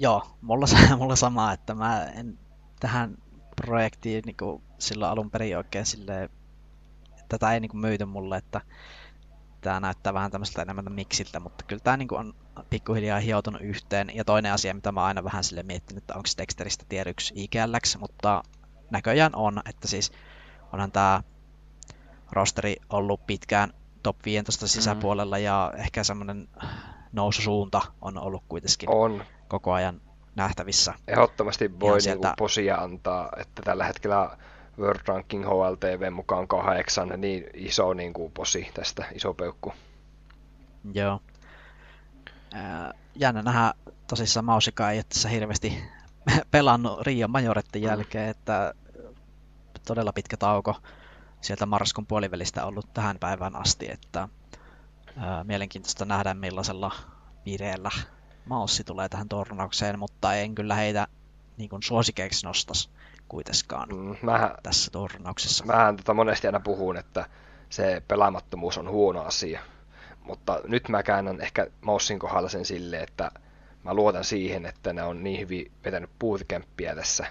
Joo, 0.00 0.26
mulla, 0.40 0.66
mulla 0.98 1.16
sama, 1.16 1.52
että 1.52 1.74
mä 1.74 2.04
en 2.04 2.38
tähän 2.80 3.18
projektiin 3.56 4.22
niin 4.26 4.36
kuin 4.36 4.62
silloin 4.78 5.10
alun 5.12 5.30
perin 5.30 5.56
oikein 5.56 5.86
silleen, 5.86 6.28
tätä 7.28 7.52
ei 7.52 7.60
niin 7.60 7.70
kuin 7.70 7.80
myyty 7.80 8.04
mulle, 8.04 8.36
että 8.36 8.60
tämä 9.60 9.80
näyttää 9.80 10.14
vähän 10.14 10.30
tämmöiseltä 10.30 10.62
enemmän 10.62 10.92
miksiltä, 10.92 11.40
mutta 11.40 11.64
kyllä 11.64 11.82
tämä 11.82 11.96
niin 11.96 12.08
kuin 12.08 12.18
on 12.18 12.34
pikkuhiljaa 12.70 13.20
hioutunut 13.20 13.60
yhteen. 13.60 14.10
Ja 14.14 14.24
toinen 14.24 14.52
asia, 14.52 14.74
mitä 14.74 14.92
mä 14.92 15.04
aina 15.04 15.24
vähän 15.24 15.44
sille 15.44 15.62
miettinyt, 15.62 16.02
että 16.02 16.14
onko 16.14 16.28
Dexteristä 16.38 16.84
tier 16.88 17.08
1 17.08 17.34
IGLX, 17.36 17.96
mutta 17.98 18.42
näköjään 18.90 19.34
on, 19.34 19.62
että 19.68 19.88
siis 19.88 20.12
onhan 20.72 20.92
tämä 20.92 21.22
rosteri 22.32 22.76
ollut 22.90 23.26
pitkään 23.26 23.72
top 24.02 24.16
15 24.24 24.64
mm. 24.64 24.68
sisäpuolella 24.68 25.36
mm. 25.36 25.42
ja 25.42 25.72
ehkä 25.76 26.04
semmoinen 26.04 26.48
noususuunta 27.12 27.80
on 28.00 28.18
ollut 28.18 28.42
kuitenkin 28.48 28.90
on. 28.90 29.24
koko 29.48 29.72
ajan 29.72 30.00
nähtävissä. 30.36 30.94
Ehdottomasti 31.08 31.80
voi 31.80 32.00
sieltä... 32.00 32.28
niinku 32.28 32.36
posia 32.38 32.76
antaa, 32.76 33.28
että 33.36 33.62
tällä 33.62 33.84
hetkellä 33.84 34.36
World 34.78 35.00
Ranking 35.06 35.44
HLTV 35.46 36.12
mukaan 36.12 36.48
kahdeksan, 36.48 37.12
niin 37.16 37.44
iso 37.54 37.94
niin 37.94 38.12
kuin 38.12 38.32
posi 38.32 38.70
tästä, 38.74 39.04
iso 39.14 39.34
peukku. 39.34 39.72
Joo. 40.92 41.20
Jännä 43.14 43.42
nähdä 43.42 43.74
tosissaan 44.06 44.44
Mausika 44.44 44.90
ei 44.90 45.02
tässä 45.04 45.28
hirveästi 45.28 45.82
pelannut 46.50 47.00
Rio 47.00 47.28
Majoretten 47.28 47.82
jälkeen, 47.82 48.28
että 48.28 48.74
todella 49.86 50.12
pitkä 50.12 50.36
tauko 50.36 50.76
sieltä 51.40 51.66
marraskuun 51.66 52.06
puolivälistä 52.06 52.64
ollut 52.64 52.92
tähän 52.94 53.18
päivään 53.18 53.56
asti, 53.56 53.90
että 53.90 54.28
ää, 55.18 55.44
mielenkiintoista 55.44 56.04
nähdä 56.04 56.34
millaisella 56.34 56.92
vireellä 57.46 57.90
Maussi 58.48 58.84
tulee 58.84 59.08
tähän 59.08 59.28
tornaukseen, 59.28 59.98
mutta 59.98 60.34
en 60.34 60.54
kyllä 60.54 60.74
heitä 60.74 61.06
niin 61.56 61.70
kuin 61.70 61.82
suosikeiksi 61.82 62.46
nostas 62.46 62.90
kuitenkaan 63.28 63.88
mm, 63.88 64.16
mähän, 64.22 64.50
tässä 64.62 64.90
turnauksessa. 64.90 65.64
Mähän 65.64 65.96
tota 65.96 66.14
monesti 66.14 66.46
aina 66.46 66.60
puhun, 66.60 66.96
että 66.96 67.26
se 67.70 68.02
pelaamattomuus 68.08 68.78
on 68.78 68.90
huono 68.90 69.22
asia, 69.22 69.60
mutta 70.24 70.60
nyt 70.64 70.88
mä 70.88 71.02
käännän 71.02 71.40
ehkä 71.40 71.66
Maussin 71.80 72.18
kohdalla 72.18 72.48
sen 72.48 72.64
silleen, 72.64 73.02
että 73.02 73.30
mä 73.84 73.94
luotan 73.94 74.24
siihen, 74.24 74.66
että 74.66 74.92
ne 74.92 75.02
on 75.02 75.24
niin 75.24 75.40
hyvin 75.40 75.72
vetänyt 75.84 76.10
bootcampia 76.18 76.94
tässä, 76.94 77.26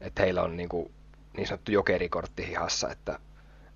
että 0.00 0.22
heillä 0.22 0.42
on 0.42 0.56
niin, 0.56 0.68
kuin, 0.68 0.92
niin 1.36 1.46
sanottu 1.46 1.72
jokerikortti 1.72 2.46
hihassa, 2.46 2.90
että, 2.90 3.18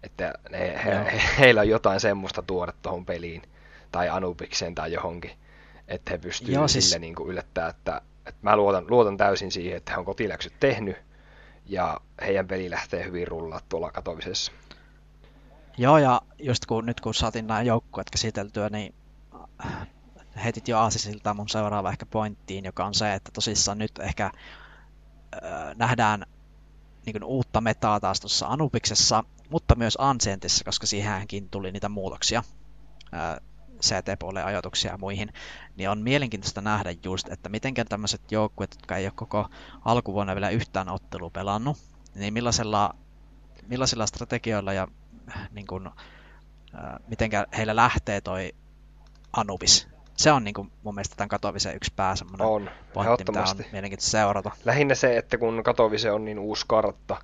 että 0.03 0.35
ne, 0.51 0.59
he, 0.85 0.91
he, 0.91 1.21
heillä 1.39 1.61
on 1.61 1.69
jotain 1.69 2.01
semmoista 2.01 2.43
tuoda 2.43 2.73
tuohon 2.83 3.07
peliin 3.07 3.43
tai 3.93 4.09
Anubikseen 4.09 4.75
tai 4.75 4.93
johonkin, 4.93 5.31
että 5.89 6.11
he 6.11 6.19
pystyvät 6.19 6.55
Joo, 6.55 6.69
siis... 6.69 6.85
sille 6.91 6.99
niin 6.99 7.15
kuin 7.15 7.31
yllättää, 7.31 7.69
että, 7.69 8.03
että 8.27 8.41
mä 8.43 8.57
luotan, 8.57 8.85
luotan 8.89 9.17
täysin 9.17 9.53
siihen, 9.53 9.77
että 9.77 9.93
he 9.93 9.99
on 9.99 10.05
kotiläksyt 10.05 10.53
tehnyt 10.61 10.97
ja 11.67 12.01
heidän 12.21 12.49
peli 12.49 12.71
lähtee 12.71 13.05
hyvin 13.05 13.29
rullaa 13.29 13.61
tuolla 13.69 13.91
katovisessa. 13.91 14.53
Joo, 15.79 15.99
ja 15.99 16.21
just 16.39 16.67
kun, 16.67 16.87
nyt 16.87 17.01
kun 17.01 17.15
saatiin 17.15 17.47
nämä 17.47 17.63
joukkueet 17.63 18.11
käsiteltyä, 18.11 18.69
niin 18.69 18.95
äh, 19.67 19.89
heitit 20.45 20.69
jo 20.69 20.79
aasisilta 20.79 21.35
mun 21.35 21.49
seuraava 21.49 21.91
ehkä 21.91 22.07
pointtiin, 22.07 22.65
joka 22.65 22.85
on 22.85 22.95
se, 22.95 23.15
että 23.15 23.31
tosissaan 23.35 23.79
nyt 23.79 23.99
ehkä 23.99 24.25
äh, 24.25 25.77
nähdään 25.77 26.27
niin 27.07 27.13
kuin 27.13 27.25
uutta 27.25 27.61
metaa 27.61 28.01
taas 28.01 28.21
tuossa 28.21 28.47
Anubiksessa, 28.47 29.25
mutta 29.51 29.75
myös 29.75 29.97
Ancientissa, 30.01 30.65
koska 30.65 30.87
siihenkin 30.87 31.49
tuli 31.51 31.73
niitä 31.73 31.89
muutoksia. 31.89 32.43
CT-puolen 33.83 34.45
ajatuksia 34.45 34.91
ja 34.91 34.99
muihin, 34.99 35.33
niin 35.77 35.91
on 35.91 36.01
mielenkiintoista 36.01 36.61
nähdä 36.61 36.95
just, 37.05 37.29
että 37.29 37.49
miten 37.49 37.75
tämmöiset 37.89 38.33
joukkueet, 38.33 38.75
jotka 38.75 38.97
ei 38.97 39.07
ole 39.07 39.13
koko 39.17 39.49
alkuvuonna 39.85 40.35
vielä 40.35 40.51
yhtään 40.51 40.89
ottelua 40.89 41.31
pelannut, 41.31 41.77
niin 42.15 42.33
millaisella, 42.33 42.95
millaisilla 43.67 44.07
strategioilla 44.07 44.73
ja 44.73 44.89
niin 45.51 45.67
kuin, 45.67 45.87
äh, 45.87 45.93
miten 47.09 47.31
heillä 47.57 47.77
lähtee 47.77 48.21
toi 48.21 48.55
Anubis. 49.33 49.89
Se 50.17 50.33
on 50.33 50.45
niin 50.45 50.55
kuin, 50.55 50.73
mun 50.83 50.95
mielestä 50.95 51.17
tämän 51.17 51.29
Katovisen 51.29 51.77
yksi 51.77 51.93
pää 51.97 52.17
semmoinen 52.17 52.47
on, 52.47 52.71
pointti, 52.93 53.25
mitä 53.29 53.43
on 53.43 53.57
mielenkiintoista 53.73 54.11
seurata. 54.11 54.51
Lähinnä 54.65 54.95
se, 54.95 55.17
että 55.17 55.39
kun 55.39 55.63
Katovise 55.63 56.11
on 56.11 56.25
niin 56.25 56.39
uusi 56.39 56.65
kartta, 56.69 57.17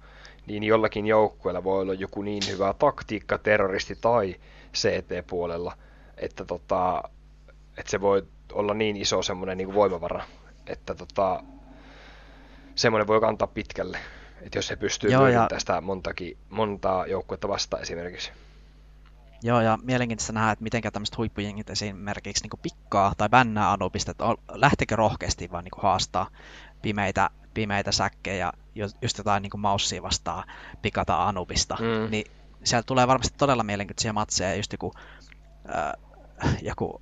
niin 0.47 0.63
jollakin 0.63 1.07
joukkueella 1.07 1.65
voi 1.65 1.83
olla 1.83 1.95
joku 1.95 2.23
niin 2.23 2.43
hyvä 2.49 2.75
taktiikka, 2.79 3.39
terroristi 3.39 3.97
tai 4.01 4.37
CT-puolella, 4.75 5.77
että, 6.17 6.45
tota, 6.45 7.03
että 7.79 7.91
se 7.91 8.01
voi 8.01 8.23
olla 8.53 8.75
niin 8.75 8.97
iso 8.97 9.23
semmoinen 9.23 9.59
niin 9.59 9.75
voimavara, 9.75 10.25
että 10.67 10.95
tota, 10.95 11.43
semmoinen 12.75 13.07
voi 13.07 13.21
kantaa 13.21 13.49
pitkälle. 13.49 13.99
Että 14.43 14.59
jos 14.59 14.67
se 14.67 14.77
pystyy 14.77 15.11
Joo, 15.11 15.29
ja... 15.29 15.47
tästä 15.49 15.81
montakin, 15.81 16.37
montaa 16.51 17.07
joukkuetta 17.07 17.49
vastaan 17.49 17.83
esimerkiksi. 17.83 18.33
Joo, 19.43 19.61
ja 19.61 19.79
mielenkiintoista 19.83 20.33
nähdä, 20.33 20.51
että 20.51 20.63
miten 20.63 20.83
tämmöiset 20.83 21.17
huippujengit 21.17 21.71
esimerkiksi 21.71 22.45
niin 22.45 22.61
pikkaa 22.63 23.13
tai 23.17 23.29
bännää 23.29 23.73
Anubista, 23.73 24.11
että 24.11 24.25
lähtekö 24.53 24.97
rohkeasti 24.97 25.51
vaan 25.51 25.65
niin 25.65 25.83
haastaa 25.83 26.29
pimeitä, 26.83 27.31
pimeitä 27.55 27.93
säkkejä, 27.93 28.53
just 29.03 29.19
jotain 29.19 29.43
niin 29.43 29.61
maussia 29.61 30.03
vastaan 30.03 30.45
pikata 30.83 31.29
Anubista, 31.29 31.77
mm. 31.81 32.11
niin 32.11 32.27
sieltä 32.65 32.87
tulee 32.87 33.07
varmasti 33.07 33.39
todella 33.39 33.63
mielenkiintoisia 33.63 34.13
matseja, 34.13 34.55
just 34.55 34.73
joku 34.73 34.93
äh, 35.75 35.93
joku 36.63 37.01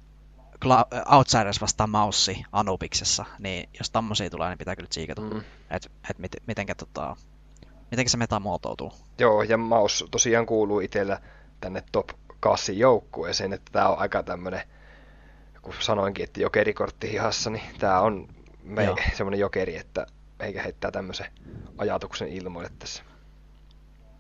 Outsiders 1.12 1.60
vastaan 1.60 1.90
Maussi 1.90 2.44
Anubiksessa, 2.52 3.24
niin 3.38 3.68
jos 3.78 3.90
tommosia 3.90 4.30
tulee, 4.30 4.48
niin 4.48 4.58
pitää 4.58 4.76
kyllä 4.76 4.88
tsiikata, 4.88 5.22
mm. 5.22 5.42
että 5.70 5.90
et 6.10 6.18
mit, 6.18 6.32
mitenkä, 6.46 6.74
tota, 6.74 7.16
mitenkä 7.90 8.10
se 8.10 8.16
meta 8.16 8.40
muotoutuu. 8.40 8.92
Joo, 9.18 9.42
ja 9.42 9.58
Maus 9.58 10.04
tosiaan 10.10 10.46
kuuluu 10.46 10.80
itsellä 10.80 11.20
tänne 11.60 11.82
top 11.92 12.08
8 12.40 12.78
joukkueeseen, 12.78 13.52
että 13.52 13.72
tää 13.72 13.88
on 13.88 13.98
aika 13.98 14.22
tämmönen, 14.22 14.60
kun 15.62 15.74
sanoinkin, 15.80 16.24
että 16.24 16.40
jokerikortti 16.40 17.12
hihassa, 17.12 17.50
niin 17.50 17.64
tää 17.78 18.00
on 18.00 18.28
me, 18.62 18.94
semmoinen 19.16 19.40
jokeri, 19.40 19.76
että 19.76 20.06
eikä 20.44 20.62
heittää 20.62 20.90
tämmöisen 20.90 21.26
ajatuksen 21.78 22.28
ilmoille 22.28 22.70
tässä. 22.78 23.02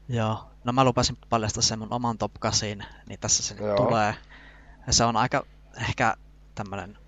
Joo, 0.08 0.50
no 0.64 0.72
mä 0.72 0.84
lupasin 0.84 1.16
paljastaa 1.28 1.62
sen 1.62 1.78
mun 1.78 1.92
oman 1.92 2.18
top 2.18 2.32
8, 2.40 2.68
niin 3.08 3.20
tässä 3.20 3.42
se 3.42 3.54
nyt 3.54 3.76
tulee. 3.76 4.14
Se 4.90 5.04
on 5.04 5.16
aika 5.16 5.46
ehkä 5.80 6.14
tämmönen 6.54 6.98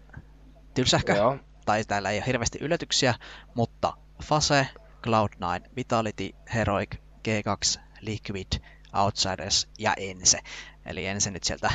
tylsähkö, 0.75 1.12
Joo. 1.12 1.39
tai 1.64 1.85
täällä 1.85 2.11
ei 2.11 2.19
ole 2.19 2.27
hirveästi 2.27 2.59
yllätyksiä, 2.61 3.14
mutta 3.55 3.93
Fase, 4.23 4.69
Cloud9, 5.07 5.71
Vitality, 5.77 6.31
Heroic, 6.55 6.95
G2, 7.29 7.81
Liquid, 8.01 8.62
Outsiders 9.05 9.69
ja 9.79 9.95
Ense. 9.97 10.39
Eli 10.87 11.07
Ense 11.07 11.31
nyt 11.31 11.45
sieltä 11.45 11.71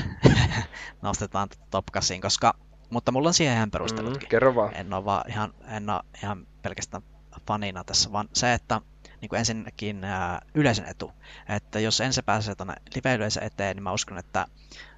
nostetaan 1.02 1.50
top 1.72 1.86
8, 1.92 2.22
koska, 2.22 2.54
mutta 2.90 3.12
mulla 3.12 3.28
on 3.28 3.34
siihen 3.34 3.56
ihan 3.56 3.72
perustelutkin. 3.72 4.28
Mm, 4.28 4.30
kerro 4.30 4.56
vaan. 4.56 4.76
En 4.76 4.94
ole 4.94 5.06
vaan 5.06 5.30
ihan, 5.30 5.54
en 5.68 5.90
ole 5.90 6.02
ihan 6.24 6.48
pelkästään 6.62 7.04
fanina 7.48 7.84
tässä, 7.84 8.12
vaan 8.12 8.30
se, 8.34 8.54
että 8.54 8.82
niin 9.22 9.30
kuin 9.30 9.40
ensinnäkin 9.40 10.04
ää, 10.04 10.42
yleisön 10.54 10.86
etu. 10.86 11.12
Että 11.50 11.80
jos 11.80 12.02
ensin 12.02 12.24
pääsee 12.24 12.56
tuonne 12.56 12.76
live-yleisön 12.96 13.44
eteen, 13.44 13.76
niin 13.76 13.84
mä 13.84 13.92
uskon, 13.92 14.18
että 14.18 14.48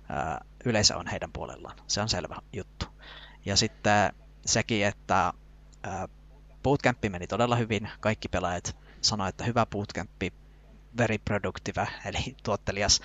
ää, 0.10 0.46
yleisö 0.66 0.98
on 0.98 1.08
heidän 1.08 1.32
puolellaan. 1.32 1.78
Se 1.88 2.02
on 2.02 2.10
selvä 2.10 2.36
juttu. 2.54 2.86
Ja 3.46 3.58
sitten 3.58 4.14
sekin, 4.46 4.86
että 4.86 5.34
ää, 5.84 6.08
bootcampi 6.64 7.10
meni 7.10 7.28
todella 7.28 7.56
hyvin. 7.56 7.90
Kaikki 8.00 8.28
pelaajat 8.28 8.78
sanoivat, 9.02 9.34
että 9.34 9.44
hyvä 9.44 9.66
bootcampi, 9.66 10.34
very 10.98 11.18
productive, 11.18 11.88
eli 12.06 12.36
tuottelias 12.44 13.02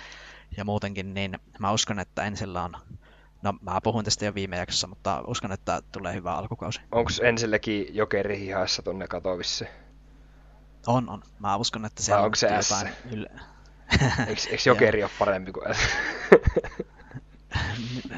ja 0.57 0.65
muutenkin, 0.65 1.13
niin 1.13 1.39
mä 1.59 1.71
uskon, 1.71 1.99
että 1.99 2.23
ensillä 2.23 2.63
on 2.63 2.77
No 3.41 3.53
mä 3.61 3.81
puhun 3.83 4.03
tästä 4.03 4.25
jo 4.25 4.35
viime 4.35 4.57
jaksossa, 4.57 4.87
mutta 4.87 5.23
uskon, 5.27 5.51
että 5.51 5.81
tulee 5.91 6.13
hyvä 6.13 6.33
alkukausi. 6.33 6.81
Onko 6.91 7.11
ensilläkin 7.23 7.95
jokeri 7.95 8.39
hihassa 8.39 8.81
tonne 8.81 9.07
katoavissa? 9.07 9.65
On, 10.87 11.09
on. 11.09 11.23
Mä 11.39 11.55
uskon, 11.55 11.85
että 11.85 12.03
se 12.03 12.15
on 12.15 12.23
onko 12.23 12.35
se 12.35 12.47
jotain... 12.47 12.89
Yl... 13.11 13.25
eikö, 14.27 14.41
eikö 14.49 14.63
jokeri 14.65 15.03
ole 15.03 15.11
parempi 15.19 15.51
kuin 15.51 15.75
S? 15.75 15.79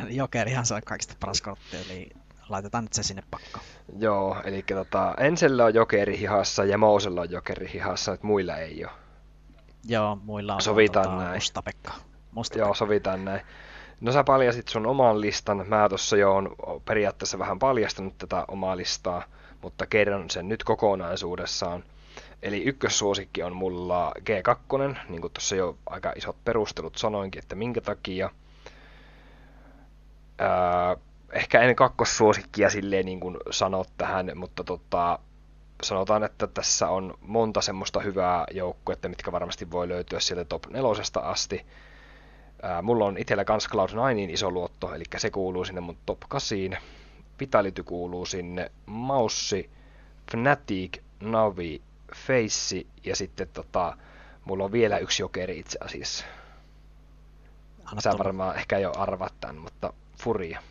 Jokerihan 0.10 0.66
se 0.66 0.74
on 0.74 0.82
kaikista 0.86 1.16
paras 1.20 1.42
kortti, 1.42 1.78
eli 1.78 2.10
laitetaan 2.50 2.84
nyt 2.84 2.94
se 2.94 3.04
sinne 3.04 3.24
pakko. 3.32 3.60
Joo, 3.98 4.42
eli 4.44 4.64
tota, 4.64 5.16
Ensellä 5.18 5.66
on 5.66 5.74
jokeri 5.74 6.20
hihassa 6.20 6.66
ja 6.66 6.78
Mousella 6.78 7.22
on 7.22 7.32
jokeri 7.32 7.70
hihassa, 7.74 8.14
että 8.14 8.28
muilla 8.28 8.58
ei 8.58 8.86
ole. 8.86 8.94
Joo, 9.86 10.16
muilla 10.16 10.56
on 10.56 10.62
sovitaan 10.62 11.06
tota, 11.06 11.18
näin. 11.18 11.34
Mustapekka. 11.34 11.94
Musta 12.32 12.58
Joo, 12.58 12.74
sovitaan 12.74 13.26
näin. 13.26 13.42
No 14.02 14.12
sä 14.12 14.24
paljasit 14.24 14.68
sun 14.68 14.86
oman 14.86 15.22
listan. 15.22 15.66
Mä 15.68 15.90
tuossa 15.90 16.18
jo 16.18 16.36
on 16.36 16.56
periaatteessa 16.86 17.40
vähän 17.40 17.60
paljastanut 17.60 18.18
tätä 18.18 18.46
omaa 18.48 18.78
listaa, 18.78 19.24
mutta 19.62 19.86
kerron 19.86 20.30
sen 20.30 20.50
nyt 20.50 20.64
kokonaisuudessaan. 20.64 21.84
Eli 22.42 22.64
ykkössuosikki 22.64 23.44
on 23.44 23.56
mulla 23.56 24.12
G2, 24.20 24.98
niin 25.10 25.22
kuin 25.22 25.34
tuossa 25.34 25.56
jo 25.56 25.78
aika 25.86 26.14
isot 26.16 26.36
perustelut 26.44 26.96
sanoinkin, 26.98 27.42
että 27.44 27.56
minkä 27.56 27.82
takia. 27.82 28.30
Ehkä 31.32 31.62
en 31.62 31.76
kakkossuosikkia 31.76 32.70
silleen 32.70 33.06
niin 33.06 33.20
kuin 33.20 33.38
sanot 33.52 33.90
tähän, 33.98 34.32
mutta 34.36 34.64
tota, 34.64 35.20
sanotaan, 35.84 36.24
että 36.24 36.48
tässä 36.48 36.90
on 36.90 37.14
monta 37.22 37.62
semmoista 37.62 38.00
hyvää 38.00 38.46
joukkuetta, 38.52 39.10
mitkä 39.10 39.32
varmasti 39.32 39.72
voi 39.72 39.90
löytyä 39.90 40.20
sieltä 40.20 40.46
top 40.46 40.68
nelosesta 40.68 41.20
asti. 41.20 41.66
Ää, 42.64 42.82
mulla 42.82 43.06
on 43.06 43.18
itsellä 43.18 43.46
kans 43.46 43.68
Cloud9 43.68 44.32
iso 44.32 44.52
luotto, 44.52 44.96
eli 44.96 45.04
se 45.18 45.30
kuuluu 45.30 45.66
sinne 45.66 45.82
mun 45.82 45.98
top 46.06 46.20
8. 46.28 46.58
Vitality 47.40 47.84
kuuluu 47.84 48.26
sinne, 48.26 48.72
Maussi, 48.86 49.70
Fnatic, 50.32 50.98
Navi, 51.20 51.82
Face 52.16 52.86
ja 53.04 53.16
sitten 53.16 53.48
tota, 53.54 53.98
mulla 54.46 54.64
on 54.64 54.72
vielä 54.72 54.98
yksi 54.98 55.24
jokeri 55.24 55.60
itse 55.60 55.78
asiassa. 55.82 56.26
Anna 57.86 58.02
Sä 58.02 58.18
varmaan 58.18 58.56
ehkä 58.56 58.80
jo 58.80 58.94
arvat 58.98 59.34
tämän, 59.42 59.58
mutta 59.58 59.94
Furia. 60.18 60.62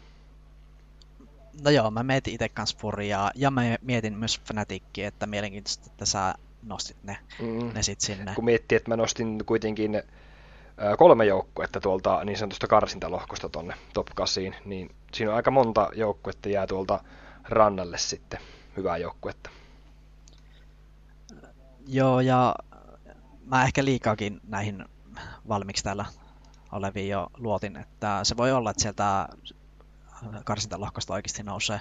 No 1.64 1.70
joo, 1.70 1.90
mä 1.90 2.02
mietin 2.02 2.34
itse 2.34 2.48
kanssa 2.48 2.78
Furiaa 2.78 3.30
ja 3.34 3.50
mä 3.50 3.62
mietin 3.82 4.18
myös 4.18 4.40
Fnatickia, 4.44 5.08
että 5.08 5.26
mielenkiintoista, 5.26 5.86
että 5.86 6.06
sä 6.06 6.34
nostit 6.62 6.96
ne, 7.02 7.18
mm. 7.40 7.74
ne 7.74 7.82
sit 7.82 8.00
sinne. 8.00 8.32
Kun 8.34 8.44
miettii, 8.44 8.76
että 8.76 8.90
mä 8.90 8.96
nostin 8.96 9.42
kuitenkin 9.46 10.02
kolme 10.98 11.24
joukkuetta 11.24 11.80
tuolta 11.80 12.24
niin 12.24 12.38
sanotusta 12.38 12.66
karsintalohkosta 12.66 13.48
tonne 13.48 13.74
top 13.92 14.06
8, 14.14 14.44
niin 14.64 14.94
siinä 15.14 15.30
on 15.30 15.36
aika 15.36 15.50
monta 15.50 15.88
joukkuetta 15.94 16.48
jää 16.48 16.66
tuolta 16.66 17.04
rannalle 17.48 17.98
sitten 17.98 18.40
hyvää 18.76 18.96
joukkuetta. 18.96 19.50
Joo, 21.86 22.20
ja 22.20 22.54
mä 23.46 23.64
ehkä 23.64 23.84
liikaakin 23.84 24.40
näihin 24.48 24.84
valmiiksi 25.48 25.84
täällä 25.84 26.04
oleviin 26.72 27.08
jo 27.08 27.26
luotin, 27.36 27.76
että 27.76 28.20
se 28.24 28.36
voi 28.36 28.52
olla, 28.52 28.70
että 28.70 28.82
sieltä 28.82 29.28
karsintalohkosta 30.44 31.14
oikeasti 31.14 31.42
nousee 31.42 31.80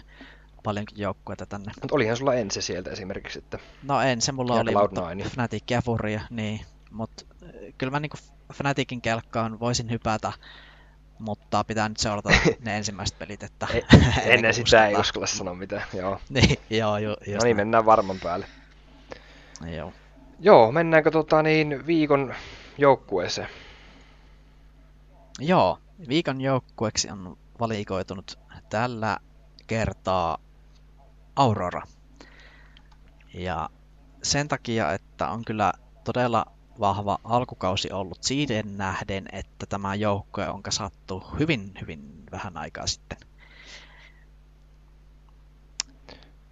paljonkin 0.63 0.99
joukkueita 0.99 1.45
tänne. 1.45 1.71
Mutta 1.81 1.95
olihan 1.95 2.17
sulla 2.17 2.33
ensi 2.33 2.61
sieltä 2.61 2.91
esimerkiksi, 2.91 3.39
että... 3.39 3.59
No 3.83 4.01
ensi 4.01 4.31
mulla 4.31 4.55
ja 4.55 4.61
oli, 4.61 4.75
mutta 4.75 5.29
Fnatic 5.29 5.63
ja 5.71 5.81
Furia, 5.81 6.21
niin. 6.29 6.61
Mutta 6.89 7.25
kyllä 7.77 7.91
mä 7.91 7.99
niinku 7.99 8.17
Fnaticin 8.53 9.01
kelkkaan 9.01 9.59
voisin 9.59 9.91
hypätä, 9.91 10.33
mutta 11.19 11.63
pitää 11.63 11.89
nyt 11.89 11.97
seurata 11.97 12.29
ne 12.59 12.77
ensimmäiset 12.77 13.19
pelit, 13.19 13.43
että... 13.43 13.67
E- 13.73 13.81
ennen 14.33 14.53
sitä 14.53 14.87
ei 14.87 14.95
uskalla 14.95 15.27
sanoa 15.27 15.55
mitään, 15.55 15.83
joo. 15.93 16.19
niin, 16.29 16.57
joo, 16.69 16.97
ju, 16.97 17.09
just 17.09 17.31
No 17.31 17.43
niin, 17.43 17.55
mennään 17.55 17.85
varman 17.85 18.19
päälle. 18.23 18.45
Joo. 19.75 19.93
Joo, 20.39 20.71
mennäänkö 20.71 21.11
tota 21.11 21.43
niin 21.43 21.87
viikon 21.87 22.35
joukkueeseen? 22.77 23.47
Joo, 25.39 25.79
viikon 26.07 26.41
joukkueeksi 26.41 27.09
on 27.09 27.37
valikoitunut 27.59 28.39
tällä 28.69 29.17
kertaa 29.67 30.37
Aurora. 31.35 31.81
Ja 33.33 33.69
sen 34.23 34.47
takia, 34.47 34.93
että 34.93 35.29
on 35.29 35.45
kyllä 35.45 35.73
todella 36.03 36.45
vahva 36.79 37.19
alkukausi 37.23 37.91
ollut 37.91 38.23
siihen 38.23 38.77
nähden, 38.77 39.25
että 39.31 39.65
tämä 39.65 39.95
joukkue 39.95 40.49
on 40.49 40.63
kasattu 40.63 41.23
hyvin, 41.39 41.71
hyvin 41.81 42.23
vähän 42.31 42.57
aikaa 42.57 42.87
sitten. 42.87 43.17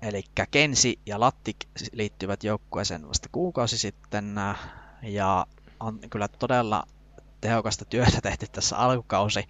Eli 0.01 0.23
Kensi 0.51 0.99
ja 1.05 1.19
Lattik 1.19 1.57
liittyvät 1.91 2.43
joukkueeseen 2.43 3.09
vasta 3.09 3.29
kuukausi 3.31 3.77
sitten 3.77 4.35
ja 5.01 5.47
on 5.79 5.99
kyllä 6.09 6.27
todella 6.27 6.83
tehokasta 7.41 7.85
työtä 7.85 8.21
tehty 8.21 8.47
tässä 8.51 8.77
alkukausi. 8.77 9.47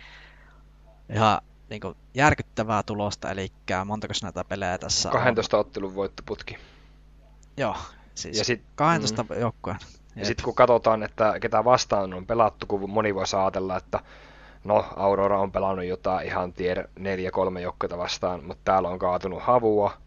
Ja 1.10 1.42
niin 1.70 1.82
kuin, 1.82 1.96
järkyttävää 2.14 2.84
tulosta, 2.84 3.32
eli 3.32 3.52
montako 3.86 4.14
näitä 4.24 4.44
pelejä 4.44 4.78
tässä 4.78 5.10
12 5.10 5.58
on? 5.58 5.62
ottelun 5.62 5.96
voittoputki. 5.96 6.58
Joo, 7.58 7.76
siis 8.16 8.38
ja 8.38 8.46
sit, 8.46 8.64
12 8.76 9.24
mm, 9.24 9.40
joukkueen. 9.40 9.80
Ja 10.18 10.26
sitten 10.26 10.44
kun 10.44 10.56
katsotaan, 10.56 11.04
että 11.04 11.40
ketä 11.40 11.66
vastaan 11.66 12.14
on 12.14 12.26
pelattu, 12.26 12.66
kun 12.66 12.90
moni 12.90 13.16
voi 13.16 13.24
ajatella, 13.42 13.78
että 13.78 14.00
no, 14.64 14.86
Aurora 14.96 15.40
on 15.40 15.52
pelannut 15.52 15.86
jotain 15.86 16.28
ihan 16.28 16.54
tier 16.54 16.88
4-3 17.58 17.60
joukkoita 17.60 17.98
vastaan, 17.98 18.44
mutta 18.44 18.62
täällä 18.66 18.90
on 18.90 19.00
kaatunut 19.00 19.44
Havua, 19.44 19.98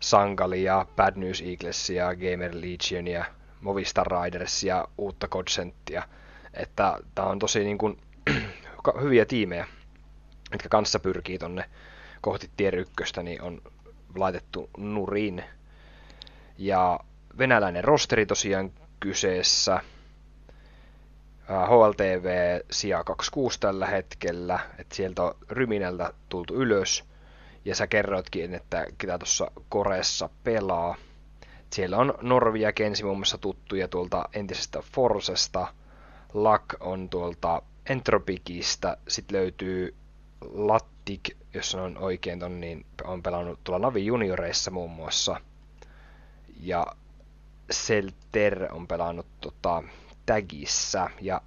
Sangalia, 0.00 0.86
Bad 0.96 1.12
News 1.16 1.42
Eaglesia, 1.42 2.14
Gamer 2.14 2.50
Legionia, 2.54 3.24
Movistar 3.60 4.06
Ridersia, 4.06 4.88
uutta 4.98 5.28
Godsenttia. 5.28 6.02
Että 6.54 6.98
tämä 7.14 7.28
on 7.28 7.38
tosi 7.38 7.64
niin 7.64 7.78
kuin, 7.78 7.98
hyviä 9.00 9.24
tiimejä, 9.24 9.66
jotka 10.52 10.68
kanssa 10.68 11.00
pyrkii 11.00 11.38
tonne 11.38 11.64
kohti 12.20 12.50
tier 12.56 12.76
1, 12.76 13.22
niin 13.22 13.42
on 13.42 13.62
laitettu 14.16 14.70
nurin. 14.76 15.44
Ja 16.58 17.00
venäläinen 17.38 17.84
rosteri 17.84 18.26
tosiaan 18.26 18.70
kyseessä. 19.00 19.80
HLTV 21.48 22.60
sija 22.70 23.04
26 23.04 23.60
tällä 23.60 23.86
hetkellä, 23.86 24.58
että 24.78 24.94
sieltä 24.96 25.22
on 25.22 25.34
Ryminältä 25.50 26.12
tultu 26.28 26.54
ylös, 26.54 27.04
ja 27.64 27.74
sä 27.74 27.86
kerroitkin, 27.86 28.54
että 28.54 28.86
ketä 28.98 29.18
tuossa 29.18 29.50
Koreessa 29.68 30.28
pelaa. 30.44 30.96
Siellä 31.72 31.96
on 31.96 32.14
Norvi 32.22 32.60
ja 32.60 32.72
Kensi 32.72 33.04
muun 33.04 33.18
muassa 33.18 33.38
tuttuja 33.38 33.88
tuolta 33.88 34.28
entisestä 34.32 34.82
Forsesta, 34.92 35.66
Lak 36.34 36.64
on 36.80 37.08
tuolta 37.08 37.62
Entropikista, 37.88 38.96
sitten 39.08 39.38
löytyy 39.38 39.94
Lattik, 40.40 41.20
jos 41.54 41.74
on 41.74 41.98
oikein 41.98 42.38
ton, 42.38 42.60
niin 42.60 42.86
on 43.04 43.22
pelannut 43.22 43.60
tuolla 43.64 43.86
Navi 43.86 44.06
Junioreissa 44.06 44.70
muun 44.70 44.90
muassa. 44.90 45.40
Ja 46.60 46.86
Selter 47.70 48.68
on 48.72 48.86
pelannut 48.86 49.26
tota, 49.40 49.82
Tagissa 50.26 51.10
ja 51.20 51.40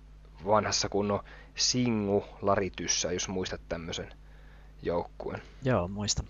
vanhassa 0.46 0.90
kunnon 0.90 1.24
Singu 1.56 2.26
Larityssä, 2.42 3.12
jos 3.12 3.28
muistat 3.28 3.62
tämmöisen 3.70 4.14
joukkueen. 4.82 5.42
Joo, 5.64 5.88
muistan. 5.88 6.26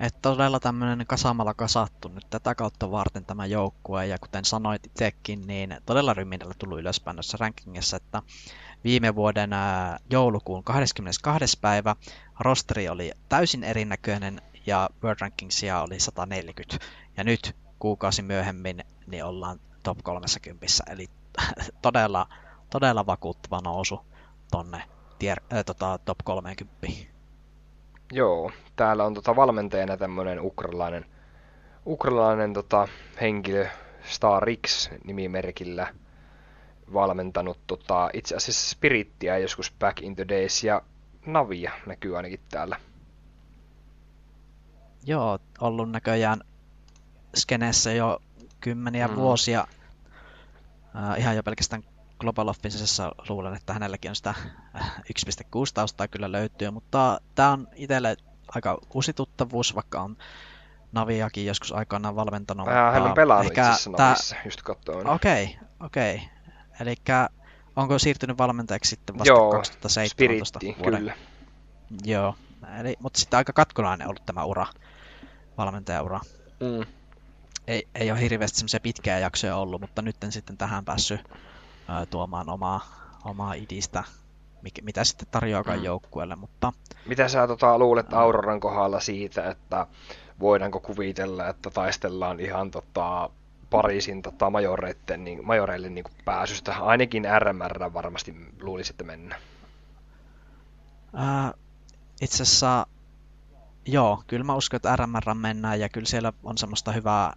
Että 0.00 0.18
todella 0.22 0.60
tämmöinen 0.60 1.06
kasamalla 1.06 1.54
kasattu 1.54 2.08
nyt 2.08 2.26
tätä 2.30 2.54
kautta 2.54 2.90
varten 2.90 3.24
tämä 3.24 3.46
joukkue, 3.46 4.06
ja 4.06 4.18
kuten 4.18 4.44
sanoit 4.44 4.86
itsekin, 4.86 5.46
niin 5.46 5.76
todella 5.86 6.14
ryminällä 6.14 6.54
tullut 6.58 6.78
ylöspäin 6.78 7.16
noissa 7.16 7.38
rankingissa, 7.40 7.96
että 7.96 8.22
viime 8.84 9.14
vuoden 9.14 9.50
joulukuun 10.10 10.64
22. 10.64 11.58
päivä 11.60 11.96
rosteri 12.40 12.88
oli 12.88 13.12
täysin 13.28 13.64
erinäköinen 13.64 14.42
ja 14.66 14.90
World 15.02 15.20
Rankingsia 15.20 15.82
oli 15.82 16.00
140. 16.00 16.78
Ja 17.16 17.24
nyt 17.24 17.56
kuukausi 17.78 18.22
myöhemmin 18.22 18.84
niin 19.06 19.24
ollaan 19.24 19.60
top 19.82 19.98
30, 20.02 20.66
eli 20.92 21.06
todella, 21.82 22.26
todella 22.70 23.06
vakuuttava 23.06 23.60
nousu 23.64 24.00
tonne 24.50 24.82
tier, 25.18 25.40
äh, 25.52 25.64
tota, 25.64 25.98
top 26.04 26.18
30. 26.24 26.76
Joo, 28.12 28.50
täällä 28.76 29.04
on 29.04 29.14
tota 29.14 29.36
valmentajana 29.36 29.96
tämmöinen 29.96 30.40
ukralainen, 30.40 31.04
ukralainen 31.86 32.52
tota, 32.52 32.88
henkilö 33.20 33.66
Starix 34.02 34.90
nimimerkillä 35.04 35.94
valmentanut 36.92 37.58
tota, 37.66 38.10
itse 38.12 38.36
asiassa 38.36 38.70
Spirittiä 38.70 39.38
joskus 39.38 39.74
back 39.78 40.02
in 40.02 40.16
the 40.16 40.28
days 40.28 40.64
ja 40.64 40.82
Navia 41.26 41.72
näkyy 41.86 42.16
ainakin 42.16 42.40
täällä. 42.50 42.76
Joo, 45.06 45.38
ollut 45.60 45.90
näköjään 45.90 46.40
skeneessä 47.38 47.92
jo 47.92 48.22
kymmeniä 48.60 49.08
mm. 49.08 49.14
vuosia. 49.14 49.66
Uh, 50.94 51.18
ihan 51.18 51.36
jo 51.36 51.42
pelkästään 51.42 51.82
Global 52.20 52.48
Offensessa 52.48 53.12
luulen, 53.28 53.54
että 53.54 53.72
hänelläkin 53.72 54.10
on 54.10 54.16
sitä 54.16 54.34
1.6 54.76 54.80
äh, 55.40 55.72
taustaa 55.74 56.08
kyllä 56.08 56.32
löytyy, 56.32 56.70
mutta 56.70 57.20
tämä 57.34 57.52
on 57.52 57.68
itselle 57.74 58.16
aika 58.54 58.78
uusi 58.94 59.12
tuttavuus, 59.12 59.74
vaikka 59.74 60.00
on 60.00 60.16
Naviakin 60.92 61.46
joskus 61.46 61.72
aikanaan 61.72 62.16
valmentanut. 62.16 62.66
Vähän 62.66 62.92
hän 62.92 63.02
on 63.02 63.14
pelannut 63.14 63.46
ehkä 63.46 63.72
itse 63.72 63.90
tää... 63.96 64.08
Navissa, 64.08 64.36
just 64.44 64.62
katsoin. 64.62 65.06
Okei, 65.06 65.44
okay, 65.44 65.86
okei. 65.86 66.14
Okay. 66.14 66.28
Eli 66.80 66.94
onko 67.76 67.98
siirtynyt 67.98 68.38
valmentajaksi 68.38 68.90
sitten 68.90 69.18
vasta 69.18 69.32
Joo, 69.32 69.50
2017 69.50 70.58
Spiritti, 70.58 70.82
vuoden? 70.82 71.00
kyllä. 71.00 71.14
Joo, 72.04 72.34
Eli, 72.80 72.96
mutta 73.00 73.20
sitten 73.20 73.36
aika 73.36 73.52
katkonainen 73.52 74.08
ollut 74.08 74.26
tämä 74.26 74.44
ura, 74.44 74.66
valmentajaura. 75.58 76.20
Mm. 76.60 76.86
Ei, 77.68 77.88
ei 77.94 78.10
ole 78.10 78.20
hirveästi 78.20 78.58
semmoisia 78.58 78.80
pitkää 78.80 79.18
jaksoja 79.18 79.56
ollut, 79.56 79.80
mutta 79.80 80.02
nyt 80.02 80.24
en 80.24 80.32
sitten 80.32 80.56
tähän 80.56 80.84
päässyt 80.84 81.20
ää, 81.88 82.06
tuomaan 82.06 82.48
omaa, 82.48 82.80
omaa 83.24 83.54
idistä, 83.54 84.04
mikä, 84.62 84.82
mitä 84.82 85.04
sitten 85.04 85.28
tarjoakaan 85.30 85.78
mm. 85.78 85.84
joukkueelle. 85.84 86.36
Mutta, 86.36 86.72
mitä 87.06 87.28
sä 87.28 87.46
tota, 87.46 87.78
luulet 87.78 88.14
Auroran 88.14 88.60
kohdalla 88.60 89.00
siitä, 89.00 89.50
että 89.50 89.86
voidaanko 90.40 90.80
kuvitella, 90.80 91.48
että 91.48 91.70
taistellaan 91.70 92.40
ihan 92.40 92.70
tota, 92.70 93.30
Pariisin 93.70 94.22
tota, 94.22 94.50
majoreiden, 94.50 95.24
niin, 95.24 95.46
majoreille 95.46 95.88
niin 95.88 96.04
pääsystä? 96.24 96.74
Ainakin 96.80 97.26
RMR 97.38 97.92
varmasti 97.92 98.34
luulisi, 98.60 98.92
että 98.92 99.04
mennä. 99.04 99.36
Ää, 101.14 101.54
itse 102.20 102.42
asiassa, 102.42 102.86
joo, 103.86 104.22
kyllä 104.26 104.44
mä 104.44 104.54
uskon, 104.54 104.76
että 104.76 104.96
RMR 104.96 105.34
mennään 105.34 105.80
ja 105.80 105.88
kyllä 105.88 106.06
siellä 106.06 106.32
on 106.44 106.58
semmoista 106.58 106.92
hyvää 106.92 107.32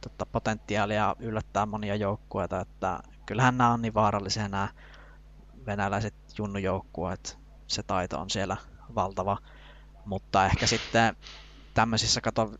tota, 0.00 0.26
potentiaalia 0.26 1.16
yllättää 1.18 1.66
monia 1.66 1.96
joukkueita, 1.96 2.60
että 2.60 3.00
kyllähän 3.26 3.58
nämä 3.58 3.72
on 3.72 3.82
niin 3.82 3.94
vaarallisia 3.94 4.48
nämä 4.48 4.68
venäläiset 5.66 6.14
junnujoukkueet, 6.38 7.38
se 7.66 7.82
taito 7.82 8.20
on 8.20 8.30
siellä 8.30 8.56
valtava, 8.94 9.38
mutta 10.04 10.46
ehkä 10.46 10.66
sitten 10.66 11.16
tämmöisissä, 11.74 12.20
kato, 12.20 12.52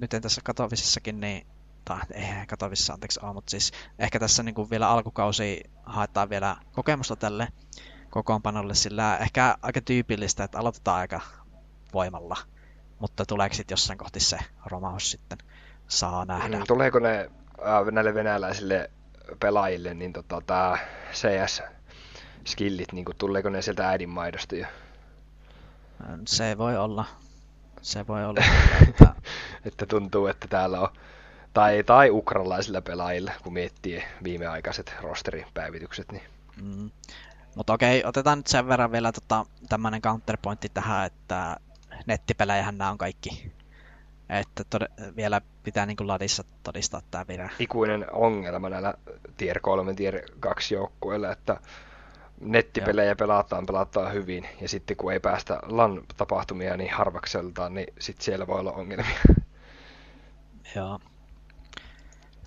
nyt 0.00 0.14
en 0.14 0.22
tässä 0.22 0.40
katovisissakin, 0.44 1.20
niin 1.20 1.46
tai 1.84 2.00
ei 2.12 2.46
katovissa, 2.46 2.92
anteeksi, 2.92 3.20
oh, 3.22 3.34
mutta 3.34 3.50
siis 3.50 3.72
ehkä 3.98 4.18
tässä 4.18 4.42
niin 4.42 4.54
kuin 4.54 4.70
vielä 4.70 4.88
alkukausi 4.88 5.62
haetaan 5.82 6.30
vielä 6.30 6.56
kokemusta 6.72 7.16
tälle 7.16 7.48
kokoonpanolle, 8.10 8.74
sillä 8.74 9.16
ehkä 9.16 9.56
aika 9.62 9.80
tyypillistä, 9.80 10.44
että 10.44 10.58
aloitetaan 10.58 10.98
aika 10.98 11.20
voimalla, 11.92 12.36
mutta 12.98 13.26
tuleeko 13.26 13.54
sitten 13.54 13.72
jossain 13.72 13.98
kohti 13.98 14.20
se 14.20 14.38
romaus 14.66 15.10
sitten, 15.10 15.38
saa 15.88 16.24
nähdä. 16.24 16.56
Mm, 16.56 16.64
tuleeko 16.68 16.98
ne 16.98 17.30
äh, 17.58 17.92
näille 17.92 18.14
venäläisille 18.14 18.90
pelaajille, 19.40 19.94
niin 19.94 20.12
tota, 20.12 20.42
tämä 20.46 20.78
CS-skillit, 21.12 22.92
niin 22.92 23.04
tuleeko 23.18 23.48
ne 23.48 23.62
sieltä 23.62 23.88
äidinmaidosta 23.88 24.56
jo? 24.56 24.66
Se 26.26 26.58
voi 26.58 26.76
olla. 26.76 27.04
Se 27.82 28.06
voi 28.06 28.24
olla. 28.24 28.40
että... 28.88 29.14
että 29.66 29.86
tuntuu, 29.86 30.26
että 30.26 30.48
täällä 30.48 30.80
on 30.80 30.88
tai, 31.54 31.84
tai 31.84 32.10
ukrainalaisilla 32.10 32.80
pelaajilla, 32.80 33.32
kun 33.42 33.52
miettii 33.52 34.04
viimeaikaiset 34.24 34.94
rosteripäivitykset. 35.00 36.12
Niin. 36.12 36.22
Mm. 36.62 36.90
Mutta 37.54 37.72
okei, 37.72 38.04
otetaan 38.04 38.38
nyt 38.38 38.46
sen 38.46 38.68
verran 38.68 38.92
vielä 38.92 39.12
tota, 39.12 39.46
tämmöinen 39.68 40.02
counterpointti 40.02 40.68
tähän, 40.68 41.06
että 41.06 41.56
nettipelejähän 42.06 42.78
nämä 42.78 42.90
on 42.90 42.98
kaikki. 42.98 43.52
Että 44.38 44.64
tod- 44.76 45.16
vielä 45.16 45.40
pitää 45.62 45.86
niin 45.86 45.96
kuin 45.96 46.08
ladissa 46.08 46.44
todistaa 46.62 47.00
tämä 47.10 47.24
vielä. 47.28 47.50
Ikuinen 47.58 48.06
ongelma 48.12 48.68
näillä 48.68 48.94
tier 49.36 49.60
3, 49.60 49.94
tier 49.94 50.20
2 50.40 50.74
joukkueilla, 50.74 51.32
että 51.32 51.60
nettipelejä 52.40 53.08
Joo. 53.08 53.16
pelataan, 53.16 53.66
pelataan 53.66 54.12
hyvin, 54.12 54.48
ja 54.60 54.68
sitten 54.68 54.96
kun 54.96 55.12
ei 55.12 55.20
päästä 55.20 55.58
LAN-tapahtumia 55.62 56.76
niin 56.76 56.92
harvakseltaan, 56.92 57.74
niin 57.74 57.86
sitten 58.00 58.24
siellä 58.24 58.46
voi 58.46 58.60
olla 58.60 58.72
ongelmia. 58.72 59.20
Joo. 60.76 60.98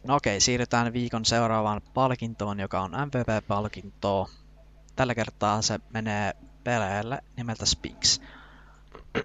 No 0.04 0.16
okei, 0.16 0.40
siirrytään 0.40 0.94
viikon 0.94 1.26
seuraavaan 1.26 1.82
palkintoon, 1.94 2.60
joka 2.60 2.82
on 2.82 2.92
MVP-palkinto. 2.92 4.30
Tällä 4.96 5.16
kertaa 5.16 5.62
se 5.62 5.80
menee 5.94 6.34
peleelle 6.64 7.20
nimeltä 7.38 7.66
Spinks. 7.66 8.22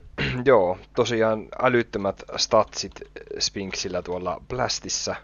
Joo, 0.45 0.78
tosiaan 0.97 1.49
älyttömät 1.62 2.22
statsit 2.36 3.01
Spinksillä 3.38 4.03
tuolla 4.03 4.40
Blastissa, 4.49 5.14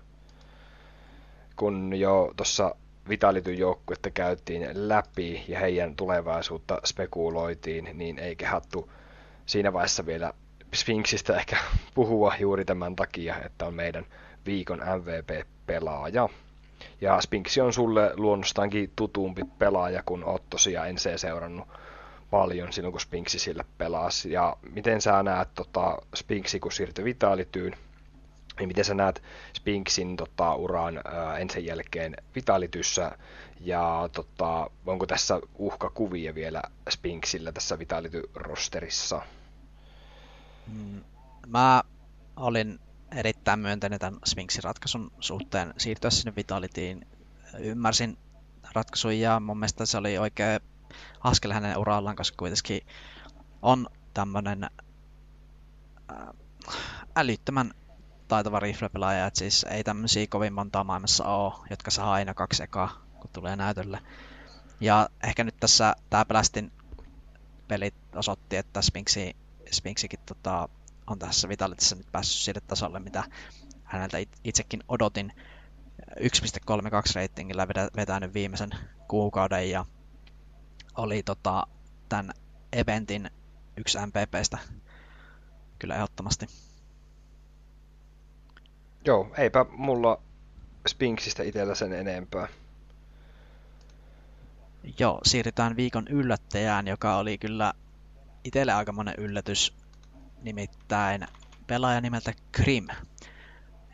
kun 1.57 1.95
jo 1.97 2.33
tuossa 2.37 2.75
Vitalityn 3.09 3.59
joukkuetta 3.59 4.11
käytiin 4.11 4.69
läpi 4.75 5.45
ja 5.49 5.59
heidän 5.59 5.97
tulevaisuutta 5.97 6.81
spekuloitiin, 6.85 7.91
niin 7.95 8.19
ei 8.19 8.37
kehattu 8.37 8.91
siinä 9.47 9.73
vaiheessa 9.73 10.07
vielä 10.07 10.33
Sphinxistä 10.75 11.37
ehkä 11.37 11.57
puhua 11.95 12.35
juuri 12.41 12.65
tämän 12.65 12.97
takia, 12.97 13.37
että 13.45 13.67
on 13.67 13.75
meidän 13.75 14.07
viikon 14.47 14.79
MVP-pelaaja. 14.79 16.29
Ja 17.01 17.21
Spinksi 17.21 17.61
on 17.61 17.73
sulle 17.73 18.13
luonnostaankin 18.17 18.93
tutumpi 18.97 19.43
pelaaja, 19.59 20.03
kun 20.07 20.25
oot 20.25 20.43
tosiaan 20.51 20.95
NC 20.95 21.17
seurannut 21.17 21.69
paljon 22.31 22.73
silloin, 22.73 22.93
kun 22.93 23.01
Spinksi 23.01 23.39
sillä 23.39 23.65
pelasi. 23.79 24.33
Ja 24.33 24.57
miten 24.75 25.01
sä 25.01 25.23
näet 25.23 25.49
tota, 25.55 25.99
Spinksi, 26.15 26.61
kun 26.61 26.73
siirtyi 26.73 27.05
Vitalityyn, 27.05 27.77
niin 28.59 28.69
miten 28.69 28.85
sä 28.85 28.95
näet 28.95 29.23
Spinksin 29.57 30.17
tota, 30.17 30.55
uran 30.55 31.01
ää, 31.05 31.39
ensin 31.39 31.67
jälkeen 31.67 32.17
Vitalityssä, 32.35 33.19
ja 33.61 34.09
tota, 34.13 34.71
onko 34.87 35.07
tässä 35.07 35.41
uhkakuvia 35.55 36.35
vielä 36.35 36.63
Spinksillä 36.91 37.53
tässä 37.53 37.79
Vitality-rosterissa? 37.79 39.23
Mm, 40.67 41.01
mä 41.47 41.83
olin 42.37 42.79
erittäin 43.17 43.61
myönteinen 43.61 43.99
tämän 43.99 44.21
Sphinxin 44.27 44.65
ratkaisun 44.65 45.13
suhteen 45.21 45.75
siirtyä 45.79 46.11
sinne 46.11 46.37
Vitalityin. 46.37 47.07
Ymmärsin 47.59 48.19
ratkaisun 48.73 49.19
ja 49.19 49.41
mun 49.41 49.59
mielestä 49.59 49.87
se 49.87 49.99
oli 49.99 50.19
oikea 50.19 50.61
askel 51.21 51.53
hänen 51.53 51.79
urallaan, 51.79 52.17
koska 52.17 52.37
kuitenkin 52.37 52.81
on 53.63 53.87
tämmöinen 54.15 54.65
äh, 54.65 56.29
älyttömän 57.17 57.75
taitava 58.29 58.61
riflepelaaja, 58.61 59.27
että 59.27 59.39
siis 59.39 59.67
ei 59.71 59.85
tämmöisiä 59.85 60.27
kovin 60.27 60.53
montaa 60.53 60.85
maailmassa 60.85 61.25
ole, 61.25 61.67
jotka 61.71 61.91
saa 61.91 62.13
aina 62.13 62.35
kaksi 62.35 62.63
ekaa, 62.63 63.05
kun 63.21 63.31
tulee 63.33 63.57
näytölle. 63.57 64.01
Ja 64.81 65.09
ehkä 65.23 65.45
nyt 65.45 65.57
tässä 65.61 65.97
tämä 66.11 66.25
Blastin 66.25 66.73
pelit 67.69 67.95
osoitti, 68.15 68.57
että 68.57 68.83
Sphinxi, 68.83 69.37
Sphinxikin 69.73 70.21
tota, 70.27 70.69
on 71.07 71.19
tässä 71.19 71.49
Vitalitissa 71.49 71.97
nyt 71.97 72.13
päässyt 72.13 72.43
sille 72.43 72.61
tasolle, 72.61 73.01
mitä 73.01 73.25
häneltä 73.85 74.19
itsekin 74.45 74.83
odotin. 74.89 75.33
1.32 76.21 76.23
ratingilla 77.15 77.69
vetänyt 77.97 78.35
viimeisen 78.35 78.71
kuukauden 79.09 79.71
ja 79.71 79.85
oli 80.99 81.23
tota, 81.23 81.67
tämän 82.09 82.33
eventin 82.73 83.31
yksi 83.77 83.99
MPPstä 83.99 84.59
kyllä 85.79 85.95
ehdottomasti. 85.95 86.47
Joo, 89.05 89.35
eipä 89.39 89.67
mulla 89.71 90.23
Spinksistä 90.89 91.43
itsellä 91.43 91.75
sen 91.75 91.93
enempää. 91.93 92.49
Joo, 94.99 95.21
siirrytään 95.25 95.77
viikon 95.77 96.09
yllättäjään, 96.09 96.89
joka 96.89 97.17
oli 97.17 97.39
kyllä 97.39 97.73
itselle 98.45 98.73
aikamoinen 98.73 99.15
yllätys 99.19 99.75
nimittäin 100.43 101.27
pelaaja 101.67 102.01
nimeltä 102.01 102.33
Krim, 102.53 102.87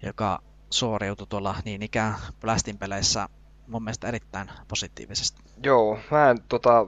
joka 0.02 0.42
suoriutui 0.70 1.26
tuolla 1.26 1.56
niin 1.64 1.82
ikään 1.82 2.14
Blastin 2.40 2.78
peleissä 2.78 3.28
mun 3.66 3.84
mielestä 3.84 4.08
erittäin 4.08 4.50
positiivisesti. 4.68 5.42
Joo, 5.62 5.98
mä 6.10 6.30
en 6.30 6.38
tota, 6.48 6.86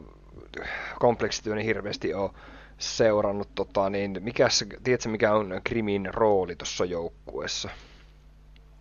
kompleksityöni 0.98 1.64
hirveästi 1.64 2.14
ole 2.14 2.30
seurannut, 2.78 3.54
tota, 3.54 3.90
niin 3.90 4.18
mikäs, 4.20 4.64
tiedätkö 4.84 5.08
mikä 5.08 5.34
on 5.34 5.60
Krimin 5.64 6.14
rooli 6.14 6.56
tuossa 6.56 6.84
joukkueessa? 6.84 7.70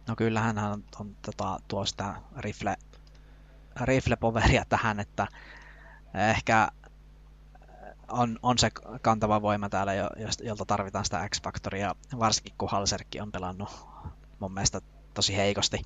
No 0.08 0.16
kyllähän 0.16 0.58
hän 0.58 0.72
on, 1.00 1.16
tota, 1.22 1.60
tuo 1.68 1.86
sitä 1.86 2.16
rifle, 2.38 2.76
rifle-poveria 3.82 4.66
tähän, 4.70 5.00
että 5.00 5.28
ehkä 6.14 6.70
on, 8.08 8.40
on 8.44 8.58
se 8.58 8.70
kantava 9.02 9.42
voima 9.42 9.70
täällä, 9.70 9.94
jolta 10.44 10.66
tarvitaan 10.66 11.06
sitä 11.06 11.30
X-faktoria, 11.30 11.96
varsinkin 12.20 12.54
kun 12.58 12.70
Halserkki 12.70 13.22
on 13.22 13.32
pelannut 13.32 13.70
mun 14.40 14.54
mielestä 14.54 14.82
tosi 15.14 15.36
heikosti, 15.36 15.82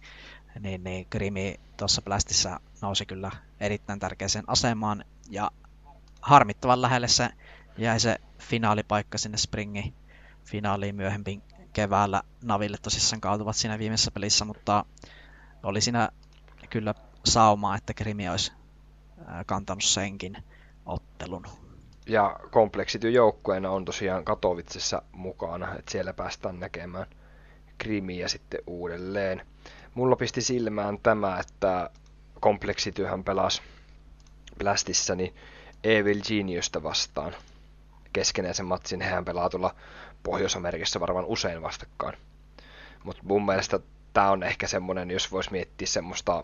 niin, 0.61 0.83
niin 0.83 1.07
Grimi 1.11 1.59
tuossa 1.77 2.01
Blastissa 2.01 2.59
nousi 2.81 3.05
kyllä 3.05 3.31
erittäin 3.59 3.99
tärkeäseen 3.99 4.45
asemaan, 4.47 5.05
ja 5.29 5.51
harmittavan 6.21 6.81
lähelle 6.81 7.07
se 7.07 7.29
jäi 7.77 7.99
se 7.99 8.15
finaalipaikka 8.39 9.17
sinne 9.17 9.37
Springi 9.37 9.93
finaaliin 10.43 10.95
myöhemmin 10.95 11.41
keväällä. 11.73 12.21
Naville 12.43 12.77
tosissaan 12.81 13.21
kaatuvat 13.21 13.55
siinä 13.55 13.79
viimeisessä 13.79 14.11
pelissä, 14.11 14.45
mutta 14.45 14.85
oli 15.63 15.81
siinä 15.81 16.09
kyllä 16.69 16.93
saumaa, 17.25 17.75
että 17.75 17.93
Krimi 17.93 18.29
olisi 18.29 18.51
kantanut 19.45 19.83
senkin 19.83 20.37
ottelun. 20.85 21.45
Ja 22.07 22.39
kompleksity 22.51 23.09
joukkueena 23.11 23.71
on 23.71 23.85
tosiaan 23.85 24.25
Katovitsessa 24.25 25.01
mukana, 25.11 25.75
että 25.75 25.91
siellä 25.91 26.13
päästään 26.13 26.59
näkemään 26.59 27.07
Krimiä 27.77 28.27
sitten 28.27 28.61
uudelleen. 28.67 29.47
Mulla 29.93 30.15
pisti 30.15 30.41
silmään 30.41 30.99
tämä, 31.03 31.39
että 31.39 31.89
kompleksityhän 32.39 33.23
pelasi 33.23 33.61
Blastissa 34.59 35.15
niin 35.15 35.35
Evil 35.83 36.21
Geniusta 36.27 36.83
vastaan 36.83 37.35
keskenäisen 38.13 38.65
matsin. 38.65 39.01
Hehän 39.01 39.25
pelaa 39.25 39.49
tuolla 39.49 39.75
Pohjois-Amerikassa 40.23 40.99
varmaan 40.99 41.25
usein 41.25 41.61
vastakkain. 41.61 42.17
Mutta 43.03 43.23
mun 43.25 43.45
mielestä 43.45 43.79
tämä 44.13 44.31
on 44.31 44.43
ehkä 44.43 44.67
semmonen, 44.67 45.11
jos 45.11 45.31
vois 45.31 45.51
miettiä 45.51 45.87
semmoista 45.87 46.43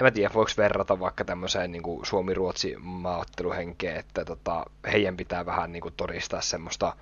en 0.00 0.04
mä 0.04 0.10
tiedä, 0.10 0.34
voiko 0.34 0.50
verrata 0.56 1.00
vaikka 1.00 1.24
tämmöiseen 1.24 1.72
niin 1.72 1.82
Suomi-Ruotsi 2.02 2.76
maaotteluhenkeen, 2.78 3.96
että 3.96 4.24
tota, 4.24 4.64
heidän 4.92 5.16
pitää 5.16 5.46
vähän 5.46 5.72
niin 5.72 5.80
kuin, 5.80 5.94
todistaa 5.96 6.40
semmoista 6.40 6.96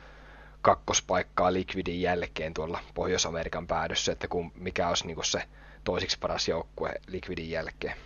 kakkospaikkaa 0.63 1.53
Liquidin 1.53 2.03
jälkeen 2.03 2.55
tuolla 2.55 2.81
Pohjois-Amerikan 2.95 3.67
päädyssä, 3.67 4.13
että 4.13 4.29
kun, 4.29 4.53
mikä 4.55 4.89
olisi 4.89 5.07
niin 5.07 5.25
se 5.25 5.43
toisiksi 5.85 6.19
paras 6.19 6.49
joukkue 6.49 6.93
Liquidin 7.07 7.51
jälkeen. 7.51 7.97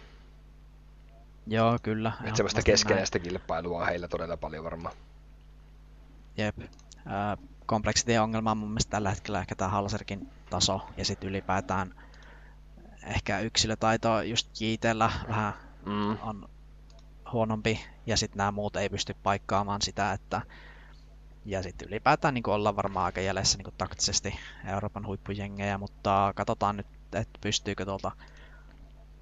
Joo, 1.47 1.79
kyllä. 1.83 2.13
Että 2.25 2.37
semmoista 2.37 2.63
keskenäistä 2.63 3.19
näin. 3.19 3.29
kilpailua 3.29 3.81
on 3.81 3.87
heillä 3.87 4.09
todella 4.09 4.37
paljon 4.37 4.65
varmaan. 4.65 4.95
Jep. 6.37 6.59
Äh, 6.61 7.39
Complexity-ongelma 7.67 8.51
on 8.51 8.57
mun 8.57 8.69
mielestä 8.69 8.91
tällä 8.91 9.11
hetkellä 9.11 9.41
ehkä 9.41 9.55
tämä 9.55 9.71
Halserkin 9.71 10.29
taso 10.51 10.81
ja 10.97 11.05
sitten 11.05 11.29
ylipäätään 11.29 11.95
ehkä 13.07 13.41
yksilötaito 13.41 14.23
just 14.23 14.61
Jiitellä 14.61 15.11
vähän 15.29 15.53
mm. 15.87 16.19
on 16.23 16.49
huonompi 17.33 17.85
ja 18.07 18.17
sitten 18.17 18.39
nämä 18.39 18.53
muut 18.53 18.77
ei 18.77 18.89
pysty 18.89 19.17
paikkaamaan 19.23 19.83
sitä, 19.83 20.13
että 20.13 20.41
ja 21.45 21.63
sitten 21.63 21.89
ylipäätään 21.89 22.35
niin 22.35 22.49
ollaan 22.49 22.77
varmaan 22.77 23.07
aika 23.07 23.21
jäljessä 23.21 23.59
niin 23.59 23.75
taktisesti 23.79 24.39
Euroopan 24.67 25.07
huippujengejä, 25.07 25.79
mutta 25.79 26.33
katsotaan 26.37 26.77
nyt, 26.77 26.87
että 27.13 27.39
pystyykö 27.41 27.85
tuolta 27.85 28.13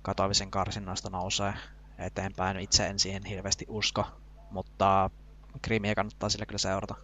katoavisen 0.03 0.51
karsinnoista 0.51 1.11
nousee 1.11 1.55
eteenpäin. 1.99 2.61
Itse 2.61 2.87
en 2.87 2.99
siihen 2.99 3.25
hirveästi 3.25 3.67
usko, 3.69 4.05
mutta 4.51 5.11
Krimiä 5.63 5.95
kannattaa 5.95 6.29
sillä 6.29 6.47
kyllä 6.47 6.59
seurata. 6.59 6.95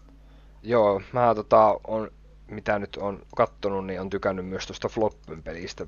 Joo, 0.62 1.03
mä 1.12 1.35
tota, 1.35 1.81
on, 1.87 2.11
mitä 2.49 2.79
nyt 2.79 2.97
on 2.97 3.23
kattonut, 3.37 3.87
niin 3.87 4.01
on 4.01 4.11
tykännyt 4.11 4.47
myös 4.47 4.67
tuosta 4.67 4.89
Floppin 4.89 5.43
pelistä. 5.43 5.87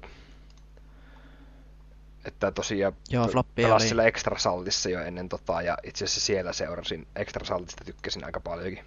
Että 2.24 2.50
tosiaan 2.52 2.92
Joo, 3.10 3.28
Floppi 3.28 3.64
oli... 3.64 3.80
sillä 3.80 4.04
Extra 4.04 4.38
Saltissa 4.38 4.90
jo 4.90 5.00
ennen 5.00 5.28
tota, 5.28 5.62
ja 5.62 5.78
itse 5.82 6.04
asiassa 6.04 6.20
siellä 6.20 6.52
seurasin 6.52 7.06
Extra 7.16 7.46
Saltista 7.46 7.84
tykkäsin 7.84 8.24
aika 8.24 8.40
paljonkin. 8.40 8.84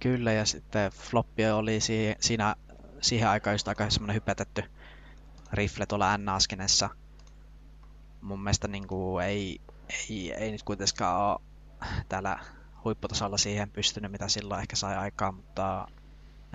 Kyllä, 0.00 0.32
ja 0.32 0.44
sitten 0.44 0.92
Floppi 0.92 1.46
oli 1.46 1.80
siinä, 2.20 2.56
siihen 3.00 3.28
aikaan 3.28 3.54
just 3.54 3.68
aika 3.68 3.90
semmoinen 3.90 4.14
hypetetty 4.14 4.64
rifle 5.52 5.86
tuolla 5.86 6.18
N-askenessa. 6.18 6.90
Mun 8.20 8.40
mielestä 8.40 8.68
niin 8.68 8.88
kuin 8.88 9.24
ei, 9.24 9.60
ei, 10.10 10.32
ei 10.32 10.50
nyt 10.50 10.62
kuitenkaan 10.62 11.30
ole 11.30 11.40
täällä 12.08 12.38
huipputasolla 12.84 13.38
siihen 13.38 13.70
pystynyt, 13.70 14.12
mitä 14.12 14.28
silloin 14.28 14.60
ehkä 14.60 14.76
sai 14.76 14.96
aikaa, 14.96 15.32
mutta 15.32 15.88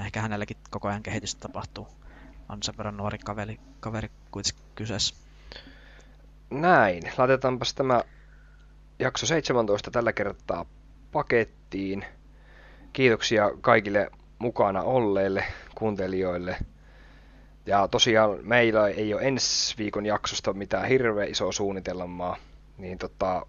ehkä 0.06 0.22
hänelläkin 0.22 0.58
koko 0.70 0.88
ajan 0.88 1.04
kehitystä 1.04 1.42
tapahtuu. 1.42 1.88
On 2.50 2.64
sen 2.64 2.78
verran 2.78 2.98
nuori 2.98 3.18
kaveri, 3.18 3.60
kaveri 3.80 4.12
kuitenkin 4.32 4.64
kyseessä. 4.76 5.16
Näin, 6.50 7.04
laitetaanpas 7.18 7.74
tämä 7.74 8.04
jakso 9.00 9.26
17 9.26 9.92
tällä 9.92 10.14
kertaa 10.14 10.66
pakettiin. 11.12 12.06
Kiitoksia 12.94 13.52
kaikille 13.62 14.10
mukana 14.40 14.82
olleille 14.82 15.44
kuuntelijoille. 15.76 16.58
Ja 17.66 17.88
tosiaan 17.88 18.40
meillä 18.42 18.88
ei 18.88 19.14
ole 19.14 19.22
ensi 19.22 19.78
viikon 19.78 20.06
jaksosta 20.06 20.54
mitään 20.54 20.88
hirveän 20.88 21.30
isoa 21.30 21.52
suunnitelmaa, 21.52 22.38
niin 22.78 22.98
tota, 22.98 23.46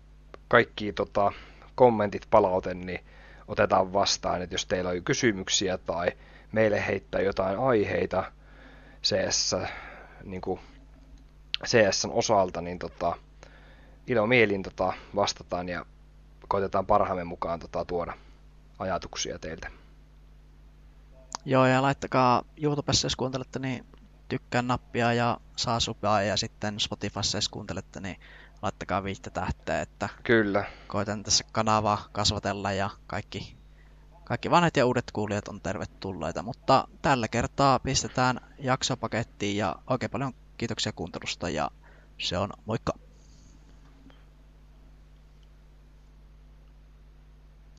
kaikki 0.48 0.92
tota, 0.92 1.32
kommentit, 1.74 2.26
palaute, 2.30 2.74
niin 2.74 3.00
otetaan 3.48 3.92
vastaan, 3.92 4.42
että 4.42 4.54
jos 4.54 4.66
teillä 4.66 4.90
on 4.90 5.04
kysymyksiä 5.04 5.78
tai 5.78 6.12
meille 6.52 6.86
heittää 6.86 7.20
jotain 7.20 7.58
aiheita 7.58 8.32
CS, 9.02 9.56
niin 10.22 10.40
kuin 10.40 10.60
CSn 11.64 12.10
osalta, 12.10 12.60
niin 12.60 12.78
tota, 12.78 13.16
ilo 14.06 14.26
mielin 14.26 14.62
tota, 14.62 14.92
vastataan 15.14 15.68
ja 15.68 15.86
koitetaan 16.48 16.86
parhaamme 16.86 17.24
mukaan 17.24 17.60
tota, 17.60 17.84
tuoda 17.84 18.12
ajatuksia 18.78 19.38
teiltä. 19.38 19.70
Joo, 21.44 21.66
ja 21.66 21.82
laittakaa 21.82 22.44
YouTubessa, 22.62 23.06
jos 23.06 23.16
kuuntelette, 23.16 23.58
niin 23.58 23.86
tykkään 24.28 24.66
nappia 24.66 25.12
ja 25.12 25.40
saa 25.56 25.80
subaa, 25.80 26.22
ja 26.22 26.36
sitten 26.36 26.80
Spotifyssa, 26.80 27.38
jos 27.38 27.48
kuuntelette, 27.48 28.00
niin 28.00 28.16
laittakaa 28.62 29.04
viittä 29.04 29.30
tähteä, 29.30 29.80
että 29.80 30.08
Kyllä. 30.22 30.64
koitan 30.86 31.22
tässä 31.22 31.44
kanavaa 31.52 32.08
kasvatella 32.12 32.72
ja 32.72 32.90
kaikki, 33.06 33.56
kaikki 34.24 34.50
vanhat 34.50 34.76
ja 34.76 34.86
uudet 34.86 35.10
kuulijat 35.12 35.48
on 35.48 35.60
tervetulleita, 35.60 36.42
mutta 36.42 36.88
tällä 37.02 37.28
kertaa 37.28 37.78
pistetään 37.78 38.40
jaksopakettiin 38.58 39.56
ja 39.56 39.74
oikein 39.90 40.10
paljon 40.10 40.32
kiitoksia 40.56 40.92
kuuntelusta 40.92 41.48
ja 41.48 41.70
se 42.18 42.38
on 42.38 42.50
moikka! 42.66 43.03